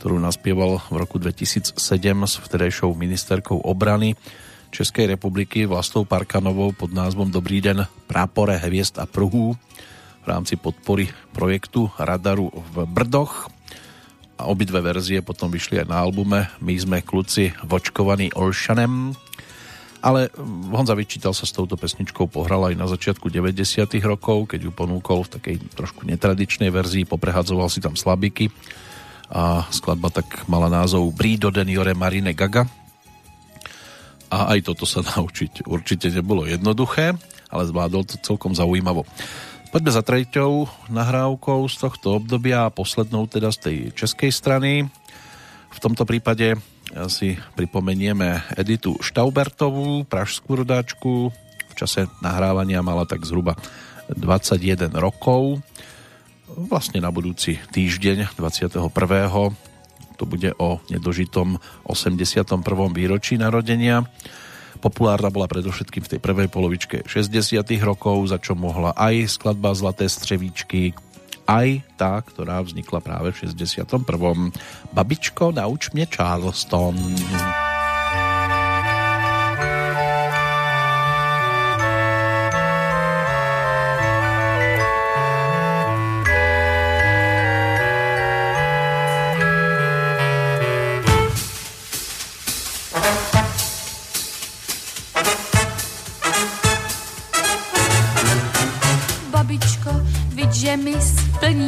ktorú 0.00 0.16
naspieval 0.16 0.80
v 0.88 0.96
roku 0.96 1.20
2007 1.20 1.76
s 2.24 2.34
vtedajšou 2.40 2.96
ministerkou 2.96 3.60
obrany 3.60 4.16
Českej 4.72 5.04
republiky 5.12 5.68
Vlastou 5.68 6.08
Parkanovou 6.08 6.72
pod 6.72 6.96
názvom 6.96 7.28
Dobrý 7.28 7.60
den 7.60 7.84
prápore 8.08 8.56
hviezd 8.56 8.96
a 8.96 9.04
pruhů 9.04 9.52
v 10.22 10.26
rámci 10.30 10.54
podpory 10.54 11.10
projektu 11.34 11.90
Radaru 11.98 12.54
v 12.54 12.86
Brdoch. 12.86 13.50
A 14.38 14.46
obidve 14.46 14.78
verzie 14.78 15.22
potom 15.22 15.50
vyšli 15.50 15.82
aj 15.82 15.86
na 15.90 15.98
albume 16.02 16.50
My 16.62 16.74
sme 16.78 16.98
kluci 17.02 17.50
vočkovaní 17.66 18.30
Olšanem. 18.34 19.14
Ale 20.02 20.34
Honza 20.74 20.98
Vyčítal 20.98 21.30
sa 21.30 21.46
s 21.46 21.54
touto 21.54 21.78
pesničkou 21.78 22.26
pohral 22.26 22.66
aj 22.66 22.74
na 22.74 22.90
začiatku 22.90 23.30
90 23.30 23.86
rokov, 24.02 24.50
keď 24.50 24.66
ju 24.66 24.72
ponúkol 24.74 25.22
v 25.22 25.32
takej 25.38 25.56
trošku 25.78 26.02
netradičnej 26.02 26.74
verzii, 26.74 27.06
poprehadzoval 27.06 27.70
si 27.70 27.78
tam 27.78 27.94
slabiky 27.94 28.50
a 29.30 29.62
skladba 29.70 30.10
tak 30.10 30.26
mala 30.50 30.66
názov 30.66 31.06
Brido 31.14 31.54
den 31.54 31.70
Jore 31.70 31.94
Marine 31.94 32.34
Gaga. 32.34 32.66
A 34.32 34.58
aj 34.58 34.74
toto 34.74 34.90
sa 34.90 35.06
naučiť 35.06 35.70
určite 35.70 36.10
nebolo 36.10 36.50
jednoduché, 36.50 37.14
ale 37.46 37.62
zvládol 37.68 38.02
to 38.02 38.16
celkom 38.26 38.58
zaujímavo. 38.58 39.06
Poďme 39.72 39.88
za 39.88 40.04
treťou 40.04 40.68
nahrávkou 40.92 41.64
z 41.64 41.76
tohto 41.80 42.20
obdobia 42.20 42.68
a 42.68 42.74
poslednou 42.74 43.24
teda 43.24 43.48
z 43.48 43.58
tej 43.58 43.76
českej 43.96 44.28
strany. 44.28 44.84
V 45.72 45.78
tomto 45.80 46.04
prípade 46.04 46.60
si 47.08 47.40
pripomenieme 47.56 48.44
Editu 48.52 49.00
Štaubertovú, 49.00 50.04
pražskú 50.04 50.60
rodáčku. 50.60 51.32
V 51.72 51.74
čase 51.74 52.04
nahrávania 52.20 52.84
mala 52.84 53.08
tak 53.08 53.24
zhruba 53.24 53.56
21 54.12 54.92
rokov 54.92 55.64
vlastne 56.52 57.00
na 57.00 57.08
budúci 57.08 57.56
týždeň 57.72 58.36
21. 58.36 58.76
To 60.20 60.24
bude 60.28 60.52
o 60.60 60.84
nedožitom 60.92 61.56
81. 61.88 62.60
výročí 62.92 63.40
narodenia. 63.40 64.04
Populárna 64.82 65.30
bola 65.30 65.46
predovšetkým 65.46 66.02
v 66.02 66.10
tej 66.10 66.20
prvej 66.20 66.50
polovičke 66.50 67.06
60. 67.06 67.62
rokov, 67.86 68.34
za 68.34 68.42
čo 68.42 68.58
mohla 68.58 68.90
aj 68.98 69.38
skladba 69.38 69.70
Zlaté 69.78 70.10
střevíčky, 70.10 70.90
aj 71.46 71.86
tá, 71.94 72.18
ktorá 72.18 72.58
vznikla 72.66 72.98
práve 72.98 73.30
v 73.30 73.46
61. 73.46 74.02
Babičko, 74.90 75.54
nauč 75.54 75.94
mne 75.94 76.10
Charleston. 76.10 76.98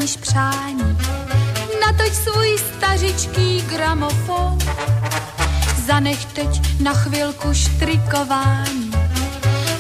Splníš 0.09 0.17
přání. 0.17 0.99
Natoč 1.81 2.13
svůj 2.13 2.59
stařičký 2.59 3.63
gramofon, 3.63 4.59
zanech 5.87 6.25
teď 6.25 6.81
na 6.81 6.95
chvilku 6.95 7.55
štrikování. 7.55 8.91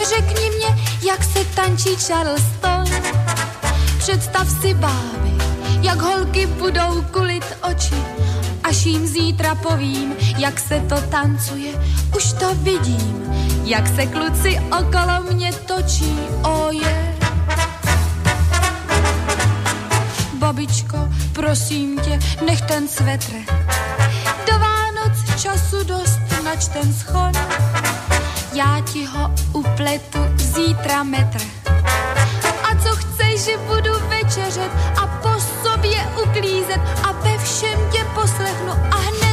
Řekni 0.08 0.50
mě, 0.56 0.84
jak 1.06 1.24
se 1.24 1.44
tančí 1.44 1.96
Charleston, 1.96 2.84
představ 3.98 4.48
si 4.60 4.74
báby, 4.74 5.32
jak 5.80 6.00
holky 6.00 6.46
budou 6.46 7.04
kulit 7.12 7.44
oči, 7.70 8.02
až 8.64 8.86
jim 8.86 9.06
zítra 9.06 9.54
povím, 9.54 10.14
jak 10.38 10.60
se 10.60 10.80
to 10.80 11.00
tancuje, 11.00 11.72
už 12.16 12.32
to 12.32 12.54
vidím, 12.54 13.32
jak 13.64 13.88
se 13.88 14.06
kluci 14.06 14.60
okolo 14.78 15.32
mě 15.32 15.52
točí, 15.52 16.18
oje. 16.42 16.64
Oh 16.64 16.74
yeah. 16.74 17.13
Babičko, 20.34 20.96
prosím 21.32 22.00
tě, 22.00 22.18
nech 22.46 22.60
ten 22.60 22.88
svetr. 22.88 23.32
Do 24.46 24.58
Vánoc 24.58 25.42
času 25.42 25.84
dost, 25.84 26.20
nač 26.44 26.68
ten 26.68 26.94
schod. 26.94 27.36
Já 28.54 28.80
ti 28.92 29.04
ho 29.04 29.34
upletu 29.52 30.18
zítra 30.36 31.02
metr. 31.02 31.40
A 32.64 32.74
co 32.82 32.96
chceš, 32.96 33.44
že 33.44 33.56
budu 33.56 33.92
večeřet 34.08 34.70
a 34.96 35.06
po 35.06 35.40
sobě 35.62 36.08
uklízet 36.22 36.80
a 37.02 37.12
ve 37.12 37.38
všem 37.38 37.78
tě 37.92 38.06
poslechnu 38.14 38.72
a 38.90 38.96
hned, 38.96 39.23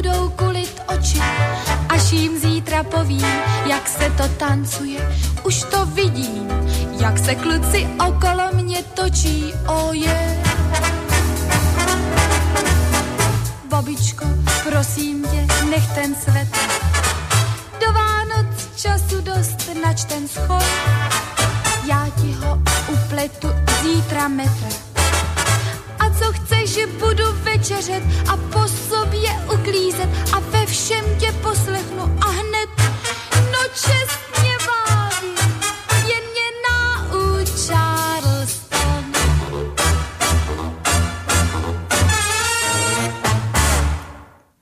budou 0.00 0.28
kulit 0.28 0.82
oči. 0.86 1.20
Až 1.88 2.12
jim 2.12 2.38
zítra 2.40 2.82
povím, 2.82 3.26
jak 3.66 3.88
se 3.88 4.10
to 4.10 4.28
tancuje, 4.28 5.00
už 5.44 5.62
to 5.62 5.86
vidím, 5.86 6.48
jak 7.00 7.18
se 7.18 7.34
kluci 7.34 7.88
okolo 8.08 8.42
mě 8.52 8.82
točí, 8.82 9.52
oje. 9.66 10.42
Oh 11.76 11.98
Babičko, 13.68 14.24
prosím 14.68 15.22
tě, 15.22 15.46
nech 15.70 15.86
ten 15.94 16.14
svet. 16.14 16.48
Do 17.80 17.92
Vánoc 17.92 18.46
času 18.76 19.20
dost 19.20 19.70
nač 19.84 20.04
ten 20.04 20.28
schod. 20.28 20.64
Já 21.86 22.06
ti 22.20 22.32
ho 22.32 22.62
upletu 22.88 23.48
zítra 23.82 24.28
metr. 24.28 24.89
Co 26.30 26.60
že 26.66 26.86
budu 26.86 27.24
večeřet 27.42 28.02
a 28.30 28.36
po 28.36 28.68
sobě 28.68 29.30
uklízet 29.54 30.10
a 30.32 30.38
ve 30.38 30.66
všem 30.66 31.04
tě 31.18 31.32
poslechnu 31.42 32.02
a 32.20 32.28
hned, 32.30 32.70
no 33.52 33.58
čestně 33.74 34.54
váví, 34.68 35.34
jen 36.06 36.24
mě 36.30 36.48
nauč 36.66 37.48
Charleston. 37.66 39.04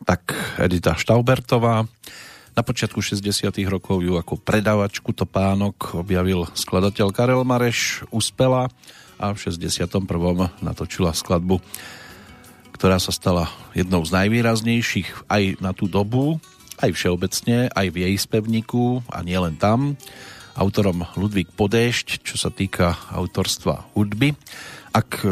Tak 0.05 0.21
Edita 0.59 0.95
Štaubertová. 0.95 1.85
Na 2.57 2.63
počiatku 2.67 3.03
60. 3.03 3.55
rokov 3.71 4.03
ju 4.03 4.19
ako 4.19 4.43
predavačku 4.43 5.13
topánok 5.15 5.95
objavil 5.95 6.43
skladateľ 6.59 7.15
Karel 7.15 7.47
Mareš, 7.47 8.03
uspela 8.11 8.67
a 9.19 9.35
v 9.35 9.39
61. 9.43 10.07
natočila 10.63 11.11
skladbu, 11.11 11.59
ktorá 12.73 13.03
sa 13.03 13.11
stala 13.11 13.51
jednou 13.75 14.07
z 14.07 14.15
najvýraznejších 14.15 15.27
aj 15.27 15.59
na 15.59 15.75
tú 15.75 15.91
dobu, 15.91 16.39
aj 16.79 16.95
všeobecne, 16.95 17.69
aj 17.75 17.87
v 17.91 17.97
jej 18.07 18.15
spevníku 18.15 19.03
a 19.11 19.27
nielen 19.27 19.59
tam. 19.59 19.99
Autorom 20.55 21.07
Ludvík 21.19 21.55
Podešť, 21.55 22.23
čo 22.23 22.39
sa 22.39 22.51
týka 22.51 22.95
autorstva 23.11 23.87
hudby. 23.95 24.35
Ak 24.95 25.23
e, 25.23 25.31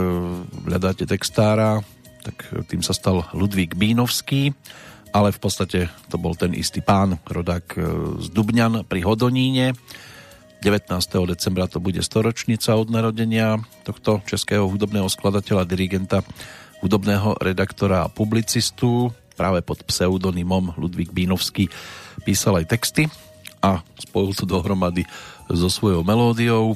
hľadáte 0.67 1.07
textára, 1.07 1.83
tak 2.23 2.67
tým 2.67 2.83
sa 2.83 2.95
stal 2.95 3.27
Ludvík 3.35 3.79
Bínovský, 3.79 4.55
ale 5.15 5.31
v 5.31 5.39
podstate 5.39 5.81
to 6.11 6.19
bol 6.19 6.35
ten 6.35 6.51
istý 6.55 6.83
pán, 6.83 7.19
rodák 7.27 7.67
e, 7.75 7.81
z 8.23 8.27
Dubňan 8.35 8.87
pri 8.87 9.01
Hodoníne. 9.07 9.75
19. 10.67 10.91
decembra 11.31 11.71
to 11.71 11.79
bude 11.79 12.03
storočnica 12.03 12.75
od 12.75 12.91
narodenia 12.91 13.63
tohto 13.87 14.19
českého 14.27 14.67
hudobného 14.67 15.07
skladateľa, 15.07 15.63
dirigenta, 15.63 16.27
hudobného 16.83 17.39
redaktora 17.39 18.03
a 18.03 18.11
publicistu. 18.11 19.15
Práve 19.39 19.63
pod 19.63 19.87
pseudonymom 19.87 20.75
Ludvík 20.75 21.15
Bínovský 21.15 21.71
písal 22.27 22.59
aj 22.59 22.67
texty 22.67 23.07
a 23.63 23.79
spojil 23.95 24.35
to 24.35 24.43
dohromady 24.43 25.07
so 25.47 25.71
svojou 25.71 26.03
melódiou. 26.03 26.75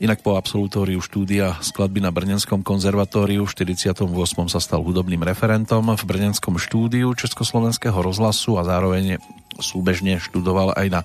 Inak 0.00 0.24
po 0.24 0.40
absolutóriu 0.40 1.04
štúdia 1.04 1.60
skladby 1.60 2.00
na 2.00 2.08
Brnenskom 2.08 2.64
konzervatóriu 2.64 3.44
v 3.44 3.76
48. 3.76 4.08
sa 4.48 4.56
stal 4.56 4.80
hudobným 4.80 5.20
referentom 5.20 5.84
v 5.84 6.04
Brnenskom 6.08 6.56
štúdiu 6.56 7.12
Československého 7.12 8.00
rozhlasu 8.00 8.56
a 8.56 8.64
zároveň 8.64 9.20
súbežne 9.60 10.16
študoval 10.16 10.72
aj 10.80 10.88
na 10.88 11.00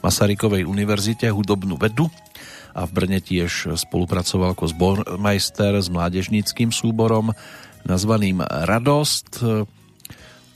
Masarykovej 0.00 0.64
univerzite 0.64 1.28
hudobnú 1.28 1.76
vedu 1.76 2.08
a 2.72 2.88
v 2.88 2.90
Brne 2.90 3.20
tiež 3.20 3.76
spolupracoval 3.76 4.56
ako 4.56 4.64
zbormajster 4.70 5.76
s 5.76 5.92
mládežníckým 5.92 6.72
súborom 6.72 7.34
nazvaným 7.84 8.40
Radost. 8.44 9.40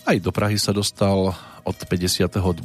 Aj 0.05 0.17
do 0.21 0.31
Prahy 0.33 0.57
sa 0.61 0.73
dostal 0.73 1.33
od 1.65 1.77
58. 1.81 2.61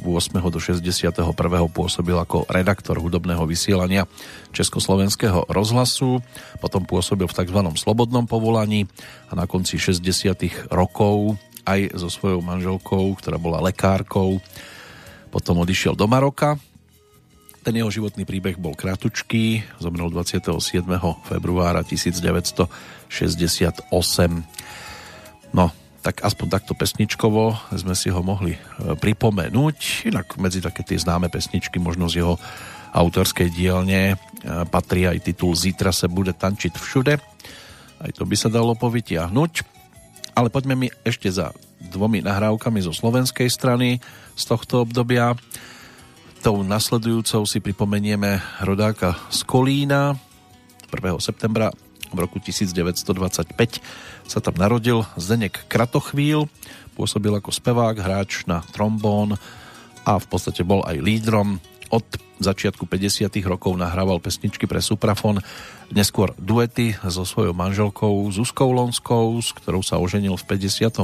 do 0.52 0.60
61. 0.60 1.24
pôsobil 1.72 2.16
ako 2.20 2.44
redaktor 2.52 3.00
hudobného 3.00 3.48
vysielania 3.48 4.04
Československého 4.52 5.48
rozhlasu, 5.48 6.20
potom 6.60 6.84
pôsobil 6.84 7.24
v 7.24 7.36
tzv. 7.40 7.60
slobodnom 7.80 8.28
povolaní 8.28 8.92
a 9.32 9.40
na 9.40 9.48
konci 9.48 9.80
60. 9.80 10.04
rokov 10.68 11.40
aj 11.64 11.96
so 11.96 12.12
svojou 12.12 12.44
manželkou, 12.44 13.16
ktorá 13.16 13.40
bola 13.40 13.64
lekárkou, 13.64 14.44
potom 15.32 15.64
odišiel 15.64 15.96
do 15.96 16.04
Maroka. 16.04 16.60
Ten 17.60 17.76
jeho 17.76 17.92
životný 17.92 18.24
príbeh 18.24 18.56
bol 18.56 18.72
krátučký, 18.72 19.76
zomrel 19.84 20.08
27. 20.08 20.80
februára 21.28 21.84
1968. 21.84 23.12
No, 25.52 25.66
tak 26.00 26.24
aspoň 26.24 26.48
takto 26.48 26.72
pesničkovo 26.72 27.60
sme 27.76 28.00
si 28.00 28.08
ho 28.08 28.24
mohli 28.24 28.56
e, 28.56 28.60
pripomenúť. 28.96 30.08
Inak 30.08 30.40
medzi 30.40 30.64
také 30.64 30.88
tie 30.88 30.96
známe 30.96 31.28
pesničky 31.28 31.76
možno 31.76 32.08
z 32.08 32.24
jeho 32.24 32.40
autorskej 32.96 33.52
dielne 33.52 34.14
e, 34.14 34.16
patrí 34.72 35.04
aj 35.04 35.20
titul 35.20 35.52
Zítra 35.52 35.92
se 35.92 36.08
bude 36.08 36.32
tančiť 36.32 36.74
všude. 36.80 37.20
Aj 38.00 38.12
to 38.16 38.24
by 38.24 38.40
sa 38.40 38.48
dalo 38.48 38.72
povytiahnuť. 38.80 39.54
Ale 40.40 40.48
poďme 40.48 40.80
mi 40.80 40.88
ešte 41.04 41.28
za 41.28 41.52
dvomi 41.92 42.24
nahrávkami 42.24 42.80
zo 42.80 42.96
slovenskej 42.96 43.52
strany 43.52 44.00
z 44.40 44.44
tohto 44.48 44.88
obdobia. 44.88 45.36
Tou 46.40 46.64
nasledujúcou 46.64 47.44
si 47.44 47.60
pripomenieme 47.60 48.40
rodáka 48.64 49.20
z 49.28 49.44
Kolína 49.44 50.16
1. 50.88 51.20
septembra 51.20 51.68
v 52.16 52.18
roku 52.18 52.40
1925 52.40 53.04
sa 54.24 54.40
tam 54.40 54.56
narodil 54.56 55.04
Zdenek 55.20 55.68
Kratochvíl, 55.68 56.48
pôsobil 56.96 57.36
ako 57.36 57.52
spevák, 57.52 58.00
hráč 58.00 58.48
na 58.48 58.64
trombón 58.72 59.36
a 60.08 60.16
v 60.16 60.26
podstate 60.32 60.64
bol 60.64 60.80
aj 60.88 61.04
lídrom. 61.04 61.60
Od 61.92 62.08
začiatku 62.40 62.88
50. 62.88 63.36
rokov 63.44 63.76
nahrával 63.76 64.24
pesničky 64.24 64.64
pre 64.64 64.80
suprafon, 64.80 65.44
neskôr 65.92 66.32
duety 66.40 66.96
so 67.04 67.28
svojou 67.28 67.52
manželkou 67.52 68.32
Zuzkou 68.32 68.72
Lonskou, 68.72 69.44
s 69.44 69.52
ktorou 69.60 69.84
sa 69.84 70.00
oženil 70.00 70.40
v 70.40 70.44
58. 70.56 71.04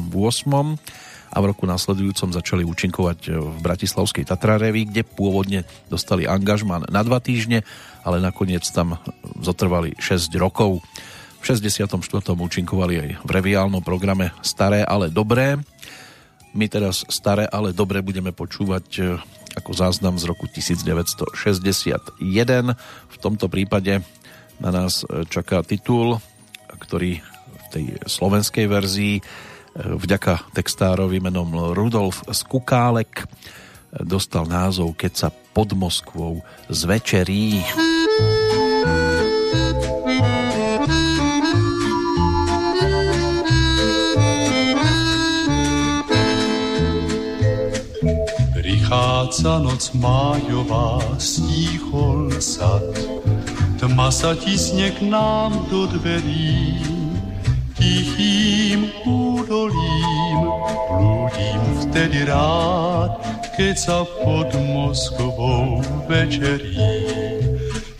a 1.36 1.38
v 1.44 1.52
roku 1.52 1.68
nasledujúcom 1.68 2.32
začali 2.32 2.64
účinkovať 2.64 3.20
v 3.36 3.58
Bratislavskej 3.60 4.24
Tatrarevi, 4.24 4.88
kde 4.88 5.04
pôvodne 5.04 5.68
dostali 5.92 6.24
angažman 6.24 6.88
na 6.88 7.04
dva 7.04 7.20
týždne, 7.20 7.68
ale 8.08 8.24
nakoniec 8.24 8.64
tam 8.72 8.96
zotrvali 9.44 10.00
6 10.00 10.32
rokov. 10.40 10.80
V 11.44 11.44
64. 11.44 11.92
účinkovali 12.32 12.94
aj 12.96 13.10
v 13.28 13.30
reviálnom 13.30 13.84
programe 13.84 14.32
Staré, 14.40 14.88
ale 14.88 15.12
dobré. 15.12 15.60
My 16.56 16.72
teraz 16.72 17.04
Staré, 17.12 17.52
ale 17.52 17.76
dobré 17.76 18.00
budeme 18.00 18.32
počúvať 18.32 18.88
e, 18.96 19.02
ako 19.60 19.76
záznam 19.76 20.16
z 20.16 20.32
roku 20.32 20.48
1961. 20.48 22.16
V 23.12 23.18
tomto 23.20 23.52
prípade 23.52 24.00
na 24.64 24.72
nás 24.72 25.04
e, 25.04 25.28
čaká 25.28 25.62
titul, 25.68 26.24
ktorý 26.80 27.20
v 27.20 27.66
tej 27.76 27.86
slovenskej 28.08 28.66
verzii 28.72 29.20
e, 29.20 29.24
vďaka 29.76 30.48
textárovi 30.56 31.20
menom 31.20 31.76
Rudolf 31.76 32.24
Skukálek 32.32 33.28
dostal 33.92 34.48
názov 34.48 34.96
Keď 34.96 35.14
sa 35.16 35.30
pod 35.32 35.72
Moskvou 35.76 36.44
zvečerí. 36.68 37.64
Prichádza 48.52 49.64
noc 49.64 49.96
májová, 49.96 51.00
stíchol 51.16 52.36
sad, 52.44 52.84
tma 53.80 54.12
sa 54.12 54.36
tisne 54.36 54.92
k 54.92 55.08
nám 55.08 55.56
do 55.72 55.88
dverí, 55.88 56.95
tichým 57.76 58.92
údolím 59.06 60.40
blúdim 60.90 61.62
vtedy 61.86 62.24
rád, 62.28 63.20
keď 63.56 63.76
sa 63.76 63.98
pod 64.24 64.52
Moskvou 64.56 65.84
večerí. 66.08 66.80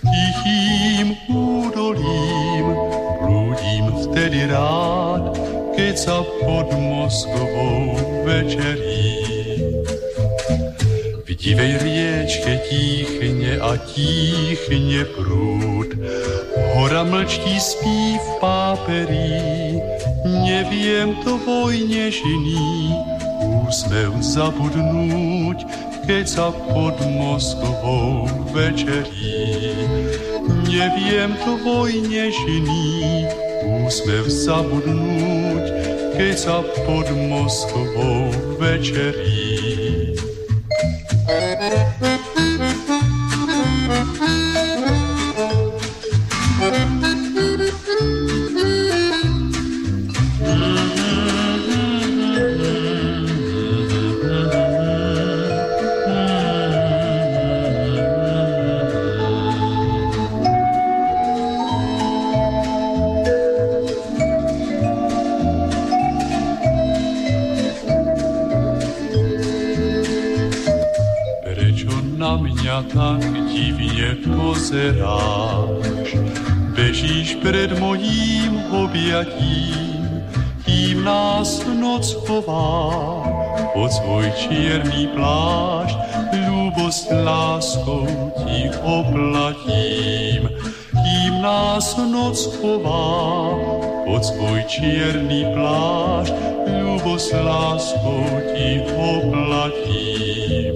Tichým 0.04 1.16
údolím 1.32 2.68
blúdim 3.24 3.86
vtedy 4.08 4.48
rád, 4.48 5.36
keď 5.76 5.94
sa 5.96 6.18
pod 6.44 6.72
Moskvou 6.76 8.00
večerí. 8.24 9.25
V 11.36 11.44
divej 11.52 11.84
riečke 11.84 12.64
tichne 12.64 13.60
a 13.60 13.76
tichne 13.76 15.04
prúd, 15.04 15.92
hora 16.80 17.04
mlčí 17.04 17.60
spí 17.60 18.16
v 18.16 18.28
páperí, 18.40 19.84
neviem 20.24 21.12
to 21.28 21.36
vojne 21.44 22.08
žiní, 22.08 22.96
úsmev 23.68 24.16
zabudnúť, 24.24 25.68
keď 26.08 26.24
sa 26.24 26.48
pod 26.56 26.96
Moskvou 27.04 28.32
večerí. 28.56 29.76
Neviem 30.72 31.36
to 31.44 31.60
vojne 31.68 32.32
žiní, 32.32 33.28
úsmev 33.84 34.32
zabudnúť, 34.32 35.66
keď 36.16 36.34
sa 36.40 36.64
pod 36.88 37.12
Moskvou 37.12 38.32
večerí. 38.56 39.55
Objatím, 79.16 80.24
kým 80.66 81.03
nás 81.03 81.63
noc 81.80 82.13
chová. 82.28 83.24
Pod 83.72 83.91
svoj 83.91 84.28
čierny 84.36 85.07
plášť 85.16 85.95
ľúbosť 86.36 87.05
láskou 87.24 88.07
ti 88.43 88.68
oplatím. 88.84 90.51
Kým 90.91 91.34
nás 91.39 91.95
noc 91.95 92.36
chová, 92.59 93.55
pod 94.03 94.24
svoj 94.24 94.59
čierny 94.68 95.47
plášť 95.55 96.36
ľúbosť 96.68 97.30
láskou 97.39 98.24
ti 98.51 98.84
oplatím. 98.99 100.76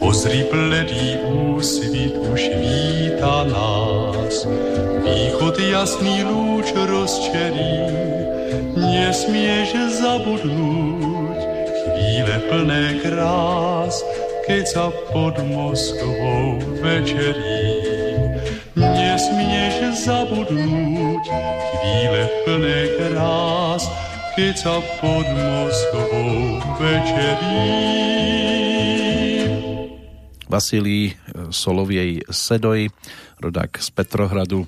Pozri 0.00 0.48
bledý 0.48 1.20
úsvit 1.28 2.16
už 2.16 2.40
víta 2.56 3.44
nás, 3.52 4.48
východ 5.04 5.60
jasný 5.60 6.24
lúč 6.24 6.39
rozčerí, 6.74 7.74
nesmieš 8.76 10.00
zabudnúť 10.00 11.40
chvíle 11.80 12.36
plné 12.50 13.00
krás, 13.00 14.04
keď 14.44 14.64
sa 14.66 14.86
pod 15.10 15.38
Moskvou 15.46 16.58
večerí. 16.82 17.80
Nesmieš 18.76 20.04
zabudnúť 20.06 21.24
chvíle 21.70 22.22
plné 22.46 22.80
krás, 22.98 23.84
keď 24.36 24.54
sa 24.56 24.76
pod 25.02 25.26
Moskvou 25.26 26.60
večerí. 26.78 27.62
Vasilí 30.50 31.14
Soloviej 31.54 32.26
Sedoj, 32.26 32.90
rodák 33.38 33.70
z 33.78 33.88
Petrohradu. 33.94 34.66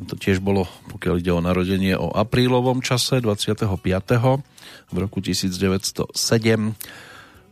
Tam 0.00 0.08
to 0.08 0.16
tiež 0.16 0.40
bolo, 0.40 0.64
pokiaľ 0.88 1.20
ide 1.20 1.28
o 1.28 1.44
narodenie, 1.44 1.92
o 1.92 2.08
aprílovom 2.08 2.80
čase 2.80 3.20
25. 3.20 3.68
v 4.88 4.96
roku 4.96 5.20
1907. 5.20 6.16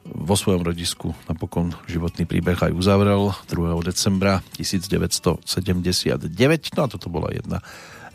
Vo 0.08 0.32
svojom 0.32 0.64
rodisku 0.64 1.12
napokon 1.28 1.76
životný 1.84 2.24
príbeh 2.24 2.56
aj 2.56 2.72
uzavrel 2.72 3.36
2. 3.52 3.84
decembra 3.84 4.40
1979. 4.56 5.44
No 6.72 6.80
a 6.80 6.88
toto 6.88 7.12
bola 7.12 7.28
jedna 7.36 7.60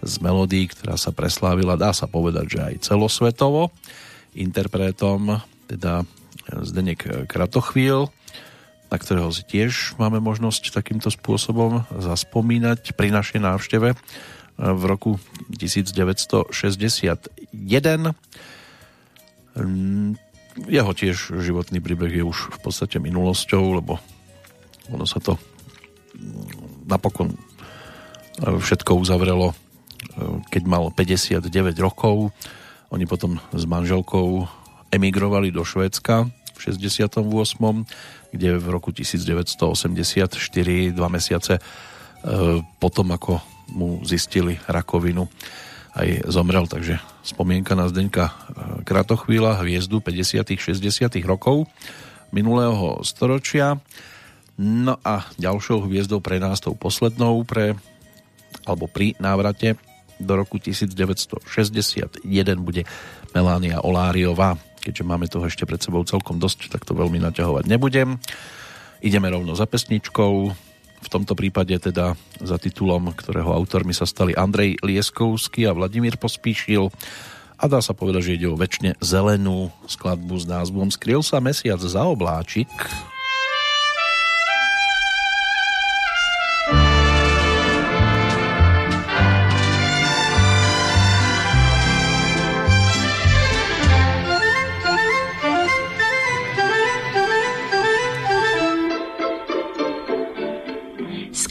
z 0.01 0.17
melódií, 0.17 0.65
ktorá 0.65 0.97
sa 0.97 1.13
preslávila, 1.13 1.77
dá 1.77 1.93
sa 1.93 2.09
povedať, 2.09 2.57
že 2.57 2.59
aj 2.73 2.89
celosvetovo. 2.89 3.69
Interpretom 4.33 5.45
teda 5.69 6.09
Zdenek 6.65 7.29
Kratochvíl, 7.29 8.09
na 8.93 9.01
ktorého 9.01 9.33
si 9.33 9.41
tiež 9.41 9.97
máme 9.97 10.21
možnosť 10.21 10.69
takýmto 10.69 11.09
spôsobom 11.09 11.89
zaspomínať 11.97 12.93
pri 12.93 13.09
našej 13.09 13.41
návšteve 13.41 13.97
v 14.61 14.83
roku 14.85 15.17
1961. 15.49 16.53
Jeho 20.69 20.91
tiež 20.93 21.17
životný 21.41 21.81
príbeh 21.81 22.13
je 22.13 22.21
už 22.21 22.53
v 22.53 22.59
podstate 22.61 23.01
minulosťou, 23.01 23.81
lebo 23.81 23.97
ono 24.93 25.09
sa 25.09 25.17
to 25.17 25.41
napokon 26.85 27.33
všetko 28.37 28.93
uzavrelo, 28.93 29.57
keď 30.53 30.63
mal 30.69 30.93
59 30.93 31.49
rokov. 31.81 32.29
Oni 32.93 33.09
potom 33.09 33.41
s 33.49 33.65
manželkou 33.65 34.45
emigrovali 34.93 35.49
do 35.49 35.65
Švédska 35.65 36.29
v 36.29 36.57
68 36.61 37.57
kde 38.33 38.57
v 38.57 38.67
roku 38.73 38.89
1984, 38.89 40.33
dva 40.89 41.07
mesiace 41.07 41.61
potom, 42.81 43.07
ako 43.13 43.39
mu 43.69 44.01
zistili 44.01 44.57
rakovinu, 44.65 45.29
aj 45.93 46.25
zomrel, 46.25 46.65
takže 46.65 46.97
spomienka 47.21 47.77
na 47.77 47.85
Zdeňka 47.85 48.33
Kratochvíla, 48.81 49.61
hviezdu 49.61 50.01
50 50.01 50.57
60 50.57 51.13
rokov 51.29 51.69
minulého 52.33 53.05
storočia. 53.05 53.77
No 54.57 54.97
a 55.05 55.29
ďalšou 55.37 55.85
hviezdou 55.85 56.17
pre 56.21 56.41
nás, 56.41 56.61
tou 56.61 56.73
poslednou 56.73 57.45
pre, 57.45 57.77
alebo 58.65 58.89
pri 58.89 59.13
návrate 59.21 59.77
do 60.17 60.33
roku 60.37 60.57
1961 60.57 62.25
bude 62.61 62.85
Melania 63.33 63.81
Oláriová. 63.81 64.57
Keďže 64.83 65.07
máme 65.07 65.31
toho 65.31 65.47
ešte 65.47 65.63
pred 65.63 65.79
sebou 65.79 66.03
celkom 66.03 66.43
dosť, 66.43 66.67
tak 66.67 66.83
to 66.83 66.91
veľmi 66.91 67.23
naťahovať 67.23 67.71
nebudem. 67.71 68.19
Ideme 68.99 69.31
rovno 69.31 69.55
za 69.55 69.63
pesničkou, 69.63 70.33
v 71.03 71.11
tomto 71.11 71.35
prípade 71.35 71.75
teda 71.75 72.15
za 72.39 72.55
titulom, 72.55 73.11
ktorého 73.11 73.51
autormi 73.51 73.91
sa 73.91 74.07
stali 74.07 74.31
Andrej 74.35 74.79
Lieskovský 74.79 75.67
a 75.67 75.75
Vladimír 75.75 76.15
Pospíšil 76.15 76.87
a 77.59 77.63
dá 77.67 77.79
sa 77.79 77.95
povedať, 77.95 78.27
že 78.27 78.35
ide 78.39 78.47
o 78.51 78.59
väčšine 78.59 78.99
zelenú 78.99 79.71
skladbu 79.87 80.35
s 80.35 80.45
názvom 80.47 80.91
Skryl 80.91 81.23
sa 81.23 81.39
mesiac 81.43 81.79
za 81.79 82.03
obláčik. 82.03 82.71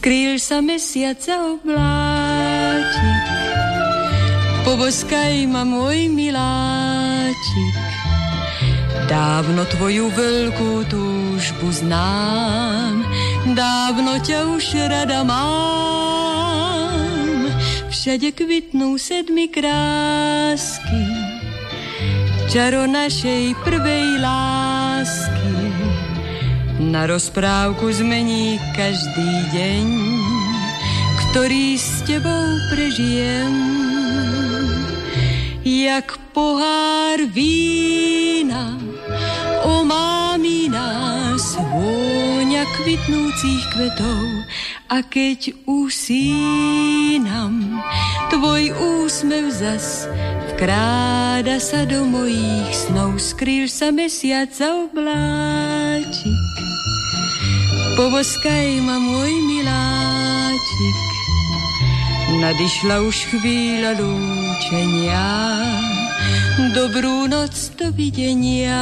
Skrýl 0.03 0.35
sa 0.43 0.59
mesiac 0.59 1.15
za 1.23 1.39
obláčik, 1.55 3.23
poboskaj 4.67 5.47
ma 5.47 5.63
môj 5.63 6.11
miláčik. 6.11 7.77
Dávno 9.07 9.63
tvoju 9.71 10.11
veľkú 10.11 10.91
túžbu 10.91 11.71
znám, 11.71 13.07
dávno 13.55 14.19
ťa 14.19 14.51
už 14.51 14.91
rada 14.91 15.23
mám. 15.23 15.47
Všade 17.87 18.35
kvitnú 18.35 18.99
sedmi 18.99 19.47
krásky, 19.55 21.07
čaro 22.51 22.91
našej 22.91 23.55
prvej 23.63 24.19
lásky 24.19 25.62
na 26.93 27.09
rozprávku 27.09 27.89
zmení 27.89 28.61
každý 28.77 29.33
deň, 29.57 29.87
ktorý 31.25 31.81
s 31.81 32.05
tebou 32.05 32.45
prežijem. 32.69 33.49
Jak 35.65 36.21
pohár 36.37 37.17
vína 37.33 38.77
omámi 39.65 40.69
nás 40.69 41.57
vôňa 41.57 42.69
kvitnúcich 42.77 43.65
kvetov 43.73 44.21
a 44.93 45.01
keď 45.01 45.57
usínam, 45.65 47.81
tvoj 48.29 48.69
úsmev 49.01 49.49
zas 49.49 50.05
vkráda 50.53 51.57
sa 51.57 51.89
do 51.89 52.05
mojich 52.05 52.77
snov, 52.77 53.17
skrýl 53.17 53.65
sa 53.65 53.89
mesiac 53.89 54.53
za 54.53 54.93
obláčik. 54.93 56.53
Poboskaj 57.93 58.81
ma 58.81 58.97
môj 58.97 59.33
miláčik, 59.45 60.99
nadišla 62.41 63.05
už 63.05 63.17
chvíľa 63.29 64.01
lúčenia, 64.01 65.29
dobrú 66.73 67.29
noc, 67.29 67.53
dovidenia. 67.77 68.81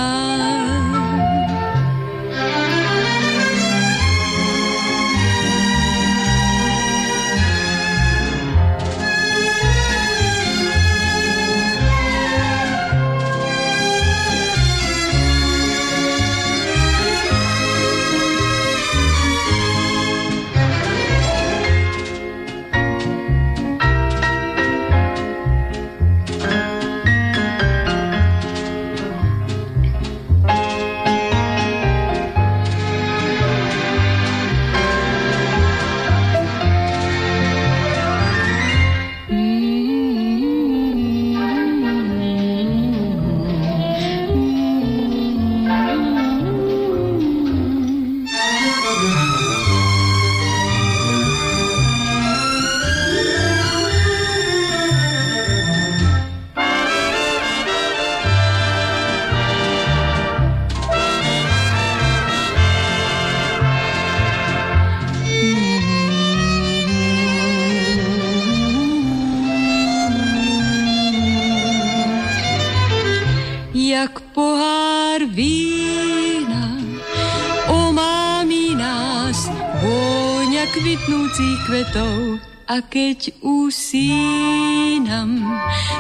A 82.71 82.87
keď 82.87 83.35
usínam, 83.43 85.43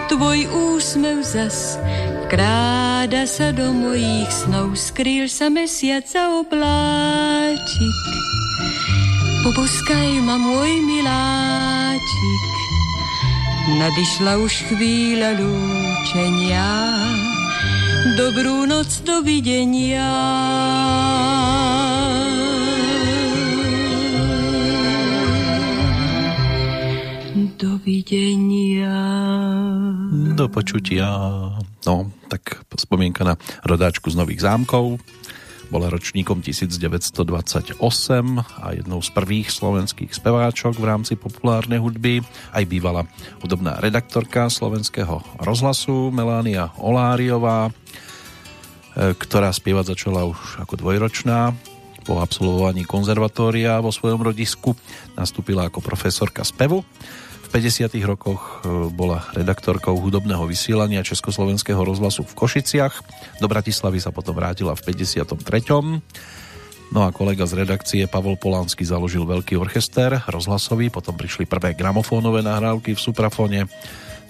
tvoj 0.06 0.46
úsmev 0.70 1.26
zas 1.26 1.74
vkráda 2.22 3.26
sa 3.26 3.50
do 3.50 3.74
mojich 3.74 4.30
snov. 4.30 4.78
Skrýl 4.78 5.26
sa 5.26 5.50
mesiac 5.50 6.06
a 6.14 6.38
obláčik. 6.38 7.98
Poboskaj 9.42 10.22
ma, 10.22 10.38
môj 10.38 10.70
miláčik. 10.86 12.42
Nadišla 13.74 14.38
už 14.38 14.70
chvíľa 14.70 15.42
lúčenia. 15.42 16.70
Dobrú 18.14 18.62
noc, 18.70 18.94
dovidenia. 19.02 20.06
Dovidenia. 28.10 28.98
Do 30.34 30.50
počutia. 30.50 31.06
No, 31.86 32.10
tak 32.26 32.58
spomienka 32.74 33.22
na 33.22 33.38
rodáčku 33.62 34.10
z 34.10 34.18
Nových 34.18 34.42
zámkov. 34.42 34.98
Bola 35.70 35.86
ročníkom 35.86 36.42
1928 36.42 37.78
a 38.42 38.66
jednou 38.74 38.98
z 38.98 39.10
prvých 39.14 39.54
slovenských 39.54 40.10
speváčok 40.10 40.82
v 40.82 40.90
rámci 40.90 41.14
populárnej 41.14 41.78
hudby. 41.78 42.26
Aj 42.50 42.66
bývala 42.66 43.06
hudobná 43.46 43.78
redaktorka 43.78 44.50
slovenského 44.50 45.22
rozhlasu 45.38 46.10
Melania 46.10 46.74
Oláriová, 46.82 47.70
e, 47.70 49.14
ktorá 49.14 49.54
spievať 49.54 49.94
začala 49.94 50.26
už 50.26 50.58
ako 50.58 50.82
dvojročná. 50.82 51.54
Po 52.02 52.18
absolvovaní 52.18 52.82
konzervatória 52.82 53.78
vo 53.78 53.94
svojom 53.94 54.18
rodisku 54.18 54.74
nastúpila 55.14 55.70
ako 55.70 55.78
profesorka 55.78 56.42
spevu 56.42 56.82
50. 57.50 57.90
rokoch 58.06 58.62
e, 58.62 58.88
bola 58.94 59.26
redaktorkou 59.34 59.98
hudobného 59.98 60.46
vysielania 60.46 61.02
Československého 61.02 61.82
rozhlasu 61.82 62.22
v 62.22 62.32
Košiciach. 62.38 62.94
Do 63.42 63.50
Bratislavy 63.50 63.98
sa 63.98 64.14
potom 64.14 64.38
vrátila 64.38 64.78
v 64.78 64.94
53. 64.94 65.34
No 66.90 67.06
a 67.06 67.10
kolega 67.10 67.46
z 67.50 67.66
redakcie 67.66 68.02
Pavol 68.06 68.38
Polánsky 68.38 68.86
založil 68.86 69.26
veľký 69.26 69.58
orchester 69.58 70.22
rozhlasový, 70.30 70.94
potom 70.94 71.18
prišli 71.18 71.46
prvé 71.46 71.74
gramofónové 71.74 72.42
nahrávky 72.46 72.94
v 72.94 73.02
suprafone. 73.02 73.66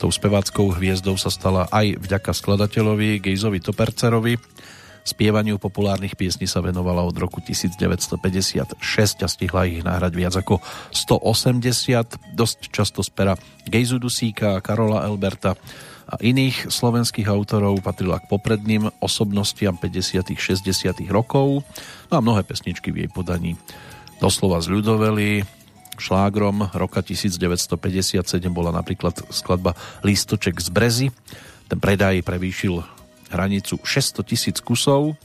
Tou 0.00 0.08
speváckou 0.08 0.72
hviezdou 0.72 1.20
sa 1.20 1.28
stala 1.28 1.68
aj 1.68 2.00
vďaka 2.00 2.32
skladateľovi 2.32 3.20
Gejzovi 3.20 3.60
Topercerovi, 3.60 4.40
Spievaniu 5.00 5.56
populárnych 5.56 6.14
piesní 6.14 6.44
sa 6.44 6.60
venovala 6.60 7.02
od 7.02 7.16
roku 7.16 7.40
1956 7.40 8.76
a 9.24 9.28
stihla 9.28 9.62
ich 9.66 9.80
nahrať 9.80 10.12
viac 10.12 10.34
ako 10.36 10.60
180, 10.92 12.36
dosť 12.36 12.58
často 12.68 13.00
z 13.00 13.10
pera 13.10 13.34
Gejzu 13.64 13.96
Dusíka, 13.96 14.60
Karola 14.60 15.08
Elberta 15.08 15.56
a 16.10 16.18
iných 16.18 16.68
slovenských 16.74 17.30
autorov 17.30 17.86
patrila 17.86 18.18
k 18.18 18.26
popredným 18.26 18.90
osobnostiam 18.98 19.78
50 19.78 20.34
60 20.34 21.06
rokov. 21.06 21.62
No 22.10 22.14
a 22.18 22.20
mnohé 22.20 22.42
pesničky 22.42 22.90
v 22.90 23.06
jej 23.06 23.10
podaní. 23.10 23.54
Doslova 24.18 24.58
z 24.58 24.68
ľudoveli 24.74 25.46
šlágrom 25.96 26.74
roka 26.74 27.00
1957 27.04 28.20
bola 28.50 28.74
napríklad 28.74 29.22
skladba 29.30 29.78
Lístoček 30.02 30.58
z 30.58 30.68
Brezy. 30.72 31.06
Ten 31.70 31.78
predaj 31.78 32.26
prevýšil 32.26 32.99
hranicu 33.30 33.78
600 33.82 34.26
tisíc 34.26 34.56
kusov. 34.60 35.16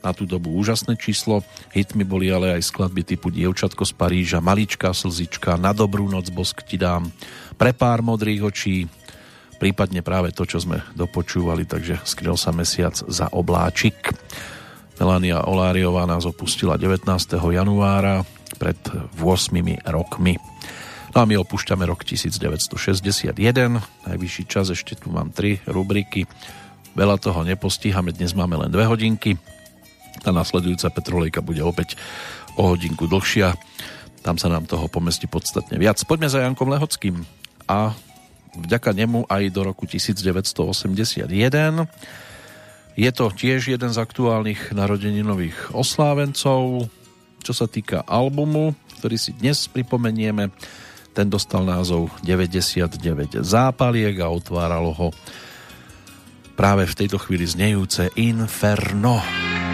Na 0.00 0.16
tú 0.16 0.24
dobu 0.24 0.56
úžasné 0.56 0.96
číslo. 0.96 1.44
Hitmi 1.76 2.08
boli 2.08 2.32
ale 2.32 2.56
aj 2.56 2.72
skladby 2.72 3.04
typu 3.04 3.28
Dievčatko 3.28 3.84
z 3.84 3.92
Paríža, 3.92 4.40
Maličká 4.40 4.96
slzička, 4.96 5.60
Na 5.60 5.76
dobrú 5.76 6.08
noc 6.08 6.32
bosk 6.32 6.64
ti 6.64 6.80
dám, 6.80 7.12
Pre 7.60 7.76
pár 7.76 8.00
modrých 8.00 8.40
očí, 8.48 8.88
prípadne 9.60 10.00
práve 10.00 10.32
to, 10.32 10.48
čo 10.48 10.64
sme 10.64 10.80
dopočúvali, 10.96 11.68
takže 11.68 12.00
skryl 12.08 12.40
sa 12.40 12.48
mesiac 12.56 12.96
za 12.96 13.28
obláčik. 13.28 14.16
Melania 14.96 15.44
Oláriová 15.44 16.08
nás 16.08 16.24
opustila 16.24 16.80
19. 16.80 17.04
januára 17.36 18.24
pred 18.56 18.80
8 19.20 19.20
rokmi. 19.84 20.40
No 21.12 21.16
a 21.20 21.28
my 21.28 21.36
opúšťame 21.44 21.84
rok 21.84 22.06
1961, 22.08 23.36
najvyšší 24.08 24.44
čas, 24.48 24.72
ešte 24.72 24.96
tu 24.96 25.12
mám 25.12 25.34
tri 25.34 25.60
rubriky 25.68 26.24
Veľa 26.98 27.22
toho 27.22 27.46
nepostíhame, 27.46 28.10
dnes 28.10 28.34
máme 28.34 28.58
len 28.58 28.70
dve 28.70 28.82
hodinky. 28.82 29.38
Tá 30.26 30.34
nasledujúca 30.34 30.90
Petrolejka 30.90 31.40
bude 31.40 31.62
opäť 31.62 31.94
o 32.58 32.74
hodinku 32.74 33.06
dlhšia. 33.06 33.54
Tam 34.26 34.36
sa 34.36 34.50
nám 34.50 34.66
toho 34.66 34.90
pomestí 34.90 35.30
podstatne 35.30 35.78
viac. 35.78 36.02
Poďme 36.02 36.28
za 36.28 36.42
Jankom 36.42 36.68
Lehockým 36.68 37.22
a 37.70 37.94
vďaka 38.58 38.90
nemu 38.90 39.30
aj 39.30 39.42
do 39.54 39.60
roku 39.62 39.86
1981. 39.86 41.30
Je 42.98 43.10
to 43.14 43.24
tiež 43.30 43.70
jeden 43.70 43.90
z 43.94 43.98
aktuálnych 44.02 44.74
narodeninových 44.74 45.72
oslávencov. 45.72 46.90
Čo 47.40 47.52
sa 47.54 47.70
týka 47.70 48.02
albumu, 48.04 48.74
ktorý 49.00 49.16
si 49.16 49.32
dnes 49.32 49.70
pripomenieme, 49.70 50.52
ten 51.14 51.30
dostal 51.30 51.64
názov 51.64 52.12
99 52.26 53.40
zápaliek 53.40 54.20
a 54.20 54.28
otváralo 54.28 54.92
ho 54.92 55.08
práve 56.60 56.84
v 56.84 56.92
tejto 56.92 57.16
chvíli 57.16 57.48
znejúce 57.48 58.12
Inferno. 58.20 59.24
Inferno. 59.24 59.69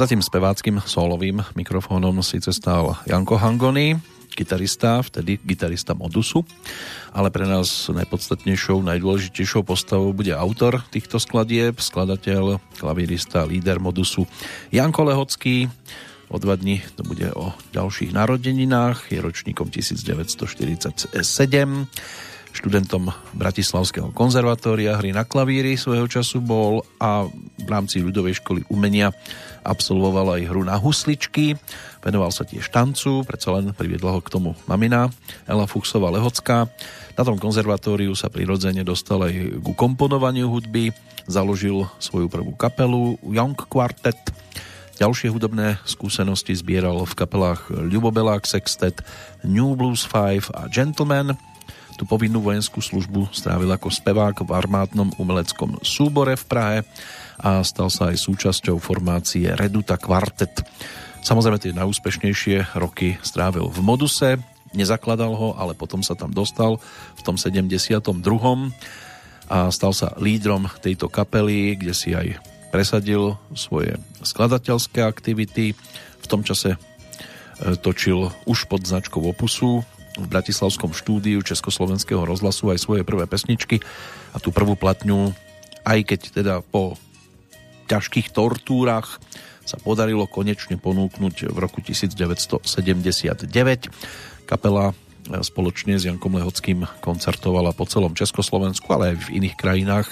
Za 0.00 0.08
tým 0.08 0.24
speváckým 0.24 0.80
solovým 0.80 1.44
mikrofónom 1.52 2.24
síce 2.24 2.56
stál 2.56 2.96
Janko 3.04 3.36
Hangony, 3.36 4.00
gitarista, 4.32 5.04
vtedy 5.04 5.36
gitarista 5.44 5.92
Modusu, 5.92 6.40
ale 7.12 7.28
pre 7.28 7.44
nás 7.44 7.68
najpodstatnejšou, 7.92 8.80
najdôležitejšou 8.80 9.60
postavou 9.60 10.16
bude 10.16 10.32
autor 10.32 10.80
týchto 10.88 11.20
skladieb, 11.20 11.76
skladateľ, 11.84 12.64
klavírista, 12.80 13.44
líder 13.44 13.76
Modusu 13.76 14.24
Janko 14.72 15.04
Lehocký. 15.04 15.68
O 16.32 16.40
dva 16.40 16.56
dní 16.56 16.80
to 16.96 17.04
bude 17.04 17.28
o 17.36 17.52
ďalších 17.76 18.16
narodeninách, 18.16 19.12
je 19.12 19.20
ročníkom 19.20 19.68
1947 19.68 21.12
študentom 22.50 23.12
Bratislavského 23.36 24.10
konzervatória, 24.10 24.98
hry 24.98 25.14
na 25.14 25.22
klavíri 25.22 25.78
svojho 25.78 26.08
času 26.10 26.42
bol 26.42 26.82
a 26.98 27.28
v 27.60 27.68
rámci 27.68 28.02
ľudovej 28.02 28.42
školy 28.42 28.66
umenia 28.72 29.14
absolvoval 29.64 30.40
aj 30.40 30.48
hru 30.48 30.62
na 30.64 30.76
husličky, 30.76 31.56
venoval 32.00 32.32
sa 32.32 32.46
tiež 32.46 32.68
tancu, 32.72 33.22
predsa 33.24 33.52
len 33.56 33.72
priviedla 33.76 34.16
ho 34.16 34.20
k 34.24 34.32
tomu 34.32 34.56
mamina 34.64 35.12
Ela 35.44 35.68
Fuchsová 35.68 36.08
Lehocká. 36.12 36.68
Na 37.14 37.22
tom 37.26 37.36
konzervatóriu 37.36 38.16
sa 38.16 38.32
prirodzene 38.32 38.80
dostal 38.86 39.24
aj 39.26 39.60
ku 39.60 39.76
komponovaniu 39.76 40.48
hudby, 40.48 40.94
založil 41.28 41.84
svoju 42.00 42.32
prvú 42.32 42.56
kapelu 42.56 43.20
Young 43.26 43.56
Quartet, 43.56 44.18
Ďalšie 45.00 45.32
hudobné 45.32 45.80
skúsenosti 45.88 46.52
zbieral 46.52 47.00
v 47.08 47.16
kapelách 47.16 47.72
Ľubobelák 47.72 48.44
Sextet, 48.44 49.00
New 49.40 49.72
Blues 49.72 50.04
5 50.04 50.52
a 50.52 50.68
Gentleman. 50.68 51.32
Tu 51.96 52.04
povinnú 52.04 52.44
vojenskú 52.44 52.84
službu 52.84 53.32
strávil 53.32 53.72
ako 53.72 53.88
spevák 53.88 54.44
v 54.44 54.52
armádnom 54.52 55.08
umeleckom 55.16 55.80
súbore 55.80 56.36
v 56.36 56.44
Prahe 56.44 56.78
a 57.40 57.64
stal 57.64 57.88
sa 57.88 58.12
aj 58.12 58.20
súčasťou 58.20 58.76
formácie 58.76 59.48
Reduta 59.56 59.96
Quartet. 59.96 60.60
Samozrejme 61.24 61.60
tie 61.60 61.72
najúspešnejšie 61.76 62.76
roky 62.76 63.16
strávil 63.24 63.68
v 63.68 63.80
Moduse, 63.80 64.36
nezakladal 64.76 65.32
ho, 65.34 65.48
ale 65.56 65.72
potom 65.72 66.04
sa 66.04 66.14
tam 66.14 66.30
dostal 66.30 66.78
v 67.16 67.20
tom 67.24 67.40
72. 67.40 68.00
a 69.50 69.58
stal 69.74 69.92
sa 69.92 70.14
lídrom 70.20 70.68
tejto 70.80 71.10
kapely, 71.10 71.74
kde 71.76 71.92
si 71.96 72.14
aj 72.14 72.38
presadil 72.70 73.34
svoje 73.52 73.98
skladateľské 74.22 75.02
aktivity. 75.02 75.74
V 76.22 76.26
tom 76.30 76.46
čase 76.46 76.76
e, 76.76 76.78
točil 77.74 78.30
už 78.46 78.70
pod 78.70 78.86
značkou 78.86 79.18
Opusu 79.26 79.82
v 80.14 80.26
Bratislavskom 80.30 80.94
štúdiu 80.94 81.42
Československého 81.42 82.22
rozhlasu 82.22 82.70
aj 82.70 82.78
svoje 82.78 83.02
prvé 83.02 83.26
pesničky 83.26 83.82
a 84.30 84.38
tú 84.38 84.54
prvú 84.54 84.78
platňu, 84.78 85.34
aj 85.82 85.98
keď 86.06 86.20
teda 86.30 86.54
po 86.62 86.94
ťažkých 87.90 88.30
tortúrach 88.30 89.18
sa 89.66 89.76
podarilo 89.82 90.30
konečne 90.30 90.78
ponúknuť 90.78 91.50
v 91.50 91.56
roku 91.58 91.82
1979. 91.82 92.62
Kapela 94.46 94.90
e, 94.90 94.94
spoločne 95.42 95.98
s 95.98 96.06
Jankom 96.06 96.38
Lehockým 96.38 96.86
koncertovala 97.02 97.74
po 97.74 97.86
celom 97.86 98.14
Československu, 98.14 98.86
ale 98.94 99.14
aj 99.14 99.16
v 99.26 99.42
iných 99.42 99.56
krajinách 99.58 100.08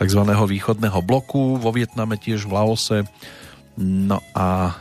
tzv. 0.00 0.20
východného 0.24 1.00
bloku, 1.04 1.60
vo 1.60 1.70
Vietname 1.72 2.16
tiež 2.16 2.48
v 2.48 2.56
Laose. 2.56 2.98
No 3.80 4.20
a 4.32 4.48
e, 4.68 4.72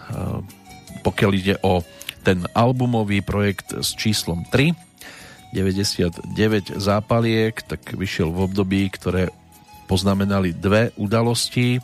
pokiaľ 1.04 1.32
ide 1.36 1.56
o 1.64 1.84
ten 2.24 2.44
albumový 2.52 3.24
projekt 3.24 3.72
s 3.72 3.96
číslom 3.96 4.44
3, 4.52 4.76
99 5.56 6.78
zápaliek, 6.78 7.56
tak 7.58 7.96
vyšiel 7.96 8.30
v 8.30 8.40
období, 8.46 8.86
ktoré 8.94 9.34
poznamenali 9.90 10.54
dve 10.54 10.94
udalosti. 11.02 11.82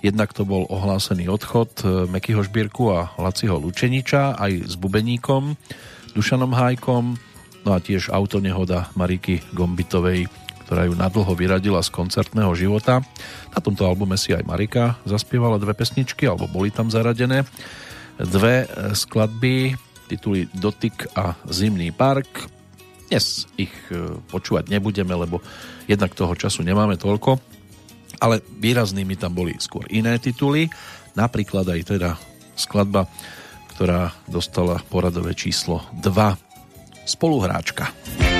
Jednak 0.00 0.32
to 0.32 0.48
bol 0.48 0.64
ohlásený 0.72 1.28
odchod 1.28 1.84
e, 1.84 2.08
Mekyho 2.08 2.40
Šbírku 2.40 2.88
a 2.88 3.12
Laciho 3.20 3.60
Lučeniča 3.60 4.32
aj 4.32 4.72
s 4.72 4.74
bubeníkom 4.80 5.60
Dušanom 6.16 6.56
Hájkom, 6.56 7.20
no 7.68 7.70
a 7.76 7.78
tiež 7.84 8.08
autonehoda 8.08 8.88
Mariky 8.96 9.44
Gombitovej, 9.52 10.24
ktorá 10.64 10.88
ju 10.88 10.96
nadlho 10.96 11.28
vyradila 11.36 11.84
z 11.84 11.92
koncertného 11.92 12.48
života. 12.56 13.04
Na 13.52 13.60
tomto 13.60 13.84
albume 13.84 14.16
si 14.16 14.32
aj 14.32 14.48
Marika 14.48 14.96
zaspievala 15.04 15.60
dve 15.60 15.76
pesničky, 15.76 16.24
alebo 16.24 16.48
boli 16.48 16.72
tam 16.72 16.88
zaradené 16.88 17.44
dve 18.16 18.64
e, 18.64 18.96
skladby, 18.96 19.76
tituly 20.08 20.48
Dotyk 20.56 21.12
a 21.12 21.36
Zimný 21.44 21.92
park. 21.92 22.48
Dnes 23.12 23.44
ich 23.60 23.72
e, 23.92 24.16
počúvať 24.32 24.72
nebudeme, 24.72 25.12
lebo 25.12 25.44
jednak 25.84 26.16
toho 26.16 26.32
času 26.32 26.64
nemáme 26.64 26.96
toľko 26.96 27.49
ale 28.20 28.44
výraznými 28.60 29.16
tam 29.16 29.34
boli 29.34 29.56
skôr 29.58 29.88
iné 29.90 30.20
tituly, 30.20 30.68
napríklad 31.16 31.66
aj 31.66 31.80
teda 31.96 32.10
skladba, 32.54 33.08
ktorá 33.74 34.12
dostala 34.28 34.78
poradové 34.92 35.32
číslo 35.32 35.82
2 35.98 36.36
Spoluhráčka. 37.08 37.90
Spoluhráčka. 37.90 38.39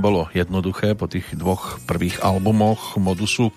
Nebolo 0.00 0.32
jednoduché 0.32 0.96
po 0.96 1.04
tých 1.04 1.28
dvoch 1.36 1.76
prvých 1.84 2.24
albumoch 2.24 2.96
Modusu 2.96 3.52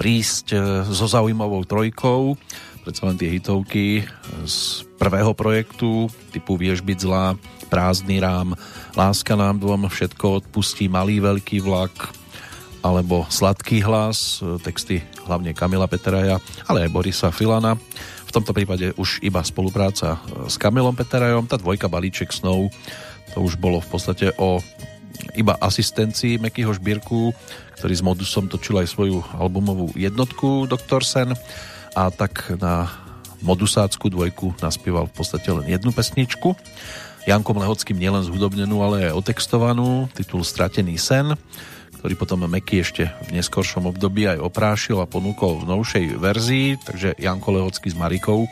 prísť 0.00 0.46
e, 0.56 0.58
so 0.88 1.04
zaujímavou 1.04 1.68
trojkou. 1.68 2.40
Predsa 2.80 3.12
len 3.12 3.20
tie 3.20 3.28
hitovky 3.28 4.00
z 4.48 4.88
prvého 4.96 5.36
projektu 5.36 6.08
typu 6.32 6.56
Vieš 6.56 6.80
byť 6.80 6.96
zlá, 6.96 7.36
Prázdny 7.68 8.24
rám, 8.24 8.56
Láska 8.96 9.36
nám 9.36 9.60
dvom, 9.60 9.92
Všetko 9.92 10.40
odpustí, 10.40 10.88
Malý 10.88 11.20
veľký 11.20 11.60
vlak, 11.60 11.92
alebo 12.80 13.28
Sladký 13.28 13.84
hlas, 13.84 14.40
e, 14.40 14.56
texty 14.64 15.04
hlavne 15.28 15.52
Kamila 15.52 15.92
Peteraja, 15.92 16.40
ale 16.72 16.88
aj 16.88 16.92
Borisa 16.96 17.28
Filana. 17.28 17.76
V 18.24 18.32
tomto 18.32 18.56
prípade 18.56 18.96
už 18.96 19.20
iba 19.20 19.44
spolupráca 19.44 20.16
e, 20.24 20.48
s 20.48 20.56
Kamilom 20.56 20.96
Peterajom, 20.96 21.44
tá 21.44 21.60
dvojka 21.60 21.92
balíček 21.92 22.32
snov, 22.32 22.72
to 23.32 23.40
už 23.40 23.56
bolo 23.56 23.80
v 23.80 23.88
podstate 23.88 24.32
o 24.40 24.60
iba 25.36 25.56
asistencii 25.58 26.40
Mekyho 26.40 26.76
Šbírku, 26.76 27.32
ktorý 27.80 27.94
s 27.96 28.02
Modusom 28.04 28.46
točil 28.46 28.80
aj 28.80 28.92
svoju 28.92 29.24
albumovú 29.36 29.92
jednotku 29.96 30.68
Dr. 30.68 31.02
Sen 31.02 31.30
a 31.92 32.02
tak 32.12 32.52
na 32.60 32.88
Modusácku 33.42 34.06
dvojku 34.06 34.54
naspieval 34.62 35.10
v 35.10 35.14
podstate 35.18 35.50
len 35.50 35.66
jednu 35.66 35.90
pesničku. 35.90 36.54
Jankom 37.26 37.58
Lehockým 37.58 37.98
nielen 37.98 38.22
zhudobnenú, 38.26 38.82
ale 38.82 39.10
aj 39.10 39.18
otextovanú, 39.18 40.10
titul 40.14 40.42
Stratený 40.42 40.98
sen, 40.98 41.34
ktorý 42.02 42.14
potom 42.18 42.42
Meky 42.46 42.82
ešte 42.82 43.14
v 43.30 43.38
neskoršom 43.38 43.86
období 43.86 44.26
aj 44.26 44.42
oprášil 44.42 44.98
a 44.98 45.06
ponúkol 45.06 45.62
v 45.62 45.70
novšej 45.70 46.06
verzii, 46.18 46.82
takže 46.82 47.14
Janko 47.14 47.54
Lehocký 47.54 47.94
s 47.94 47.98
Marikou 47.98 48.50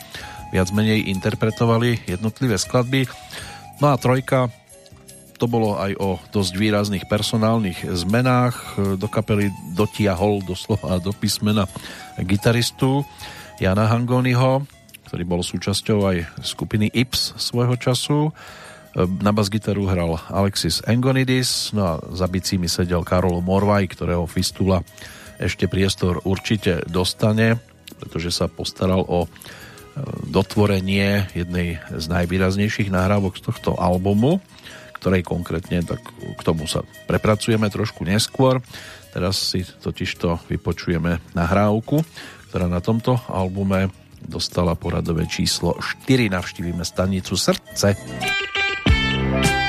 viac 0.55 0.71
menej 0.71 1.11
interpretovali 1.11 2.07
jednotlivé 2.07 2.59
skladby. 2.59 3.11
No 3.83 3.91
a 3.91 3.99
trojka 3.99 4.51
to 5.41 5.49
bolo 5.49 5.81
aj 5.81 5.97
o 5.97 6.21
dosť 6.37 6.53
výrazných 6.61 7.09
personálnych 7.09 7.89
zmenách. 7.89 8.77
Do 9.01 9.09
kapely 9.09 9.49
dotiahol 9.73 10.45
doslova 10.45 11.01
do 11.01 11.17
písmena 11.17 11.65
gitaristu 12.21 13.09
Jana 13.57 13.89
Hangoniho, 13.89 14.69
ktorý 15.09 15.25
bol 15.25 15.41
súčasťou 15.41 15.99
aj 16.13 16.45
skupiny 16.45 16.93
Ips 16.93 17.41
svojho 17.41 17.81
času. 17.81 18.37
Na 19.01 19.33
bas-gitaru 19.33 19.89
hral 19.89 20.21
Alexis 20.29 20.85
Engonidis, 20.85 21.73
no 21.73 21.83
a 21.89 21.95
za 22.13 22.29
bicími 22.29 22.69
sedel 22.69 23.01
Karol 23.01 23.41
Morvaj, 23.41 23.97
ktorého 23.97 24.29
Fistula 24.29 24.85
ešte 25.41 25.73
priestor 25.73 26.21
určite 26.29 26.85
dostane, 26.85 27.57
pretože 27.97 28.29
sa 28.29 28.45
postaral 28.45 29.01
o 29.09 29.25
dotvorenie 30.29 31.33
jednej 31.33 31.81
z 31.91 32.05
najvýraznejších 32.13 32.93
nahrávok 32.93 33.41
z 33.41 33.43
tohto 33.49 33.71
albumu 33.81 34.45
ktorej 35.01 35.25
konkrétne, 35.25 35.81
tak 35.81 36.05
k 36.13 36.41
tomu 36.45 36.69
sa 36.69 36.85
prepracujeme 37.09 37.73
trošku 37.73 38.05
neskôr. 38.05 38.61
Teraz 39.11 39.41
si 39.41 39.65
totižto 39.65 40.47
vypočujeme 40.47 41.19
nahrávku, 41.33 42.05
ktorá 42.53 42.69
na 42.69 42.85
tomto 42.85 43.17
albume 43.27 43.89
dostala 44.21 44.77
poradové 44.77 45.25
číslo 45.25 45.81
4. 45.81 46.29
Navštívime 46.29 46.85
stanicu 46.85 47.35
Srdce. 47.35 47.97
ceste 47.97 49.60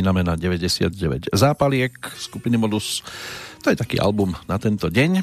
spomíname 0.00 0.24
na 0.24 0.32
99 0.32 1.28
zápaliek 1.28 1.92
skupiny 2.16 2.56
Modus. 2.56 3.04
To 3.60 3.68
je 3.68 3.76
taký 3.76 4.00
album 4.00 4.32
na 4.48 4.56
tento 4.56 4.88
deň, 4.88 5.20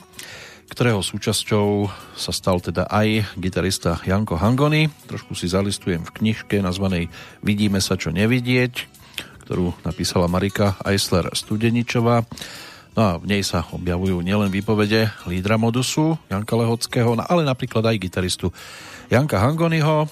ktorého 0.69 1.01
súčasťou 1.01 1.89
sa 2.13 2.29
stal 2.29 2.61
teda 2.61 2.85
aj 2.85 3.33
gitarista 3.41 3.97
Janko 4.05 4.37
Hangony. 4.37 4.85
Trošku 5.09 5.33
si 5.33 5.49
zalistujem 5.49 6.05
v 6.05 6.13
knižke 6.13 6.61
nazvanej 6.61 7.09
Vidíme 7.41 7.81
sa 7.81 7.97
čo 7.97 8.13
nevidieť, 8.13 8.85
ktorú 9.49 9.73
napísala 9.81 10.29
Marika 10.29 10.77
Eisler 10.85 11.33
Studeničová. 11.33 12.21
No 12.93 13.01
a 13.01 13.11
v 13.17 13.33
nej 13.33 13.41
sa 13.41 13.65
objavujú 13.65 14.21
nielen 14.21 14.53
výpovede 14.53 15.09
lídra 15.25 15.57
Modusu 15.57 16.21
Janka 16.29 16.53
Lehockého, 16.53 17.17
no 17.17 17.25
ale 17.25 17.41
napríklad 17.41 17.81
aj 17.81 17.97
gitaristu 17.97 18.53
Janka 19.09 19.41
Hangonyho, 19.41 20.05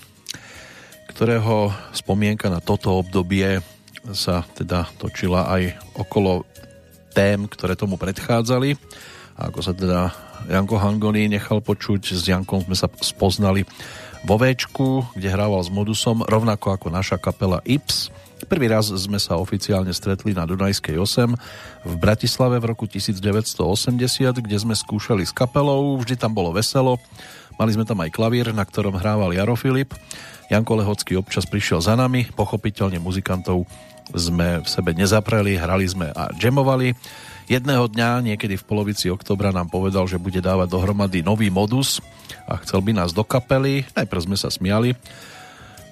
ktorého 1.13 1.69
spomienka 1.93 2.49
na 2.49 2.65
toto 2.65 2.97
obdobie 2.97 3.61
sa 4.13 4.45
teda 4.53 4.85
točila 4.99 5.49
aj 5.49 5.79
okolo 5.97 6.45
tém, 7.15 7.47
ktoré 7.47 7.73
tomu 7.73 7.95
predchádzali. 7.95 8.77
A 9.39 9.49
ako 9.49 9.59
sa 9.63 9.73
teda 9.73 10.11
Janko 10.51 10.77
Hangony 10.77 11.31
nechal 11.31 11.63
počuť, 11.63 12.13
s 12.13 12.27
Jankom 12.27 12.67
sme 12.67 12.75
sa 12.77 12.91
spoznali 13.01 13.65
vo 14.27 14.35
Včku, 14.37 15.15
kde 15.15 15.31
hrával 15.31 15.63
s 15.63 15.71
Modusom, 15.71 16.21
rovnako 16.27 16.75
ako 16.75 16.87
naša 16.91 17.17
kapela 17.17 17.63
Ips. 17.65 18.13
Prvý 18.45 18.69
raz 18.69 18.91
sme 18.93 19.17
sa 19.17 19.41
oficiálne 19.41 19.89
stretli 19.95 20.35
na 20.35 20.45
Dunajskej 20.45 20.99
8 21.01 21.87
v 21.87 21.93
Bratislave 21.97 22.61
v 22.61 22.69
roku 22.69 22.85
1980, 22.85 24.43
kde 24.43 24.57
sme 24.59 24.75
skúšali 24.77 25.25
s 25.25 25.33
kapelou, 25.33 25.97
vždy 25.97 26.19
tam 26.19 26.35
bolo 26.35 26.53
veselo. 26.53 27.01
Mali 27.55 27.73
sme 27.73 27.87
tam 27.87 28.03
aj 28.03 28.11
klavír, 28.11 28.51
na 28.51 28.67
ktorom 28.67 28.99
hrával 28.99 29.33
Jaro 29.33 29.55
Filip 29.55 29.95
Janko 30.45 30.77
Lehocký 30.77 31.17
občas 31.17 31.49
prišiel 31.49 31.81
za 31.81 31.97
nami, 31.97 32.29
pochopiteľne 32.29 33.01
muzikantov 33.01 33.65
sme 34.13 34.61
v 34.61 34.67
sebe 34.69 34.93
nezapreli, 34.93 35.57
hrali 35.57 35.87
sme 35.89 36.13
a 36.13 36.29
jamovali. 36.37 36.93
Jedného 37.45 37.85
dňa, 37.89 38.25
niekedy 38.25 38.57
v 38.57 38.67
polovici 38.67 39.09
oktobra, 39.09 39.53
nám 39.53 39.69
povedal, 39.69 40.05
že 40.09 40.21
bude 40.21 40.41
dávať 40.41 40.69
dohromady 40.69 41.21
nový 41.21 41.53
modus 41.53 42.01
a 42.49 42.57
chcel 42.61 42.81
by 42.81 42.93
nás 42.93 43.13
do 43.13 43.21
kapely. 43.21 43.85
Najprv 43.93 44.25
sme 44.25 44.37
sa 44.37 44.49
smiali, 44.49 44.97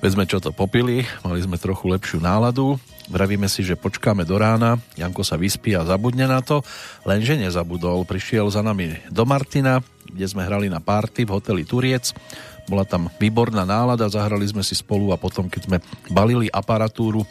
veď 0.02 0.10
sme 0.18 0.26
čo 0.26 0.42
to 0.42 0.50
popili, 0.50 1.06
mali 1.22 1.40
sme 1.42 1.62
trochu 1.62 1.90
lepšiu 1.94 2.22
náladu. 2.22 2.78
Vravíme 3.06 3.46
si, 3.52 3.62
že 3.62 3.78
počkáme 3.78 4.26
do 4.26 4.40
rána, 4.40 4.82
Janko 4.98 5.22
sa 5.22 5.38
vyspí 5.38 5.76
a 5.78 5.86
zabudne 5.86 6.26
na 6.26 6.42
to, 6.42 6.66
lenže 7.06 7.38
nezabudol. 7.38 8.02
Prišiel 8.08 8.50
za 8.50 8.66
nami 8.66 8.98
do 9.12 9.28
Martina, 9.28 9.84
kde 10.08 10.26
sme 10.26 10.48
hrali 10.48 10.72
na 10.72 10.82
party 10.82 11.28
v 11.28 11.34
hoteli 11.38 11.68
Turiec 11.68 12.16
bola 12.64 12.88
tam 12.88 13.12
výborná 13.20 13.68
nálada, 13.68 14.08
zahrali 14.08 14.48
sme 14.48 14.64
si 14.64 14.76
spolu 14.76 15.12
a 15.12 15.20
potom, 15.20 15.52
keď 15.52 15.62
sme 15.68 15.78
balili 16.08 16.48
aparatúru, 16.48 17.28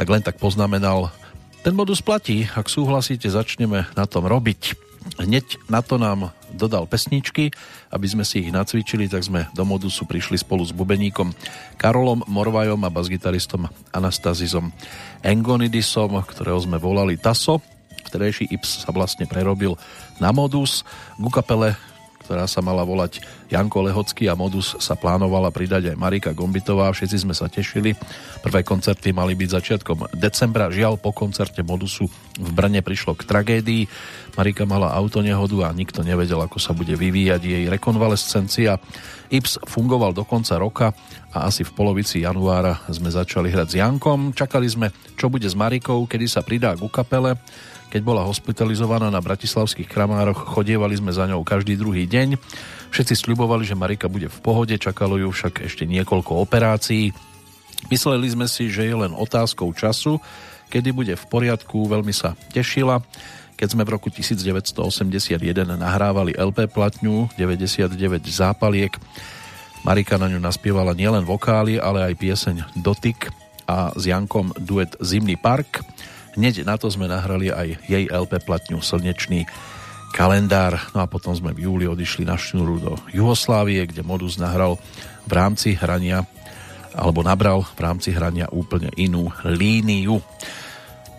tak 0.00 0.08
len 0.08 0.24
tak 0.24 0.40
poznamenal, 0.40 1.12
ten 1.60 1.76
modus 1.76 2.00
platí, 2.00 2.48
ak 2.56 2.72
súhlasíte, 2.72 3.28
začneme 3.28 3.84
na 3.92 4.08
tom 4.08 4.24
robiť. 4.24 4.72
Hneď 5.20 5.60
na 5.68 5.84
to 5.84 6.00
nám 6.00 6.32
dodal 6.56 6.88
pesničky, 6.88 7.52
aby 7.92 8.06
sme 8.08 8.24
si 8.24 8.40
ich 8.40 8.48
nacvičili, 8.48 9.12
tak 9.12 9.28
sme 9.28 9.44
do 9.52 9.60
modusu 9.68 10.08
prišli 10.08 10.40
spolu 10.40 10.64
s 10.64 10.72
bubeníkom 10.72 11.36
Karolom 11.76 12.24
Morvajom 12.24 12.80
a 12.80 12.88
basgitaristom 12.88 13.68
Anastazizom 13.92 14.72
Engonidisom, 15.20 16.16
ktorého 16.24 16.56
sme 16.64 16.80
volali 16.80 17.20
Taso. 17.20 17.60
Vtedejší 18.08 18.48
Ips 18.56 18.88
sa 18.88 18.96
vlastne 18.96 19.28
prerobil 19.28 19.76
na 20.16 20.32
modus. 20.32 20.80
Ku 21.20 21.28
kapele 21.28 21.76
ktorá 22.30 22.46
sa 22.46 22.62
mala 22.62 22.86
volať 22.86 23.26
Janko 23.50 23.82
Lehocký 23.90 24.30
a 24.30 24.38
Modus 24.38 24.78
sa 24.78 24.94
plánovala 24.94 25.50
pridať 25.50 25.90
aj 25.90 25.98
Marika 25.98 26.30
Gombitová. 26.30 26.86
Všetci 26.94 27.26
sme 27.26 27.34
sa 27.34 27.50
tešili. 27.50 27.98
Prvé 28.38 28.62
koncerty 28.62 29.10
mali 29.10 29.34
byť 29.34 29.50
začiatkom 29.50 30.14
decembra. 30.14 30.70
Žiaľ, 30.70 31.02
po 31.02 31.10
koncerte 31.10 31.66
Modusu 31.66 32.06
v 32.38 32.50
Brne 32.54 32.86
prišlo 32.86 33.18
k 33.18 33.26
tragédii. 33.26 33.90
Marika 34.38 34.62
mala 34.62 34.94
autonehodu 34.94 35.66
a 35.66 35.74
nikto 35.74 36.06
nevedel, 36.06 36.38
ako 36.38 36.62
sa 36.62 36.70
bude 36.70 36.94
vyvíjať 36.94 37.42
jej 37.42 37.66
rekonvalescencia. 37.66 38.78
Ips 39.34 39.66
fungoval 39.66 40.14
do 40.14 40.22
konca 40.22 40.54
roka 40.54 40.94
a 41.34 41.50
asi 41.50 41.66
v 41.66 41.74
polovici 41.74 42.22
januára 42.22 42.78
sme 42.94 43.10
začali 43.10 43.50
hrať 43.50 43.74
s 43.74 43.78
Jankom. 43.82 44.38
Čakali 44.38 44.70
sme, 44.70 44.94
čo 45.18 45.26
bude 45.26 45.50
s 45.50 45.58
Marikou, 45.58 46.06
kedy 46.06 46.30
sa 46.30 46.46
pridá 46.46 46.78
ku 46.78 46.86
kapele. 46.86 47.34
Keď 47.90 48.06
bola 48.06 48.22
hospitalizovaná 48.22 49.10
na 49.10 49.18
bratislavských 49.18 49.90
kramároch, 49.90 50.54
chodievali 50.54 50.94
sme 50.94 51.10
za 51.10 51.26
ňou 51.26 51.42
každý 51.42 51.74
druhý 51.74 52.06
deň. 52.06 52.38
Všetci 52.94 53.18
sľubovali, 53.18 53.66
že 53.66 53.74
Marika 53.74 54.06
bude 54.06 54.30
v 54.30 54.38
pohode, 54.38 54.78
čakalo 54.78 55.18
ju 55.18 55.26
však 55.34 55.66
ešte 55.66 55.90
niekoľko 55.90 56.38
operácií. 56.38 57.10
Mysleli 57.90 58.30
sme 58.30 58.46
si, 58.46 58.70
že 58.70 58.86
je 58.86 58.94
len 58.94 59.10
otázkou 59.10 59.74
času, 59.74 60.22
kedy 60.70 60.94
bude 60.94 61.14
v 61.18 61.24
poriadku, 61.26 61.90
veľmi 61.90 62.14
sa 62.14 62.38
tešila. 62.54 63.02
Keď 63.58 63.68
sme 63.74 63.82
v 63.82 63.98
roku 63.98 64.06
1981 64.06 65.42
nahrávali 65.74 66.38
LP 66.38 66.70
platňu 66.70 67.26
99 67.34 67.90
zápaliek, 68.30 68.94
Marika 69.82 70.14
na 70.14 70.30
ňu 70.30 70.38
naspievala 70.38 70.94
nielen 70.94 71.26
vokály, 71.26 71.82
ale 71.82 72.06
aj 72.06 72.14
pieseň 72.22 72.56
Dotyk 72.78 73.34
a 73.66 73.90
s 73.96 74.02
Jankom 74.06 74.54
duet 74.62 74.94
Zimný 75.02 75.34
park. 75.34 75.82
Hneď 76.38 76.62
na 76.62 76.78
to 76.78 76.86
sme 76.86 77.10
nahrali 77.10 77.50
aj 77.50 77.82
jej 77.90 78.04
LP 78.06 78.38
platňu 78.42 78.78
Slnečný 78.78 79.46
kalendár. 80.14 80.78
No 80.94 81.02
a 81.02 81.10
potom 81.10 81.34
sme 81.34 81.54
v 81.54 81.66
júli 81.66 81.86
odišli 81.86 82.26
na 82.26 82.38
šnúru 82.38 82.76
do 82.82 82.92
Juhoslávie, 83.10 83.82
kde 83.86 84.06
Modus 84.06 84.38
nahral 84.38 84.78
v 85.26 85.32
rámci 85.32 85.74
hrania 85.78 86.26
alebo 86.90 87.22
nabral 87.22 87.62
v 87.62 87.80
rámci 87.80 88.10
hrania 88.10 88.50
úplne 88.50 88.90
inú 88.98 89.30
líniu. 89.46 90.18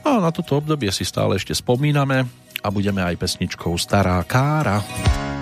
No 0.03 0.07
a 0.07 0.19
na 0.19 0.31
toto 0.35 0.59
obdobie 0.59 0.91
si 0.91 1.07
stále 1.07 1.39
ešte 1.39 1.55
spomíname 1.55 2.27
a 2.61 2.67
budeme 2.67 2.99
aj 2.99 3.15
pesničkou 3.15 3.73
Stará 3.79 4.19
kára. 4.27 4.83
co 4.83 5.40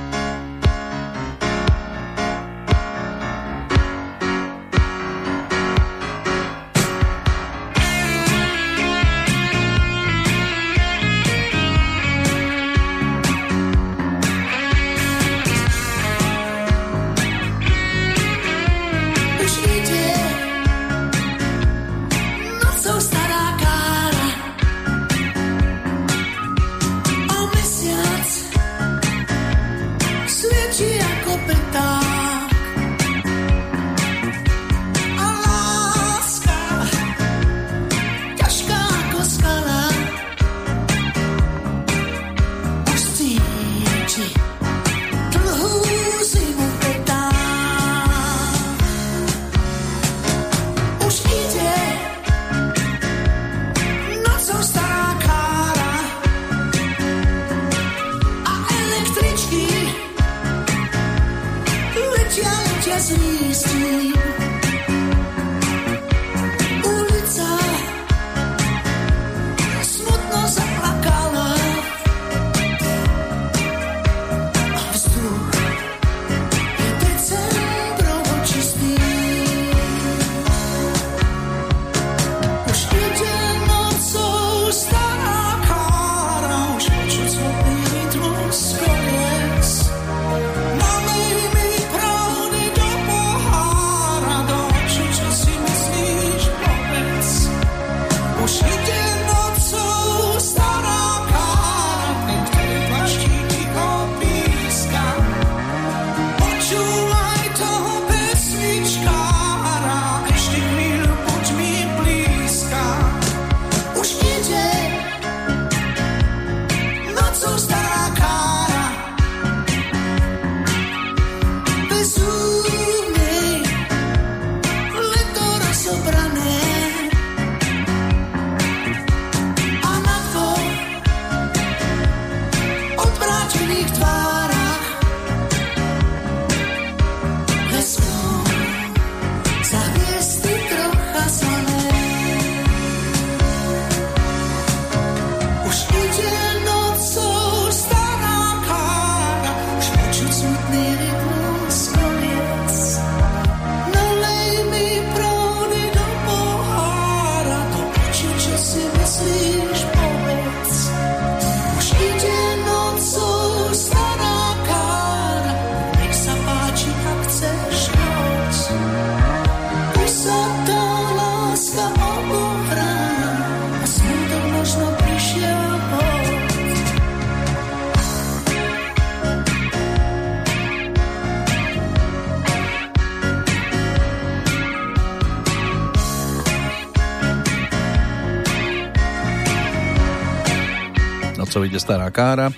ide 191.69 191.77
stará 191.77 192.09
kára 192.09 192.49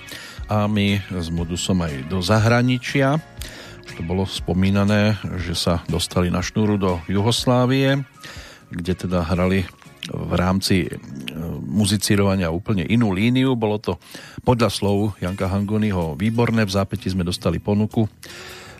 a 0.47 0.71
my 0.71 1.03
s 1.11 1.27
Modusom 1.27 1.83
aj 1.83 2.07
do 2.07 2.23
zahraničia. 2.23 3.19
To 3.99 4.01
bolo 4.07 4.23
spomínané, 4.23 5.19
že 5.35 5.51
sa 5.51 5.83
dostali 5.91 6.31
na 6.31 6.39
šnúru 6.39 6.79
do 6.79 6.95
Juhoslávie, 7.11 8.07
kde 8.71 8.93
teda 8.95 9.27
hrali 9.27 9.67
v 10.07 10.33
rámci 10.39 10.87
e, 10.87 10.95
muzicírovania 11.59 12.55
úplne 12.55 12.87
inú 12.87 13.11
líniu. 13.11 13.59
Bolo 13.59 13.83
to 13.83 13.99
podľa 14.47 14.71
slov 14.71 15.19
Janka 15.19 15.51
Hangonyho 15.51 16.15
výborné. 16.15 16.63
V 16.63 16.71
zápäti 16.71 17.11
sme 17.11 17.27
dostali 17.27 17.59
ponuku 17.59 18.07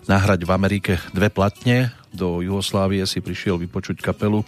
nahrať 0.08 0.48
v 0.48 0.52
Amerike 0.56 0.96
dve 1.12 1.28
platne. 1.28 1.92
Do 2.16 2.40
Jugoslávie 2.40 3.04
si 3.04 3.20
prišiel 3.20 3.60
vypočuť 3.60 4.00
kapelu 4.00 4.48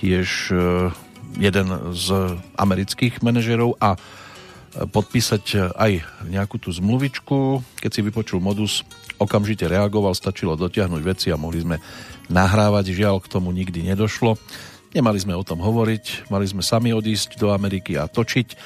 tiež 0.00 0.28
e, 0.48 0.56
jeden 1.36 1.68
z 1.92 2.06
amerických 2.56 3.20
manažerov 3.20 3.76
a 3.84 4.00
podpísať 4.90 5.72
aj 5.78 5.92
nejakú 6.26 6.58
tú 6.58 6.74
zmluvičku. 6.74 7.62
Keď 7.78 7.90
si 7.90 8.00
vypočul 8.02 8.42
modus, 8.42 8.84
okamžite 9.16 9.64
reagoval, 9.70 10.12
stačilo 10.12 10.58
dotiahnuť 10.58 11.02
veci 11.06 11.30
a 11.30 11.40
mohli 11.40 11.62
sme 11.62 11.76
nahrávať. 12.28 12.92
Žiaľ, 12.92 13.22
k 13.22 13.30
tomu 13.30 13.54
nikdy 13.54 13.86
nedošlo. 13.86 14.36
Nemali 14.90 15.22
sme 15.22 15.38
o 15.38 15.46
tom 15.46 15.62
hovoriť, 15.62 16.28
mali 16.34 16.50
sme 16.50 16.66
sami 16.66 16.90
odísť 16.90 17.38
do 17.38 17.54
Ameriky 17.54 17.94
a 17.94 18.10
točiť, 18.10 18.58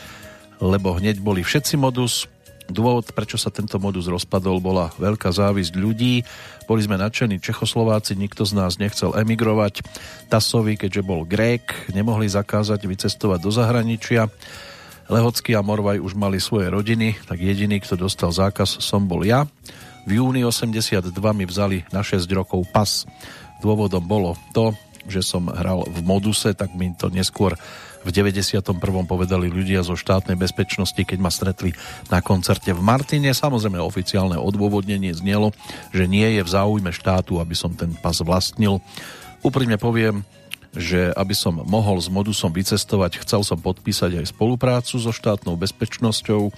lebo 0.64 0.96
hneď 0.96 1.20
boli 1.20 1.44
všetci 1.44 1.76
modus. 1.76 2.24
Dôvod, 2.64 3.12
prečo 3.12 3.36
sa 3.36 3.52
tento 3.52 3.76
modus 3.76 4.08
rozpadol, 4.08 4.56
bola 4.56 4.88
veľká 4.96 5.28
závisť 5.28 5.76
ľudí. 5.76 6.24
Boli 6.64 6.80
sme 6.80 6.96
nadšení 6.96 7.36
Čechoslováci, 7.36 8.16
nikto 8.16 8.48
z 8.48 8.56
nás 8.56 8.80
nechcel 8.80 9.12
emigrovať. 9.12 9.84
Tasovi, 10.32 10.80
keďže 10.80 11.04
bol 11.04 11.28
Grék, 11.28 11.92
nemohli 11.92 12.24
zakázať 12.24 12.80
vycestovať 12.88 13.44
do 13.44 13.52
zahraničia. 13.52 14.32
Lehocký 15.04 15.52
a 15.52 15.60
Morvaj 15.60 16.00
už 16.00 16.16
mali 16.16 16.40
svoje 16.40 16.72
rodiny, 16.72 17.20
tak 17.28 17.36
jediný, 17.36 17.76
kto 17.76 18.00
dostal 18.00 18.32
zákaz, 18.32 18.80
som 18.80 19.04
bol 19.04 19.20
ja. 19.20 19.44
V 20.08 20.20
júni 20.20 20.40
82 20.44 21.12
mi 21.36 21.44
vzali 21.44 21.84
na 21.92 22.00
6 22.00 22.24
rokov 22.32 22.64
pas. 22.72 23.04
Dôvodom 23.60 24.00
bolo 24.00 24.32
to, 24.56 24.72
že 25.04 25.20
som 25.20 25.52
hral 25.52 25.84
v 25.84 26.00
moduse, 26.00 26.56
tak 26.56 26.72
mi 26.72 26.92
to 26.96 27.12
neskôr 27.12 27.52
v 28.04 28.08
91. 28.12 28.76
povedali 29.04 29.48
ľudia 29.48 29.80
zo 29.80 29.96
štátnej 29.96 30.36
bezpečnosti, 30.36 31.00
keď 31.00 31.18
ma 31.20 31.32
stretli 31.32 31.72
na 32.12 32.20
koncerte 32.20 32.72
v 32.72 32.84
Martine. 32.84 33.32
Samozrejme 33.32 33.80
oficiálne 33.80 34.36
odôvodnenie 34.36 35.12
znelo, 35.16 35.56
že 35.92 36.04
nie 36.04 36.36
je 36.36 36.44
v 36.44 36.52
záujme 36.52 36.92
štátu, 36.92 37.40
aby 37.40 37.56
som 37.56 37.72
ten 37.72 37.96
pas 37.96 38.16
vlastnil. 38.20 38.80
Úprimne 39.40 39.80
poviem, 39.80 40.24
že 40.74 41.14
aby 41.14 41.34
som 41.34 41.62
mohol 41.62 41.96
s 42.02 42.10
modusom 42.10 42.50
vycestovať, 42.50 43.22
chcel 43.22 43.46
som 43.46 43.58
podpísať 43.58 44.20
aj 44.20 44.34
spoluprácu 44.34 44.98
so 44.98 45.10
štátnou 45.14 45.54
bezpečnosťou. 45.54 46.50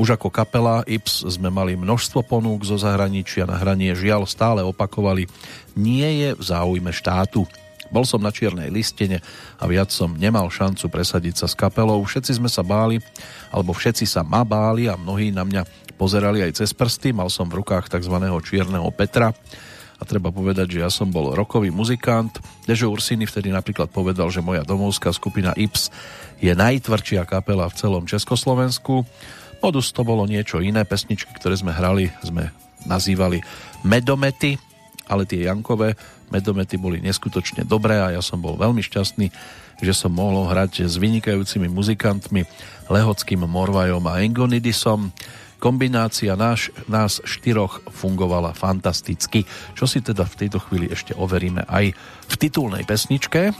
Už 0.00 0.08
ako 0.16 0.32
kapela 0.32 0.80
IPS 0.88 1.28
sme 1.36 1.52
mali 1.52 1.76
množstvo 1.76 2.24
ponúk 2.24 2.64
zo 2.64 2.80
zahraničia 2.80 3.44
na 3.44 3.60
hranie, 3.60 3.92
žiaľ 3.92 4.24
stále 4.24 4.64
opakovali, 4.64 5.28
nie 5.76 6.08
je 6.24 6.28
v 6.34 6.42
záujme 6.42 6.90
štátu. 6.90 7.44
Bol 7.90 8.06
som 8.06 8.22
na 8.22 8.30
čiernej 8.30 8.70
listene 8.70 9.18
a 9.58 9.66
viac 9.66 9.90
som 9.90 10.14
nemal 10.14 10.46
šancu 10.46 10.86
presadiť 10.86 11.42
sa 11.42 11.46
s 11.50 11.58
kapelou. 11.58 11.98
Všetci 12.06 12.38
sme 12.38 12.46
sa 12.46 12.62
báli, 12.62 13.02
alebo 13.50 13.74
všetci 13.74 14.06
sa 14.06 14.22
ma 14.22 14.46
báli 14.46 14.86
a 14.86 14.94
mnohí 14.94 15.34
na 15.34 15.42
mňa 15.42 15.66
pozerali 15.98 16.46
aj 16.46 16.62
cez 16.62 16.70
prsty. 16.70 17.10
Mal 17.10 17.26
som 17.28 17.50
v 17.50 17.60
rukách 17.60 17.90
tzv. 17.90 18.14
čierneho 18.46 18.88
Petra 18.94 19.34
a 20.00 20.02
treba 20.08 20.32
povedať, 20.32 20.74
že 20.74 20.78
ja 20.80 20.88
som 20.88 21.12
bol 21.12 21.36
rokový 21.36 21.68
muzikant. 21.68 22.32
Dežo 22.64 22.88
Ursini 22.88 23.28
vtedy 23.28 23.52
napríklad 23.52 23.92
povedal, 23.92 24.32
že 24.32 24.40
moja 24.40 24.64
domovská 24.64 25.12
skupina 25.12 25.52
Ips 25.52 25.92
je 26.40 26.56
najtvrdšia 26.56 27.28
kapela 27.28 27.68
v 27.68 27.76
celom 27.76 28.08
Československu. 28.08 29.04
Modus 29.60 29.92
to 29.92 30.00
bolo 30.00 30.24
niečo 30.24 30.64
iné, 30.64 30.88
pesničky, 30.88 31.36
ktoré 31.36 31.52
sme 31.52 31.76
hrali, 31.76 32.08
sme 32.24 32.48
nazývali 32.88 33.44
medomety, 33.84 34.56
ale 35.04 35.28
tie 35.28 35.44
Jankové 35.44 35.92
medomety 36.32 36.80
boli 36.80 37.04
neskutočne 37.04 37.68
dobré 37.68 38.00
a 38.00 38.16
ja 38.16 38.22
som 38.24 38.40
bol 38.40 38.56
veľmi 38.56 38.80
šťastný, 38.80 39.28
že 39.84 39.92
som 39.92 40.16
mohol 40.16 40.48
hrať 40.48 40.88
s 40.88 40.96
vynikajúcimi 40.96 41.68
muzikantmi 41.68 42.48
Lehockým 42.88 43.44
Morvajom 43.44 44.04
a 44.08 44.24
Engonidisom. 44.24 45.12
Kombinácia 45.60 46.32
náš, 46.40 46.72
nás 46.88 47.20
štyroch 47.20 47.84
fungovala 47.92 48.56
fantasticky, 48.56 49.44
čo 49.76 49.84
si 49.84 50.00
teda 50.00 50.24
v 50.24 50.38
tejto 50.40 50.56
chvíli 50.56 50.88
ešte 50.88 51.12
overíme 51.12 51.68
aj 51.68 51.92
v 52.26 52.34
titulnej 52.40 52.88
pesničke. 52.88 53.52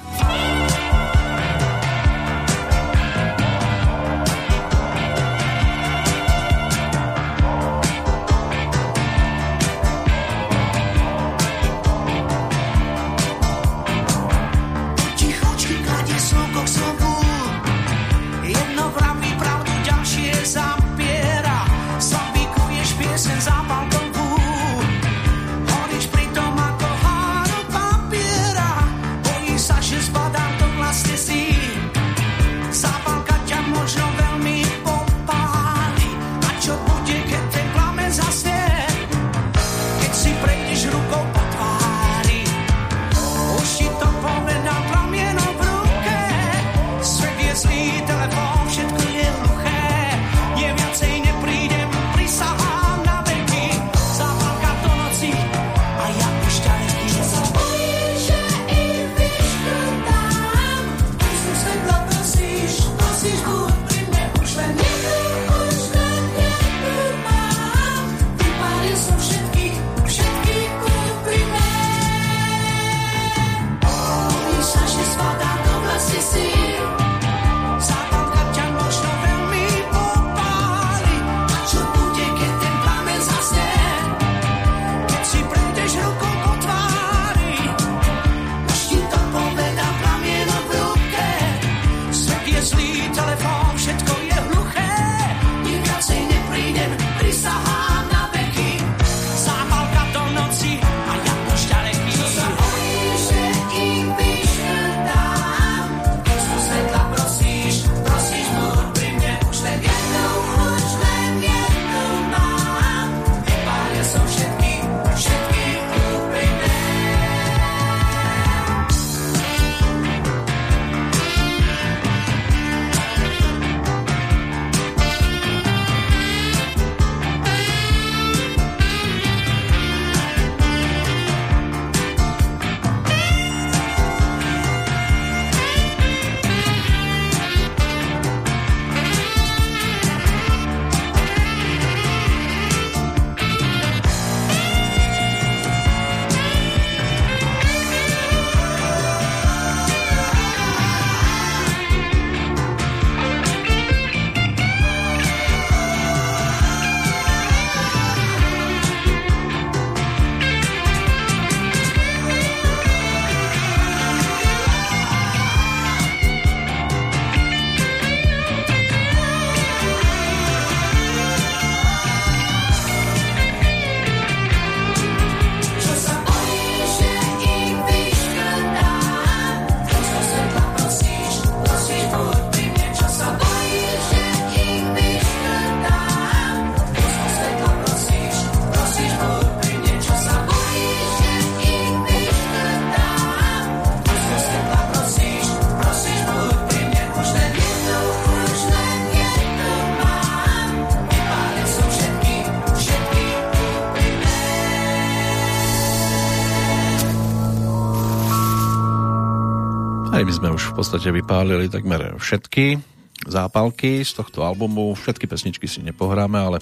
Podstate 210.91 211.15
vypálili 211.23 211.71
takmer 211.71 212.19
všetky 212.19 212.83
zápalky 213.23 214.03
z 214.03 214.11
tohto 214.11 214.43
albumu. 214.43 214.91
Všetky 214.99 215.31
pesničky 215.31 215.71
si 215.71 215.87
nepohráme, 215.87 216.35
ale 216.35 216.59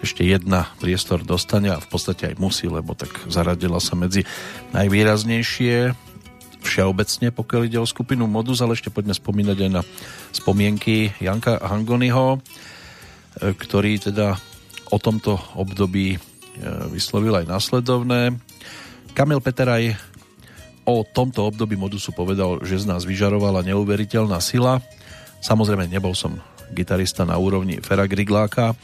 ešte 0.00 0.24
jedna 0.24 0.72
priestor 0.80 1.20
dostane 1.20 1.68
a 1.68 1.76
v 1.76 1.84
podstate 1.84 2.32
aj 2.32 2.40
musí, 2.40 2.72
lebo 2.72 2.96
tak 2.96 3.12
zaradila 3.28 3.76
sa 3.76 3.92
medzi 3.92 4.24
najvýraznejšie 4.72 5.92
všeobecne, 6.64 7.28
pokiaľ 7.36 7.60
ide 7.68 7.76
o 7.76 7.84
skupinu 7.84 8.24
Modus, 8.24 8.64
ale 8.64 8.80
ešte 8.80 8.88
poďme 8.88 9.12
spomínať 9.12 9.68
aj 9.68 9.70
na 9.76 9.84
spomienky 10.32 11.12
Janka 11.20 11.60
Hangonyho, 11.60 12.40
ktorý 13.36 14.00
teda 14.00 14.40
o 14.88 14.96
tomto 14.96 15.36
období 15.52 16.16
e, 16.16 16.18
vyslovil 16.96 17.44
aj 17.44 17.44
následovné. 17.44 18.40
Kamil 19.12 19.44
Peteraj 19.44 20.15
o 20.86 21.02
tomto 21.02 21.44
období 21.50 21.74
modusu 21.74 22.14
povedal, 22.14 22.62
že 22.62 22.80
z 22.80 22.86
nás 22.86 23.02
vyžarovala 23.02 23.66
neuveriteľná 23.66 24.38
sila. 24.38 24.78
Samozrejme, 25.42 25.90
nebol 25.90 26.14
som 26.14 26.38
gitarista 26.70 27.26
na 27.26 27.38
úrovni 27.38 27.78
Fera 27.82 28.06
Grigláka, 28.06 28.74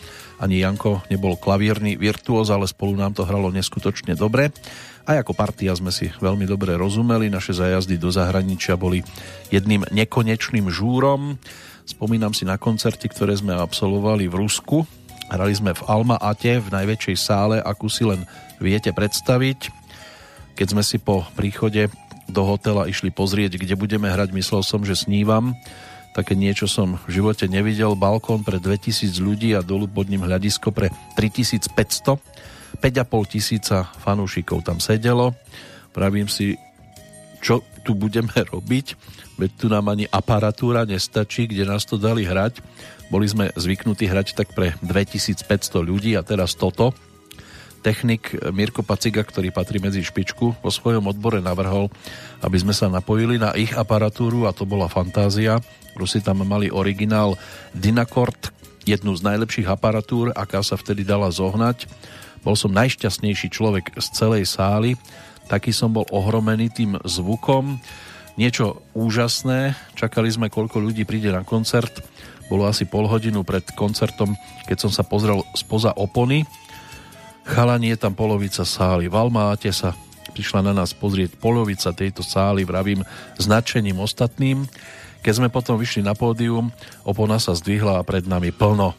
ani 0.43 0.63
Janko 0.63 1.07
nebol 1.07 1.39
klavírny 1.39 1.95
virtuóz, 1.95 2.51
ale 2.51 2.67
spolu 2.67 2.99
nám 2.99 3.15
to 3.15 3.23
hralo 3.23 3.55
neskutočne 3.55 4.19
dobre. 4.19 4.51
A 5.07 5.19
ako 5.19 5.35
partia 5.35 5.75
sme 5.75 5.91
si 5.91 6.11
veľmi 6.11 6.47
dobre 6.47 6.79
rozumeli, 6.79 7.31
naše 7.31 7.55
zajazdy 7.55 7.99
do 7.99 8.11
zahraničia 8.11 8.79
boli 8.79 9.03
jedným 9.51 9.87
nekonečným 9.91 10.71
žúrom. 10.71 11.39
Spomínam 11.83 12.31
si 12.35 12.47
na 12.47 12.59
koncerty, 12.59 13.11
ktoré 13.11 13.35
sme 13.35 13.55
absolvovali 13.55 14.31
v 14.31 14.39
Rusku. 14.39 14.87
Hrali 15.27 15.55
sme 15.55 15.75
v 15.75 15.83
Alma 15.91 16.19
Ate, 16.23 16.63
v 16.63 16.71
najväčšej 16.71 17.17
sále, 17.19 17.57
akú 17.59 17.91
si 17.91 18.07
len 18.07 18.23
viete 18.63 18.95
predstaviť 18.95 19.82
keď 20.55 20.67
sme 20.77 20.83
si 20.85 21.01
po 21.01 21.25
príchode 21.35 21.89
do 22.31 22.43
hotela 22.47 22.89
išli 22.89 23.13
pozrieť, 23.13 23.61
kde 23.61 23.75
budeme 23.77 24.09
hrať, 24.09 24.33
myslel 24.33 24.63
som, 24.65 24.81
že 24.87 24.97
snívam. 24.97 25.53
Také 26.13 26.37
niečo 26.37 26.69
som 26.69 27.01
v 27.09 27.21
živote 27.21 27.49
nevidel. 27.49 27.97
Balkón 27.97 28.45
pre 28.45 28.61
2000 28.61 29.17
ľudí 29.17 29.57
a 29.57 29.65
dolu 29.65 29.89
pod 29.89 30.13
ním 30.13 30.25
hľadisko 30.25 30.69
pre 30.69 30.93
3500. 31.17 32.21
5,5 32.81 33.33
tisíca 33.33 33.89
fanúšikov 34.01 34.65
tam 34.65 34.81
sedelo. 34.81 35.37
Pravím 35.93 36.29
si, 36.29 36.57
čo 37.41 37.61
tu 37.85 37.97
budeme 37.97 38.33
robiť, 38.53 38.97
veď 39.37 39.51
tu 39.57 39.67
nám 39.69 39.93
ani 39.93 40.09
aparatúra 40.09 40.85
nestačí, 40.85 41.49
kde 41.49 41.69
nás 41.69 41.85
to 41.85 41.97
dali 41.97 42.25
hrať. 42.25 42.61
Boli 43.13 43.29
sme 43.29 43.53
zvyknutí 43.53 44.09
hrať 44.09 44.33
tak 44.33 44.57
pre 44.57 44.73
2500 44.81 45.45
ľudí 45.85 46.17
a 46.17 46.25
teraz 46.25 46.57
toto 46.57 46.97
technik 47.83 48.39
Mirko 48.55 48.87
Paciga, 48.87 49.27
ktorý 49.27 49.51
patrí 49.51 49.83
medzi 49.83 50.07
špičku, 50.07 50.63
vo 50.63 50.71
svojom 50.71 51.11
odbore 51.11 51.43
navrhol, 51.43 51.91
aby 52.41 52.57
sme 52.63 52.71
sa 52.71 52.87
napojili 52.87 53.43
na 53.43 53.53
ich 53.59 53.75
aparatúru 53.75 54.47
a 54.47 54.55
to 54.55 54.63
bola 54.63 54.87
fantázia. 54.87 55.59
Rusi 55.99 56.23
tam 56.23 56.47
mali 56.47 56.71
originál 56.71 57.35
Dynacord, 57.75 58.55
jednu 58.87 59.13
z 59.19 59.27
najlepších 59.27 59.69
aparatúr, 59.69 60.31
aká 60.33 60.63
sa 60.63 60.79
vtedy 60.79 61.03
dala 61.03 61.29
zohnať. 61.29 61.91
Bol 62.47 62.55
som 62.55 62.71
najšťastnejší 62.71 63.51
človek 63.51 63.99
z 63.99 64.07
celej 64.15 64.47
sály, 64.47 64.95
taký 65.51 65.75
som 65.75 65.91
bol 65.91 66.07
ohromený 66.15 66.71
tým 66.71 66.99
zvukom. 67.03 67.83
Niečo 68.41 68.81
úžasné, 68.97 69.77
čakali 69.99 70.33
sme, 70.33 70.49
koľko 70.49 70.81
ľudí 70.81 71.05
príde 71.05 71.29
na 71.29 71.45
koncert. 71.45 72.01
Bolo 72.49 72.65
asi 72.65 72.89
pol 72.89 73.05
hodinu 73.07 73.45
pred 73.45 73.65
koncertom, 73.77 74.35
keď 74.65 74.89
som 74.89 74.91
sa 74.91 75.05
pozrel 75.05 75.45
spoza 75.53 75.93
opony 75.93 76.49
Chalani 77.43 77.91
je 77.91 77.99
tam 77.99 78.15
polovica 78.15 78.63
sály. 78.63 79.11
V 79.11 79.15
Almáte 79.19 79.69
sa 79.75 79.95
prišla 80.33 80.65
na 80.65 80.73
nás 80.73 80.95
pozrieť 80.95 81.37
polovica 81.37 81.91
tejto 81.93 82.23
sály, 82.25 82.63
vravím, 82.63 83.03
značením 83.37 84.01
ostatným. 84.01 84.65
Keď 85.23 85.33
sme 85.39 85.49
potom 85.53 85.79
vyšli 85.79 86.03
na 86.03 86.15
pódium, 86.17 86.71
opona 87.07 87.39
sa 87.39 87.55
zdvihla 87.55 88.01
a 88.01 88.07
pred 88.07 88.27
nami 88.27 88.51
plno. 88.55 88.95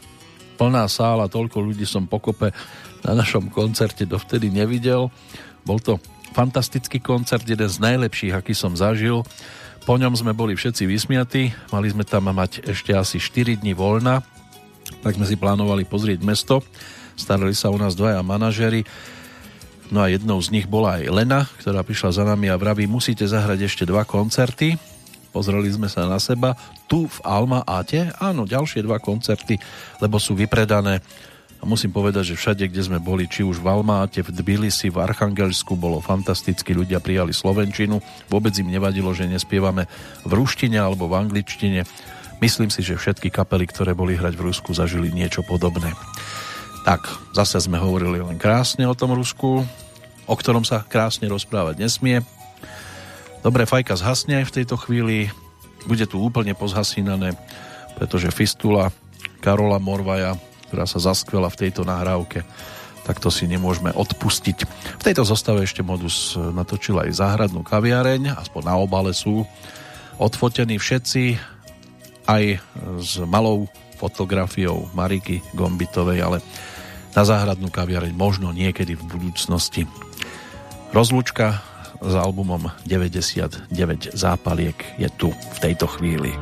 Plná 0.54 0.86
sála, 0.86 1.26
toľko 1.26 1.60
ľudí 1.60 1.84
som 1.84 2.06
pokope 2.06 2.54
na 3.02 3.12
našom 3.12 3.50
koncerte 3.50 4.06
dovtedy 4.06 4.48
nevidel. 4.48 5.10
Bol 5.66 5.82
to 5.82 5.98
fantastický 6.32 7.02
koncert, 7.02 7.44
jeden 7.44 7.68
z 7.68 7.82
najlepších, 7.82 8.32
aký 8.32 8.54
som 8.54 8.72
zažil. 8.78 9.26
Po 9.84 10.00
ňom 10.00 10.16
sme 10.16 10.32
boli 10.32 10.56
všetci 10.56 10.88
vysmiatí, 10.88 11.52
mali 11.68 11.92
sme 11.92 12.08
tam 12.08 12.32
mať 12.32 12.64
ešte 12.64 12.96
asi 12.96 13.20
4 13.20 13.60
dní 13.60 13.76
voľna, 13.76 14.24
tak 15.04 15.20
sme 15.20 15.28
si 15.28 15.36
plánovali 15.36 15.84
pozrieť 15.84 16.24
mesto 16.24 16.64
starali 17.14 17.54
sa 17.54 17.70
u 17.70 17.78
nás 17.78 17.94
dvaja 17.94 18.20
manažery. 18.22 18.86
No 19.92 20.02
a 20.02 20.10
jednou 20.10 20.40
z 20.40 20.50
nich 20.50 20.66
bola 20.66 20.98
aj 20.98 21.12
Lena, 21.12 21.40
ktorá 21.60 21.84
prišla 21.84 22.10
za 22.10 22.24
nami 22.24 22.48
a 22.48 22.56
vraví, 22.58 22.88
musíte 22.88 23.28
zahrať 23.28 23.68
ešte 23.68 23.84
dva 23.84 24.02
koncerty. 24.02 24.80
Pozreli 25.34 25.66
sme 25.68 25.90
sa 25.90 26.06
na 26.06 26.22
seba. 26.22 26.54
Tu 26.86 27.10
v 27.10 27.18
Alma 27.26 27.66
Ate, 27.66 28.14
áno, 28.22 28.46
ďalšie 28.46 28.86
dva 28.86 29.02
koncerty, 29.02 29.58
lebo 29.98 30.22
sú 30.22 30.38
vypredané. 30.38 31.02
A 31.58 31.66
musím 31.66 31.96
povedať, 31.96 32.32
že 32.32 32.38
všade, 32.38 32.68
kde 32.68 32.82
sme 32.84 33.00
boli, 33.00 33.24
či 33.24 33.40
už 33.40 33.56
v 33.56 33.72
Almáte, 33.72 34.20
v 34.20 34.30
Tbilisi, 34.30 34.92
v 34.92 35.00
Archangelsku, 35.00 35.80
bolo 35.80 35.96
fantasticky, 36.04 36.76
ľudia 36.76 37.00
prijali 37.00 37.32
Slovenčinu. 37.32 38.04
Vôbec 38.28 38.52
im 38.60 38.68
nevadilo, 38.68 39.16
že 39.16 39.24
nespievame 39.24 39.88
v 40.28 40.32
ruštine 40.36 40.76
alebo 40.76 41.08
v 41.08 41.24
angličtine. 41.24 41.88
Myslím 42.44 42.68
si, 42.68 42.84
že 42.84 43.00
všetky 43.00 43.32
kapely, 43.32 43.64
ktoré 43.64 43.96
boli 43.96 44.12
hrať 44.12 44.36
v 44.36 44.44
Rusku, 44.52 44.76
zažili 44.76 45.08
niečo 45.08 45.40
podobné. 45.40 45.96
Tak, 46.84 47.08
zase 47.32 47.64
sme 47.64 47.80
hovorili 47.80 48.20
len 48.20 48.36
krásne 48.36 48.84
o 48.84 48.92
tom 48.92 49.16
Rusku, 49.16 49.64
o 50.28 50.34
ktorom 50.36 50.68
sa 50.68 50.84
krásne 50.84 51.24
rozprávať 51.32 51.80
nesmie. 51.80 52.20
Dobre, 53.40 53.64
fajka 53.64 53.96
zhasne 53.96 54.44
v 54.44 54.52
tejto 54.52 54.76
chvíli, 54.76 55.32
bude 55.88 56.04
tu 56.04 56.20
úplne 56.20 56.52
pozhasínané, 56.52 57.40
pretože 57.96 58.28
fistula 58.36 58.92
Karola 59.40 59.80
Morvaja, 59.80 60.36
ktorá 60.68 60.84
sa 60.84 61.00
zaskvela 61.00 61.48
v 61.48 61.64
tejto 61.64 61.88
nahrávke, 61.88 62.44
tak 63.08 63.16
to 63.16 63.32
si 63.32 63.48
nemôžeme 63.48 63.88
odpustiť. 63.88 64.58
V 65.00 65.06
tejto 65.08 65.24
zostave 65.24 65.64
ešte 65.64 65.80
Modus 65.80 66.36
natočil 66.36 67.00
aj 67.00 67.16
záhradnú 67.16 67.64
kaviareň, 67.64 68.36
aspoň 68.44 68.62
na 68.64 68.76
obale 68.76 69.16
sú 69.16 69.44
odfotení 70.20 70.76
všetci, 70.76 71.40
aj 72.28 72.60
s 73.00 73.20
malou 73.24 73.68
fotografiou 73.96 74.88
Mariky 74.92 75.40
Gombitovej, 75.56 76.20
ale 76.20 76.38
na 77.14 77.22
záhradnú 77.22 77.70
kaviareň 77.70 78.12
možno 78.12 78.50
niekedy 78.50 78.98
v 78.98 79.02
budúcnosti. 79.06 79.86
Rozlučka 80.90 81.62
s 82.02 82.12
albumom 82.14 82.74
99 82.84 83.70
zápaliek 84.12 84.76
je 84.98 85.08
tu 85.14 85.30
v 85.30 85.58
tejto 85.62 85.86
chvíli. 85.88 86.34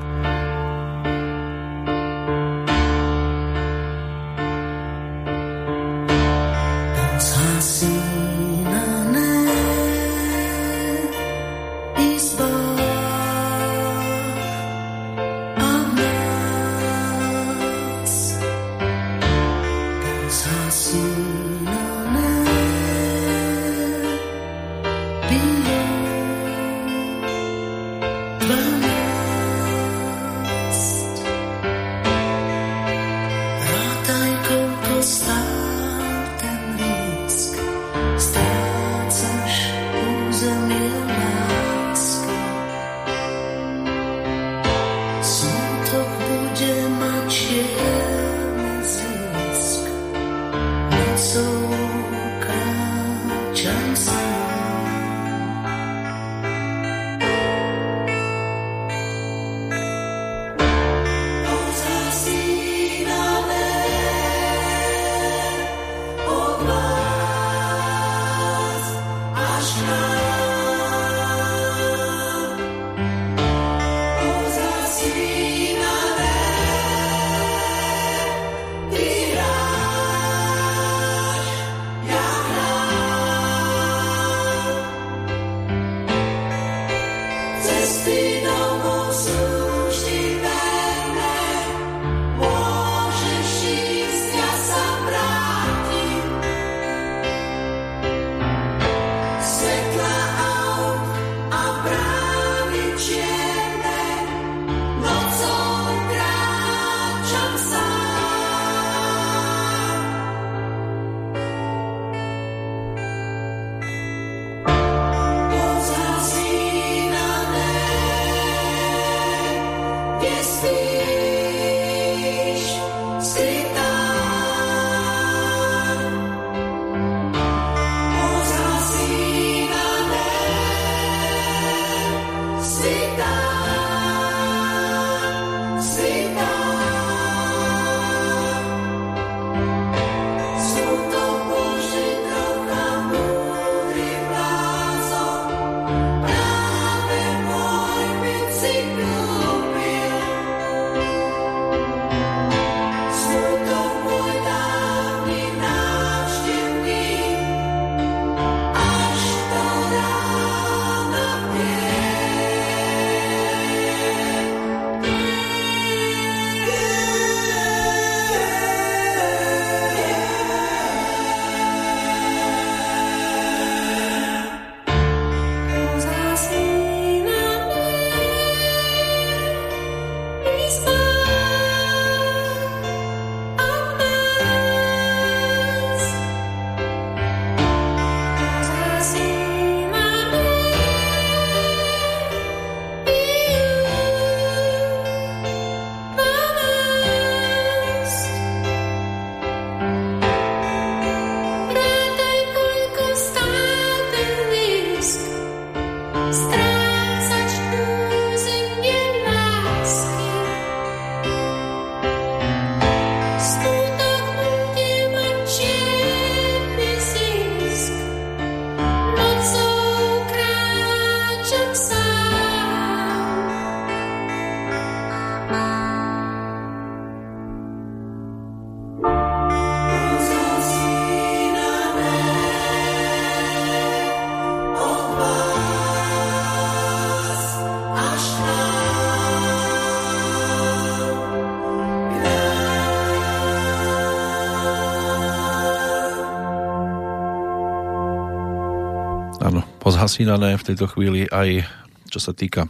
Pozhasínané 249.93 250.57
v 250.57 250.73
tejto 250.73 250.89
chvíli 250.89 251.29
aj 251.29 251.69
čo 252.09 252.17
sa 252.17 252.33
týka 252.33 252.65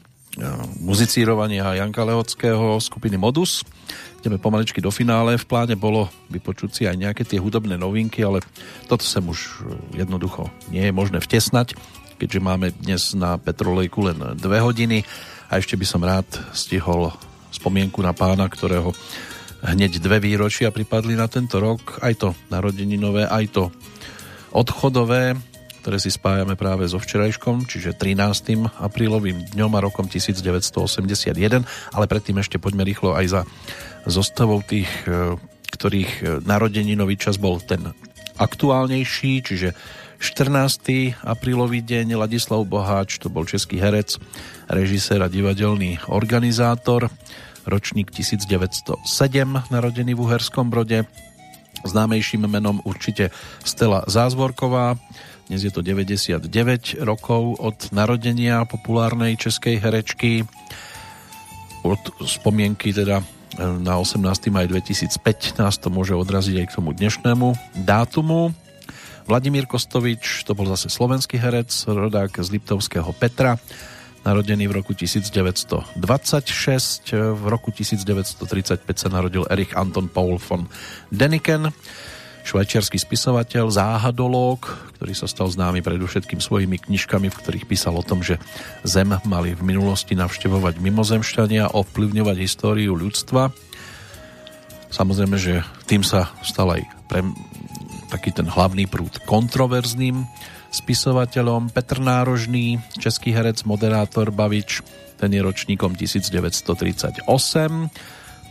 muzicírovania 0.83 1.79
Janka 1.79 2.03
Lehockého 2.03 2.83
skupiny 2.83 3.15
Modus. 3.15 3.63
Ideme 4.19 4.43
pomaličky 4.43 4.83
do 4.83 4.91
finále. 4.91 5.39
V 5.39 5.47
pláne 5.47 5.79
bolo 5.79 6.11
vypočuť 6.35 6.71
si 6.75 6.83
aj 6.83 6.99
nejaké 6.99 7.23
tie 7.23 7.39
hudobné 7.39 7.79
novinky, 7.79 8.27
ale 8.27 8.43
toto 8.91 9.07
sem 9.07 9.23
už 9.23 9.63
jednoducho 9.95 10.51
nie 10.75 10.83
je 10.83 10.91
možné 10.91 11.23
vtesnať, 11.23 11.79
keďže 12.19 12.43
máme 12.43 12.75
dnes 12.83 13.15
na 13.15 13.39
Petrolejku 13.39 14.03
len 14.03 14.19
dve 14.35 14.59
hodiny 14.59 15.07
a 15.47 15.63
ešte 15.63 15.79
by 15.79 15.87
som 15.87 16.03
rád 16.03 16.27
stihol 16.51 17.15
spomienku 17.55 18.03
na 18.03 18.11
pána, 18.11 18.51
ktorého 18.51 18.91
hneď 19.63 20.03
dve 20.03 20.19
výročia 20.19 20.75
pripadli 20.75 21.15
na 21.15 21.31
tento 21.31 21.63
rok, 21.63 22.03
aj 22.03 22.19
to 22.19 22.29
narodeninové, 22.51 23.31
aj 23.31 23.47
to 23.55 23.65
odchodové 24.51 25.39
ktoré 25.83 25.99
si 25.99 26.15
spájame 26.15 26.55
práve 26.55 26.87
so 26.87 27.03
včerajškom, 27.03 27.67
čiže 27.67 27.99
13. 27.99 28.71
aprílovým 28.79 29.51
dňom 29.51 29.73
a 29.75 29.83
rokom 29.83 30.07
1981, 30.07 31.67
ale 31.91 32.05
predtým 32.07 32.39
ešte 32.39 32.63
poďme 32.63 32.87
rýchlo 32.87 33.19
aj 33.19 33.27
za 33.27 33.41
zostavou 34.07 34.63
tých, 34.63 34.87
e, 35.11 35.35
ktorých 35.75 36.13
e, 36.15 36.23
narodeninový 36.47 37.19
čas 37.19 37.35
bol 37.35 37.59
ten 37.59 37.91
aktuálnejší, 38.39 39.43
čiže 39.43 39.75
14. 40.23 41.19
aprílový 41.27 41.83
deň 41.83 42.15
Ladislav 42.15 42.63
Boháč, 42.63 43.19
to 43.19 43.27
bol 43.27 43.43
český 43.43 43.83
herec, 43.83 44.23
režisér 44.71 45.19
a 45.19 45.27
divadelný 45.27 45.99
organizátor, 46.07 47.11
ročník 47.67 48.15
1907, 48.15 49.03
narodený 49.67 50.15
v 50.15 50.23
Uherskom 50.23 50.71
Brode, 50.71 51.11
známejším 51.83 52.47
menom 52.47 52.79
určite 52.87 53.35
Stella 53.67 54.07
Zázvorková, 54.07 54.95
dnes 55.51 55.67
je 55.67 55.73
to 55.75 55.83
99 55.83 56.43
rokov 57.03 57.59
od 57.59 57.91
narodenia 57.91 58.63
populárnej 58.69 59.35
českej 59.35 59.83
herečky. 59.83 60.47
Od 61.83 61.99
spomienky 62.23 62.95
teda 62.95 63.21
e, 63.21 63.25
na 63.83 63.99
18. 63.99 64.23
maj 64.55 64.71
2005 64.71 65.59
nás 65.59 65.83
to 65.83 65.91
môže 65.91 66.15
odraziť 66.15 66.63
aj 66.63 66.67
k 66.71 66.77
tomu 66.79 66.95
dnešnému 66.95 67.49
dátumu. 67.83 68.55
Vladimír 69.27 69.67
Kostovič, 69.71 70.47
to 70.47 70.55
bol 70.55 70.67
zase 70.71 70.91
slovenský 70.91 71.39
herec, 71.39 71.71
rodák 71.87 72.43
z 72.43 72.49
Liptovského 72.59 73.11
Petra, 73.15 73.59
narodený 74.23 74.71
v 74.71 74.75
roku 74.83 74.95
1926. 74.95 75.95
V 77.15 77.45
roku 77.51 77.71
1935 77.71 78.83
sa 78.95 79.09
narodil 79.11 79.47
Erich 79.51 79.75
Anton 79.75 80.07
Paul 80.11 80.39
von 80.43 80.67
Deniken, 81.11 81.71
švajčiarsky 82.43 82.99
spisovateľ, 82.99 83.71
záhadológ, 83.71 84.67
ktorý 84.99 85.15
sa 85.15 85.31
stal 85.31 85.51
známy 85.51 85.83
predovšetkým 85.83 86.43
svojimi 86.43 86.79
knižkami, 86.83 87.31
v 87.31 87.39
ktorých 87.39 87.69
písal 87.71 87.95
o 87.99 88.05
tom, 88.05 88.23
že 88.23 88.39
Zem 88.83 89.15
mali 89.27 89.55
v 89.55 89.63
minulosti 89.63 90.19
navštevovať 90.19 90.83
mimozemšťania, 90.83 91.75
ovplyvňovať 91.75 92.37
históriu 92.43 92.99
ľudstva. 92.99 93.55
Samozrejme, 94.93 95.37
že 95.41 95.65
tým 95.89 96.05
sa 96.05 96.29
stal 96.45 96.77
aj 96.77 96.83
pre 97.09 97.25
taký 98.13 98.29
ten 98.29 98.45
hlavný 98.45 98.85
prúd 98.85 99.25
kontroverzným 99.25 100.29
spisovateľom. 100.69 101.73
Petr 101.73 101.97
Nárožný, 101.97 102.77
český 103.01 103.33
herec, 103.33 103.65
moderátor, 103.65 104.29
bavič, 104.29 104.85
ten 105.17 105.33
je 105.33 105.41
ročníkom 105.41 105.97
1938 105.97 107.25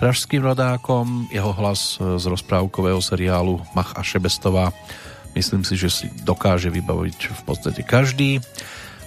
pražským 0.02 0.42
rodákom. 0.42 1.30
Jeho 1.30 1.54
hlas 1.54 2.02
z 2.02 2.26
rozprávkového 2.26 2.98
seriálu 3.06 3.62
Mach 3.78 3.94
a 3.94 4.02
Šebestová 4.02 4.74
myslím 5.38 5.62
si, 5.62 5.78
že 5.78 5.94
si 5.94 6.06
dokáže 6.26 6.74
vybaviť 6.74 7.30
v 7.30 7.42
podstate 7.46 7.86
každý. 7.86 8.42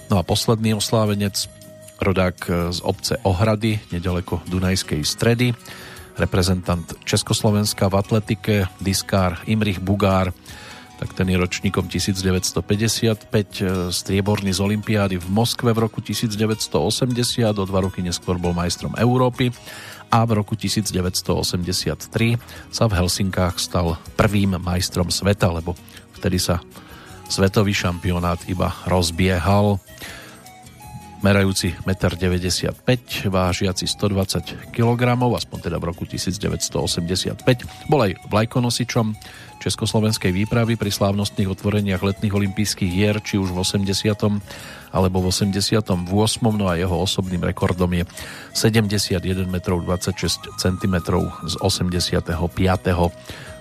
No 0.07 0.17
a 0.17 0.23
posledný 0.23 0.79
oslávenec, 0.79 1.51
rodák 1.99 2.47
z 2.71 2.79
obce 2.87 3.19
Ohrady, 3.27 3.83
nedaleko 3.91 4.39
Dunajskej 4.47 5.03
stredy, 5.03 5.51
reprezentant 6.15 6.87
Československa 7.03 7.91
v 7.91 7.99
atletike, 7.99 8.55
diskár 8.79 9.43
Imrich 9.51 9.83
Bugár, 9.83 10.31
tak 10.95 11.11
ten 11.11 11.27
je 11.27 11.35
ročníkom 11.35 11.91
1955, 11.91 13.91
strieborný 13.91 14.55
z 14.55 14.61
Olympiády 14.63 15.19
v 15.19 15.27
Moskve 15.27 15.75
v 15.75 15.91
roku 15.91 15.99
1980, 15.99 16.71
o 17.51 17.67
dva 17.67 17.83
roky 17.83 17.99
neskôr 17.99 18.39
bol 18.39 18.55
majstrom 18.55 18.95
Európy 18.95 19.51
a 20.11 20.25
v 20.25 20.31
roku 20.41 20.57
1983 20.57 22.41
sa 22.71 22.85
v 22.89 22.93
Helsinkách 22.93 23.57
stal 23.61 23.97
prvým 24.19 24.57
majstrom 24.61 25.09
sveta, 25.09 25.51
lebo 25.51 25.77
vtedy 26.19 26.39
sa 26.41 26.61
svetový 27.29 27.73
šampionát 27.73 28.41
iba 28.47 28.73
rozbiehal. 28.85 29.81
Merajúci 31.25 31.73
1,95 31.89 32.85
m, 32.85 33.33
vážiaci 33.33 33.89
120 33.89 34.77
kg, 34.77 35.03
aspoň 35.17 35.59
teda 35.73 35.81
v 35.81 35.85
roku 35.89 36.05
1985, 36.05 37.89
bol 37.89 38.01
aj 38.05 38.13
vlajkonosičom 38.29 39.17
československej 39.57 40.37
výpravy 40.37 40.77
pri 40.77 40.93
slávnostných 40.93 41.49
otvoreniach 41.49 42.05
letných 42.05 42.37
olympijských 42.37 42.93
hier, 42.93 43.17
či 43.25 43.41
už 43.41 43.57
v 43.57 43.65
80 43.65 44.13
alebo 44.95 45.19
v 45.19 45.35
88. 45.35 46.07
No 46.55 46.71
a 46.71 46.79
jeho 46.79 46.95
osobným 46.95 47.43
rekordom 47.43 47.91
je 47.99 48.07
71 48.55 49.19
m 49.51 49.57
26 49.59 50.55
cm 50.55 50.97
z 51.43 51.55
85 51.59 52.23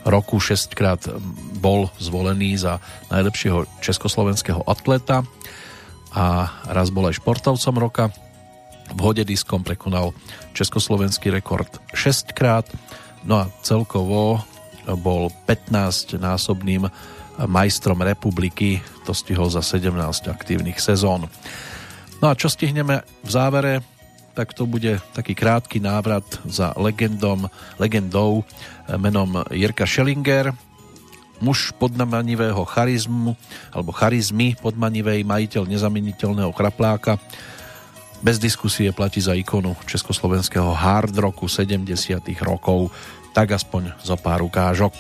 roku 0.05 0.35
6 0.37 0.77
krát 0.77 1.01
bol 1.57 1.89
zvolený 1.97 2.61
za 2.61 2.77
najlepšieho 3.09 3.65
československého 3.81 4.61
atleta 4.67 5.25
a 6.13 6.53
raz 6.69 6.93
bol 6.93 7.09
aj 7.09 7.17
športovcom 7.17 7.75
roka. 7.81 8.03
V 8.93 8.99
hode 8.99 9.25
diskom 9.25 9.65
prekonal 9.65 10.13
československý 10.53 11.33
rekord 11.33 11.81
6 11.95 12.35
krát, 12.35 12.67
no 13.25 13.41
a 13.41 13.49
celkovo 13.65 14.43
bol 14.99 15.31
15 15.47 16.19
násobným 16.19 16.91
majstrom 17.37 18.01
republiky, 18.01 18.81
to 19.05 19.13
stihol 19.13 19.49
za 19.49 19.65
17 19.65 19.93
aktívnych 20.29 20.77
sezón. 20.77 21.29
No 22.21 22.25
a 22.31 22.37
čo 22.37 22.47
stihneme 22.47 23.03
v 23.25 23.29
závere, 23.29 23.73
tak 24.33 24.53
to 24.57 24.65
bude 24.65 24.97
taký 25.13 25.37
krátky 25.37 25.77
návrat 25.77 26.25
za 26.45 26.73
legendom, 26.77 27.49
legendou 27.77 28.41
eh, 28.41 28.97
menom 28.97 29.45
Jirka 29.53 29.85
Schellinger, 29.85 30.53
muž 31.43 31.75
podmanivého 31.75 32.63
charizmu, 32.63 33.35
alebo 33.75 33.91
charizmy 33.91 34.55
podmanivej, 34.57 35.27
majiteľ 35.27 35.67
nezameniteľného 35.67 36.51
chrapláka. 36.55 37.19
Bez 38.23 38.39
diskusie 38.39 38.95
platí 38.95 39.19
za 39.19 39.35
ikonu 39.35 39.75
československého 39.83 40.71
hard 40.71 41.11
roku 41.19 41.51
70 41.51 41.83
rokov, 42.39 42.87
tak 43.35 43.51
aspoň 43.51 43.99
zo 43.99 44.15
pár 44.15 44.39
ukážok. 44.39 44.95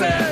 Všichni 0.00 0.29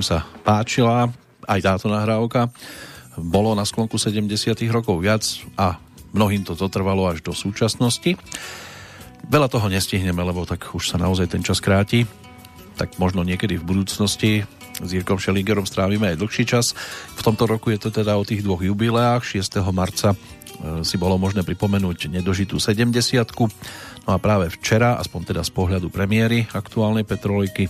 ktorým 0.00 0.16
sa 0.16 0.24
páčila 0.48 1.12
aj 1.44 1.60
táto 1.60 1.92
nahrávka, 1.92 2.48
bolo 3.20 3.52
na 3.52 3.68
sklonku 3.68 4.00
70 4.00 4.32
rokov 4.72 4.96
viac 4.96 5.20
a 5.60 5.76
mnohým 6.16 6.40
to 6.40 6.56
trvalo 6.72 7.04
až 7.04 7.20
do 7.20 7.36
súčasnosti. 7.36 8.16
Veľa 9.28 9.52
toho 9.52 9.68
nestihneme, 9.68 10.24
lebo 10.24 10.48
tak 10.48 10.72
už 10.72 10.88
sa 10.88 10.96
naozaj 10.96 11.28
ten 11.28 11.44
čas 11.44 11.60
kráti, 11.60 12.08
tak 12.80 12.96
možno 12.96 13.20
niekedy 13.28 13.60
v 13.60 13.68
budúcnosti 13.76 14.48
s 14.80 14.88
Jirkom 14.88 15.20
Šelingerom 15.20 15.68
strávime 15.68 16.16
aj 16.16 16.24
dlhší 16.24 16.48
čas. 16.48 16.72
V 17.12 17.20
tomto 17.20 17.44
roku 17.44 17.68
je 17.68 17.84
to 17.84 17.92
teda 17.92 18.16
o 18.16 18.24
tých 18.24 18.40
dvoch 18.40 18.64
jubileách. 18.64 19.20
6. 19.20 19.60
marca 19.68 20.16
e, 20.16 20.80
si 20.80 20.96
bolo 20.96 21.20
možné 21.20 21.44
pripomenúť 21.44 22.08
nedožitú 22.08 22.56
70 22.56 22.88
No 24.08 24.16
a 24.16 24.18
práve 24.18 24.48
včera, 24.48 24.96
aspoň 24.96 25.36
teda 25.36 25.42
z 25.44 25.52
pohľadu 25.52 25.92
premiéry 25.92 26.48
aktuálnej 26.56 27.04
Petroliky, 27.04 27.68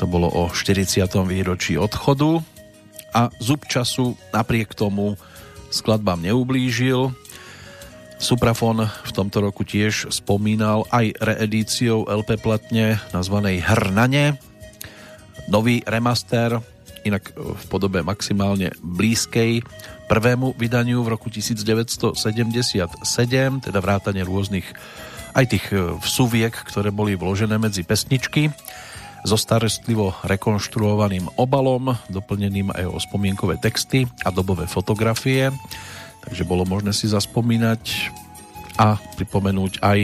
to 0.00 0.08
bolo 0.08 0.32
o 0.32 0.48
40. 0.48 1.04
výročí 1.28 1.76
odchodu 1.76 2.40
a 3.12 3.28
zub 3.36 3.68
času 3.68 4.16
napriek 4.32 4.72
tomu 4.72 5.20
skladbám 5.68 6.24
neublížil. 6.24 7.12
Suprafon 8.16 8.88
v 8.88 9.12
tomto 9.12 9.44
roku 9.44 9.60
tiež 9.60 10.08
spomínal 10.08 10.88
aj 10.88 11.20
reedíciou 11.20 12.08
LP 12.08 12.40
platne 12.40 12.96
nazvanej 13.12 13.60
Hrnane. 13.60 14.40
Nový 15.52 15.84
remaster, 15.84 16.64
inak 17.04 17.36
v 17.36 17.64
podobe 17.68 18.00
maximálne 18.00 18.72
blízkej 18.80 19.60
prvému 20.08 20.56
vydaniu 20.56 21.04
v 21.04 21.12
roku 21.12 21.28
1977, 21.28 22.16
teda 23.68 23.78
vrátane 23.84 24.24
rôznych 24.24 24.64
aj 25.36 25.44
tých 25.44 25.66
vsuviek, 26.00 26.56
ktoré 26.56 26.88
boli 26.88 27.20
vložené 27.20 27.60
medzi 27.60 27.84
pesničky 27.84 28.48
so 29.24 29.36
starostlivo 29.36 30.16
rekonštruovaným 30.24 31.28
obalom, 31.36 31.96
doplneným 32.08 32.72
aj 32.72 32.84
o 32.88 32.98
spomienkové 32.98 33.60
texty 33.60 34.08
a 34.24 34.32
dobové 34.32 34.64
fotografie. 34.66 35.52
Takže 36.24 36.44
bolo 36.44 36.68
možné 36.68 36.92
si 36.92 37.08
zaspomínať 37.08 38.12
a 38.80 38.96
pripomenúť 39.16 39.80
aj 39.84 39.98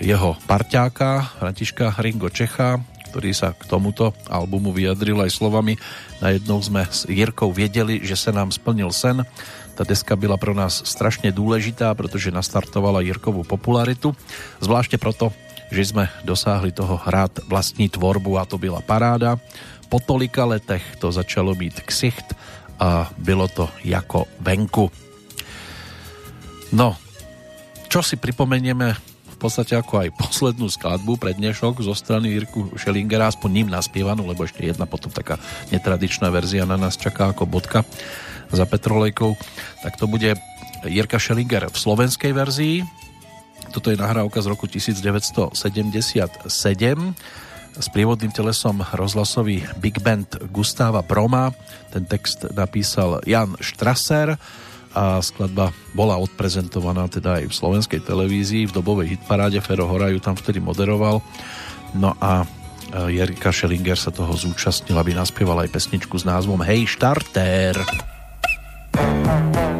jeho 0.00 0.36
parťáka 0.48 1.38
Františka 1.40 1.94
Ringo 2.00 2.32
Čecha, 2.32 2.80
ktorý 3.12 3.30
sa 3.30 3.54
k 3.54 3.62
tomuto 3.70 4.10
albumu 4.26 4.74
vyjadril 4.74 5.22
aj 5.22 5.30
slovami 5.30 5.78
na 6.24 6.32
jednou 6.32 6.56
sme 6.64 6.88
s 6.88 7.04
Jirkou 7.04 7.52
vedeli, 7.52 8.00
že 8.00 8.16
sa 8.16 8.32
nám 8.32 8.48
splnil 8.48 8.88
sen. 8.96 9.28
Tá 9.76 9.84
deska 9.84 10.16
byla 10.16 10.40
pro 10.40 10.56
nás 10.56 10.80
strašne 10.80 11.28
dôležitá, 11.28 11.92
pretože 11.92 12.32
nastartovala 12.32 13.04
Jirkovú 13.04 13.44
popularitu. 13.44 14.16
Zvlášte 14.56 14.96
proto, 14.96 15.36
že 15.74 15.90
sme 15.90 16.06
dosáhli 16.22 16.70
toho 16.70 17.02
rád 17.02 17.42
vlastní 17.50 17.90
tvorbu 17.90 18.38
a 18.38 18.46
to 18.46 18.54
byla 18.54 18.78
paráda. 18.86 19.34
Po 19.90 19.98
tolika 19.98 20.46
letech 20.46 21.02
to 21.02 21.10
začalo 21.10 21.54
být 21.54 21.82
ksicht 21.82 22.34
a 22.78 23.10
bylo 23.18 23.50
to 23.50 23.66
jako 23.82 24.30
venku. 24.38 24.90
No, 26.70 26.94
čo 27.90 28.02
si 28.02 28.14
pripomenieme 28.18 28.94
v 29.34 29.36
podstate 29.38 29.74
ako 29.74 30.06
aj 30.06 30.14
poslednú 30.14 30.70
skladbu 30.70 31.18
pre 31.18 31.34
dnešok 31.34 31.82
zo 31.82 31.94
strany 31.94 32.30
Jirku 32.30 32.74
Schellingera, 32.78 33.30
aspoň 33.30 33.50
ním 33.50 33.68
naspievanú, 33.70 34.26
lebo 34.26 34.46
ešte 34.46 34.66
jedna 34.66 34.86
potom 34.86 35.10
taká 35.10 35.38
netradičná 35.74 36.30
verzia 36.30 36.66
na 36.66 36.78
nás 36.78 36.98
čaká 36.98 37.34
ako 37.34 37.46
bodka 37.46 37.82
za 38.50 38.64
Petrolejkou, 38.66 39.34
tak 39.82 39.98
to 39.98 40.06
bude 40.06 40.38
Jirka 40.86 41.18
Schellinger 41.18 41.70
v 41.70 41.76
slovenskej 41.76 42.32
verzii, 42.34 43.03
toto 43.70 43.88
je 43.88 43.96
nahrávka 43.96 44.42
z 44.42 44.46
roku 44.50 44.66
1977 44.66 45.54
s 47.74 47.86
prívodným 47.90 48.30
telesom 48.30 48.82
rozhlasový 48.94 49.66
Big 49.82 49.98
Band 49.98 50.38
Gustáva 50.50 51.02
Broma. 51.02 51.50
Ten 51.90 52.06
text 52.06 52.46
napísal 52.54 53.22
Jan 53.26 53.58
Strasser 53.58 54.38
a 54.94 55.18
skladba 55.18 55.74
bola 55.90 56.14
odprezentovaná 56.22 57.10
teda 57.10 57.42
aj 57.42 57.50
v 57.50 57.54
slovenskej 57.54 58.00
televízii 58.06 58.70
v 58.70 58.74
dobovej 58.78 59.18
hitparáde 59.18 59.58
Fero 59.58 59.90
Hora 59.90 60.06
ju 60.14 60.22
tam 60.22 60.38
vtedy 60.38 60.62
moderoval 60.62 61.18
no 61.98 62.14
a 62.22 62.46
e, 62.94 63.18
Jerika 63.18 63.50
Schellinger 63.50 63.98
sa 63.98 64.14
toho 64.14 64.30
zúčastnil, 64.38 64.94
aby 64.94 65.10
naspieval 65.10 65.66
aj 65.66 65.74
pesničku 65.74 66.14
s 66.14 66.22
názvom 66.22 66.62
Hej 66.62 66.94
Štartér. 66.94 67.74
Hej 67.74 67.86
starter, 68.94 69.73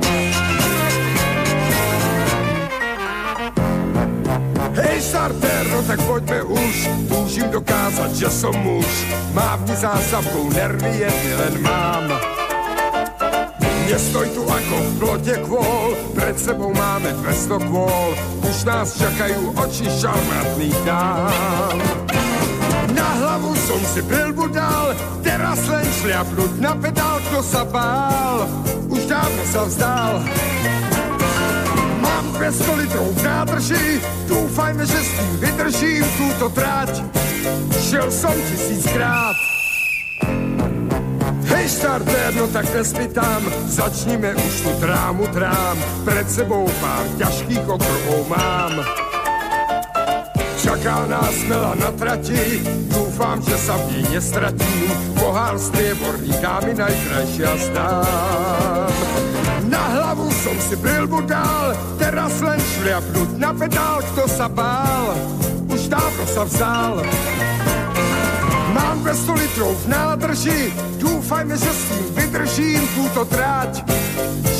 pojďme 6.14 6.40
už, 6.46 6.74
túžim 7.10 7.46
dokázat, 7.50 8.14
že 8.14 8.30
som 8.30 8.54
muž. 8.54 8.86
Mávni 9.34 9.74
zásavkou, 9.74 10.46
nervy 10.54 11.02
jedny 11.02 11.32
len 11.34 11.54
mám. 11.58 12.06
Nestoj 13.90 14.30
tu 14.30 14.46
ako 14.46 14.76
v 14.78 14.90
plotě 14.98 15.34
kvôl, 15.42 15.88
pred 16.14 16.38
sebou 16.38 16.70
máme 16.70 17.10
200 17.18 17.66
kvôl, 17.66 18.08
už 18.46 18.56
nás 18.64 18.94
čakajú 18.94 19.58
oči 19.58 19.90
šarmatných 19.90 20.78
dám. 20.86 21.76
Na 22.94 23.08
hlavu 23.18 23.50
som 23.66 23.82
si 23.90 24.00
bilbu 24.06 24.54
dal, 24.54 24.94
teraz 25.20 25.66
len 25.66 25.84
šliapnúť 25.98 26.52
na 26.62 26.78
pedál, 26.78 27.18
kto 27.26 27.42
sa 27.42 27.62
bál, 27.66 28.46
už 28.86 29.02
dávno 29.10 29.42
sa 29.50 29.62
vzdal. 29.66 30.14
200 32.32 32.80
litrov 32.80 33.08
v 33.12 33.20
nádrži, 33.20 33.84
dúfajme, 34.28 34.82
že 34.86 35.00
s 35.04 35.10
tým 35.16 35.32
vydržím 35.44 36.04
túto 36.16 36.46
trať. 36.54 37.04
Šiel 37.84 38.08
som 38.08 38.32
tisíckrát. 38.32 39.36
Hej 41.44 41.66
starter, 41.68 42.32
no 42.36 42.48
tak 42.48 42.66
nespýtam, 42.72 43.40
začnime 43.68 44.32
už 44.34 44.54
tu 44.64 44.70
trámu 44.80 45.28
trám, 45.32 45.76
pred 46.04 46.26
sebou 46.28 46.64
pár 46.80 47.04
ťažkých 47.20 47.64
okruhov 47.68 48.20
mám. 48.28 48.74
Čaká 50.64 51.04
nás 51.06 51.36
mela 51.44 51.76
na 51.76 51.92
trati, 51.92 52.64
dúfam, 52.88 53.36
že 53.44 53.56
sa 53.60 53.76
v 53.76 53.84
nej 53.92 54.16
nestratím, 54.16 54.88
pohár 55.20 55.60
strieborný 55.60 56.32
dámy 56.40 56.72
najkrajšia 56.72 57.52
zdám. 57.68 59.13
Som 60.44 60.60
si 60.60 60.76
brilbu 60.76 61.24
dal, 61.24 61.72
teraz 61.96 62.44
len 62.44 62.60
šliapnúť 62.60 63.40
na 63.40 63.56
pedál, 63.56 64.04
kto 64.12 64.28
sa 64.28 64.44
bál, 64.44 65.16
už 65.72 65.88
dávno 65.88 66.24
sa 66.28 66.44
vzal. 66.44 67.00
Mám 68.76 69.00
200 69.08 69.40
litrov 69.40 69.72
v 69.72 69.84
nádrži, 69.88 70.60
dúfajme, 71.00 71.56
že 71.56 71.72
s 71.72 71.82
tým 71.88 72.06
vydržím 72.12 72.84
túto 72.92 73.24
tráť. 73.24 73.88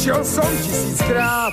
Šiel 0.01 0.25
som 0.25 0.49
tisíckrát. 0.65 1.53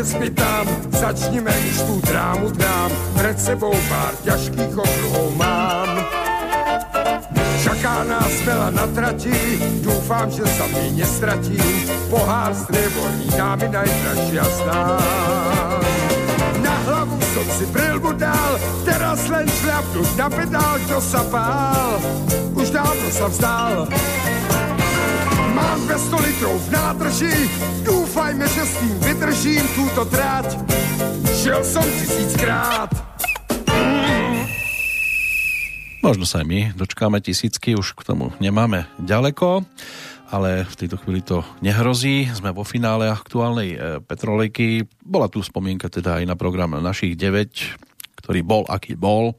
Nezbytám, 0.00 0.64
začnime 0.96 1.52
už 1.52 1.76
tú 1.84 1.94
drámu 2.08 2.48
drám, 2.56 2.88
pred 3.20 3.36
sebou 3.36 3.76
pár 3.92 4.16
ťažkých 4.24 4.72
okruhov 4.72 5.28
mám. 5.36 5.92
Čaká 7.60 8.08
nás 8.08 8.32
veľa 8.48 8.72
na 8.72 8.88
trati, 8.96 9.60
dúfam, 9.84 10.24
že 10.32 10.48
sa 10.56 10.64
mi 10.72 10.96
nestratím, 10.96 11.84
pohár 12.08 12.56
strieborný 12.56 13.28
dámy 13.36 13.68
najdražšia 13.68 14.44
stám. 14.48 15.84
Na 16.64 16.74
hlavu 16.88 17.20
som 17.36 17.46
si 17.60 17.68
prilbu 17.68 18.16
dal, 18.16 18.56
teraz 18.88 19.28
len 19.28 19.44
šľapnúť 19.44 20.10
na 20.16 20.28
pedál, 20.32 20.74
kto 20.88 20.96
sa 20.96 21.20
pál, 21.28 22.00
už 22.56 22.72
dávno 22.72 23.08
sa 23.12 23.28
vzdal. 23.28 23.84
Mám 25.60 25.84
200 25.84 26.24
litrov 26.24 26.56
v 26.56 26.68
nádrži, 26.72 27.36
dúfajme, 27.84 28.48
že 28.48 28.62
s 28.64 28.72
tým 28.80 28.96
vydržím 29.04 29.64
túto 29.76 30.08
trať. 30.08 30.56
Šiel 31.36 31.60
som 31.60 31.84
tisíckrát. 31.84 32.88
Možno 36.00 36.24
sa 36.24 36.40
aj 36.40 36.46
my 36.48 36.60
dočkáme 36.72 37.20
tisícky, 37.20 37.76
už 37.76 37.92
k 37.92 38.08
tomu 38.08 38.32
nemáme 38.40 38.88
ďaleko, 39.04 39.68
ale 40.32 40.64
v 40.64 40.74
tejto 40.80 40.96
chvíli 40.96 41.20
to 41.20 41.44
nehrozí. 41.60 42.24
Sme 42.32 42.56
vo 42.56 42.64
finále 42.64 43.12
aktuálnej 43.12 43.76
e, 43.76 43.78
Petrolejky. 44.00 44.88
Bola 45.04 45.28
tu 45.28 45.44
spomienka 45.44 45.92
teda 45.92 46.24
aj 46.24 46.24
na 46.24 46.40
program 46.40 46.72
našich 46.80 47.20
9, 47.20 48.16
ktorý 48.24 48.40
bol 48.40 48.64
aký 48.64 48.96
bol 48.96 49.36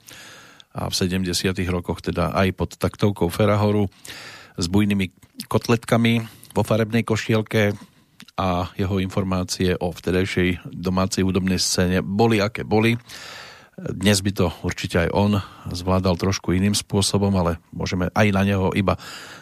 a 0.77 0.85
v 0.85 0.93
70 0.93 1.33
rokoch 1.73 2.05
teda 2.05 2.29
aj 2.37 2.53
pod 2.53 2.77
taktovkou 2.77 3.33
Ferahoru 3.33 3.89
s 4.57 4.65
bujnými 4.67 5.11
kotletkami 5.47 6.23
vo 6.51 6.63
farebnej 6.63 7.07
košielke 7.07 7.75
a 8.37 8.71
jeho 8.75 8.97
informácie 8.99 9.75
o 9.77 9.91
vtedajšej 9.91 10.67
domácej 10.71 11.25
hudobnej 11.25 11.59
scéne 11.59 12.01
boli 12.01 12.39
aké 12.39 12.65
boli. 12.65 12.97
Dnes 13.81 14.21
by 14.21 14.31
to 14.35 14.47
určite 14.61 15.07
aj 15.07 15.09
on 15.15 15.41
zvládal 15.71 16.13
trošku 16.19 16.53
iným 16.53 16.75
spôsobom, 16.75 17.33
ale 17.33 17.57
môžeme 17.73 18.13
aj 18.13 18.27
na 18.29 18.43
neho 18.45 18.69
iba 18.77 18.99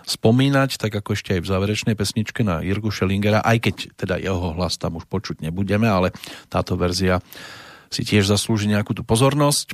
spomínať, 0.07 0.79
tak 0.79 0.95
ako 0.95 1.17
ešte 1.17 1.35
aj 1.35 1.41
v 1.43 1.49
záverečnej 1.49 1.95
pesničke 1.97 2.45
na 2.45 2.63
Jirgu 2.63 2.93
Schellingera, 2.93 3.43
aj 3.43 3.57
keď 3.67 3.75
teda 3.99 4.15
jeho 4.21 4.55
hlas 4.55 4.79
tam 4.79 4.95
už 5.01 5.09
počuť 5.09 5.43
nebudeme, 5.43 5.89
ale 5.89 6.15
táto 6.47 6.79
verzia 6.79 7.19
si 7.89 8.05
tiež 8.05 8.29
zaslúži 8.29 8.69
nejakú 8.69 8.93
tú 8.93 9.01
pozornosť 9.03 9.73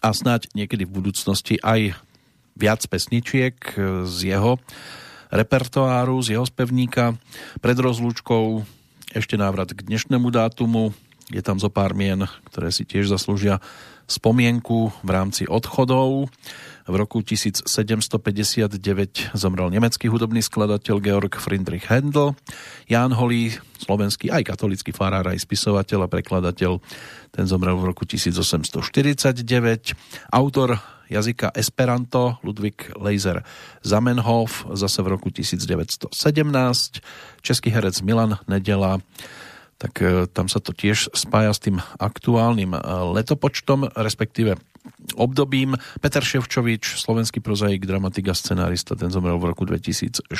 a 0.00 0.10
snáď 0.10 0.48
niekedy 0.56 0.88
v 0.88 1.04
budúcnosti 1.04 1.60
aj 1.60 1.94
viac 2.54 2.86
pesničiek 2.86 3.54
z 4.06 4.18
jeho 4.22 4.58
repertoáru, 5.34 6.22
z 6.22 6.38
jeho 6.38 6.46
spevníka. 6.46 7.18
Pred 7.58 7.78
rozlúčkou 7.82 8.62
ešte 9.14 9.34
návrat 9.34 9.74
k 9.74 9.82
dnešnému 9.82 10.30
dátumu 10.30 10.94
je 11.32 11.40
tam 11.40 11.56
zo 11.56 11.72
pár 11.72 11.96
mien, 11.96 12.26
ktoré 12.52 12.68
si 12.70 12.84
tiež 12.84 13.08
zaslúžia 13.08 13.58
spomienku 14.04 14.92
v 15.00 15.10
rámci 15.10 15.48
odchodov. 15.48 16.28
V 16.84 16.94
roku 17.00 17.24
1759 17.24 18.76
zomrel 19.32 19.72
nemecký 19.72 20.12
hudobný 20.12 20.44
skladateľ 20.44 21.00
Georg 21.00 21.32
Friedrich 21.40 21.88
Händel. 21.88 22.36
Jan 22.84 23.16
Holý, 23.16 23.56
slovenský 23.80 24.28
aj 24.28 24.52
katolický 24.52 24.92
farár, 24.92 25.24
aj 25.32 25.40
spisovateľ 25.40 26.04
a 26.04 26.12
prekladateľ, 26.12 26.84
ten 27.32 27.48
zomrel 27.48 27.80
v 27.80 27.88
roku 27.88 28.04
1849. 28.04 29.40
Autor 30.28 30.76
jazyka 31.10 31.50
Esperanto 31.54 32.36
Ludwig 32.42 32.92
Leiser 32.96 33.44
Zamenhof 33.82 34.66
zase 34.72 35.02
v 35.02 35.08
roku 35.08 35.30
1917. 35.30 36.10
Český 37.42 37.70
herec 37.70 38.00
Milan 38.00 38.38
Nedela 38.48 38.98
tak 39.78 40.00
e, 40.00 40.26
tam 40.30 40.46
sa 40.46 40.62
to 40.62 40.70
tiež 40.72 41.12
spája 41.12 41.52
s 41.52 41.60
tým 41.60 41.82
aktuálnym 41.98 42.72
e, 42.72 42.80
letopočtom, 43.20 43.92
respektíve 43.92 44.56
obdobím. 45.18 45.76
Peter 46.00 46.22
Ševčovič, 46.22 47.00
slovenský 47.00 47.44
prozaik, 47.44 47.84
dramatik 47.84 48.30
a 48.30 48.34
scenárista, 48.36 48.96
ten 48.96 49.10
zomrel 49.10 49.36
v 49.36 49.50
roku 49.50 49.66
2006. 49.66 50.30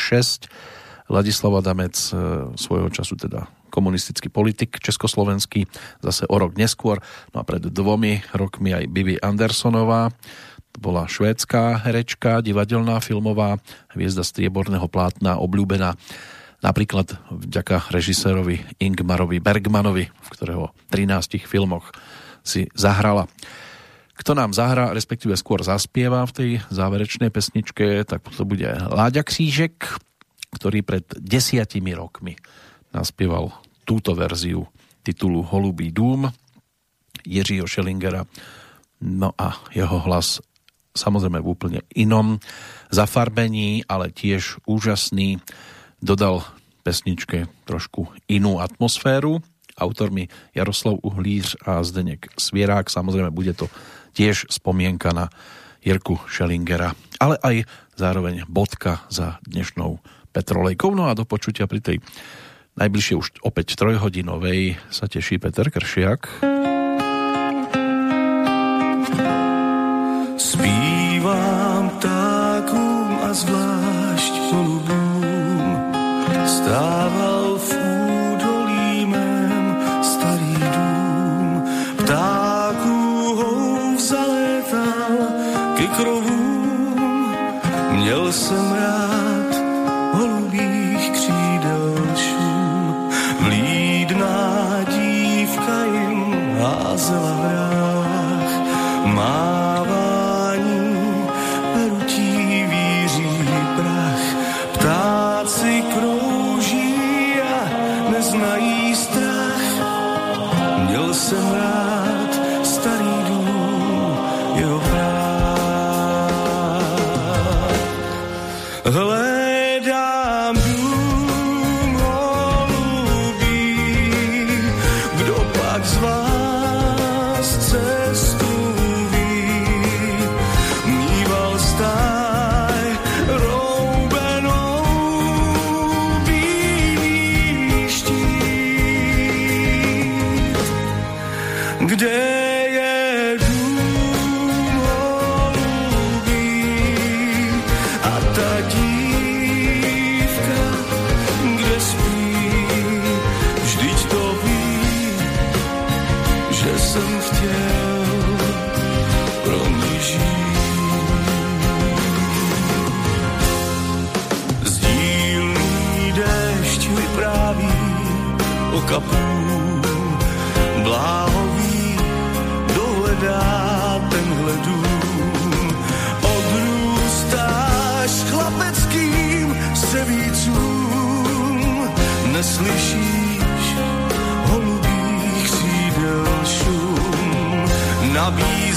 Ladislav 1.11 1.61
Adamec, 1.61 1.93
e, 1.93 2.17
svojho 2.57 2.89
času 2.89 3.21
teda 3.21 3.51
komunistický 3.75 4.31
politik 4.31 4.79
československý, 4.79 5.67
zase 5.99 6.31
o 6.31 6.37
rok 6.39 6.55
neskôr. 6.55 7.03
No 7.35 7.43
a 7.43 7.45
pred 7.45 7.67
dvomi 7.67 8.23
rokmi 8.31 8.71
aj 8.71 8.87
Bibi 8.87 9.19
Andersonová, 9.19 10.15
bola 10.79 11.07
švédská 11.09 11.81
herečka, 11.87 12.43
divadelná 12.43 12.99
filmová, 13.01 13.63
hviezda 13.95 14.27
strieborného 14.27 14.87
plátna, 14.91 15.39
obľúbená 15.39 15.95
Napríklad 16.65 17.21
vďaka 17.29 17.93
režisérovi 17.93 18.65
Ingmarovi 18.81 19.37
Bergmanovi, 19.37 20.09
v 20.09 20.29
ktorého 20.33 20.73
13 20.89 21.45
filmoch 21.45 21.93
si 22.41 22.73
zahrala. 22.73 23.29
Kto 24.17 24.33
nám 24.33 24.57
zahra, 24.57 24.97
respektíve 24.97 25.37
skôr 25.37 25.61
zaspieva 25.61 26.25
v 26.25 26.33
tej 26.33 26.51
záverečnej 26.73 27.29
pesničke, 27.29 28.09
tak 28.09 28.25
to 28.33 28.49
bude 28.49 28.65
Láďa 28.89 29.29
Křížek, 29.29 29.77
ktorý 30.57 30.81
pred 30.81 31.05
desiatimi 31.21 31.93
rokmi 31.93 32.41
naspieval 32.97 33.53
túto 33.85 34.17
verziu 34.17 34.65
titulu 35.05 35.45
Holubý 35.45 35.93
dům 35.93 36.33
Jiřího 37.29 37.69
Schellingera. 37.69 38.25
No 39.05 39.37
a 39.37 39.61
jeho 39.77 40.01
hlas 40.01 40.41
samozrejme 40.95 41.43
v 41.43 41.51
úplne 41.51 41.81
inom 41.93 42.39
zafarbení, 42.95 43.83
ale 43.91 44.15
tiež 44.15 44.63
úžasný 44.65 45.43
dodal 45.99 46.47
pesničke 46.87 47.51
trošku 47.67 48.09
inú 48.31 48.63
atmosféru. 48.63 49.43
Autormi 49.75 50.31
Jaroslav 50.55 51.03
Uhlíř 51.03 51.67
a 51.67 51.83
Zdenek 51.83 52.31
Svierák. 52.39 52.87
Samozrejme 52.87 53.35
bude 53.35 53.59
to 53.59 53.67
tiež 54.15 54.47
spomienka 54.47 55.11
na 55.11 55.27
Jirku 55.83 56.17
Schellingera, 56.31 56.95
ale 57.19 57.37
aj 57.43 57.67
zároveň 57.99 58.47
bodka 58.47 59.03
za 59.11 59.43
dnešnou 59.45 59.99
Petrolejkou. 60.31 60.95
No 60.95 61.11
a 61.11 61.19
do 61.19 61.27
počutia 61.27 61.67
pri 61.67 61.83
tej 61.83 61.97
najbližšie 62.79 63.15
už 63.19 63.27
opäť 63.43 63.75
trojhodinovej 63.79 64.79
sa 64.91 65.11
teší 65.11 65.43
Peter 65.43 65.67
Kršiak. 65.71 66.74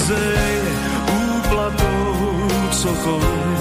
Nabízej 0.08 0.60
úplatou 1.36 2.48
cokoliv, 2.70 3.60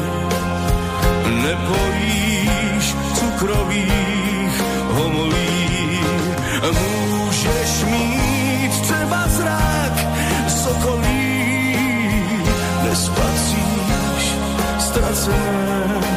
nepojíš 1.43 2.95
cukrových 3.13 4.63
homolí. 4.91 5.99
Můžeš 6.63 7.83
mít 7.91 8.81
třeba 8.81 9.27
zrak 9.27 9.93
sokolí, 10.47 11.75
nespacíš 12.83 14.23
ztracené 14.79 16.16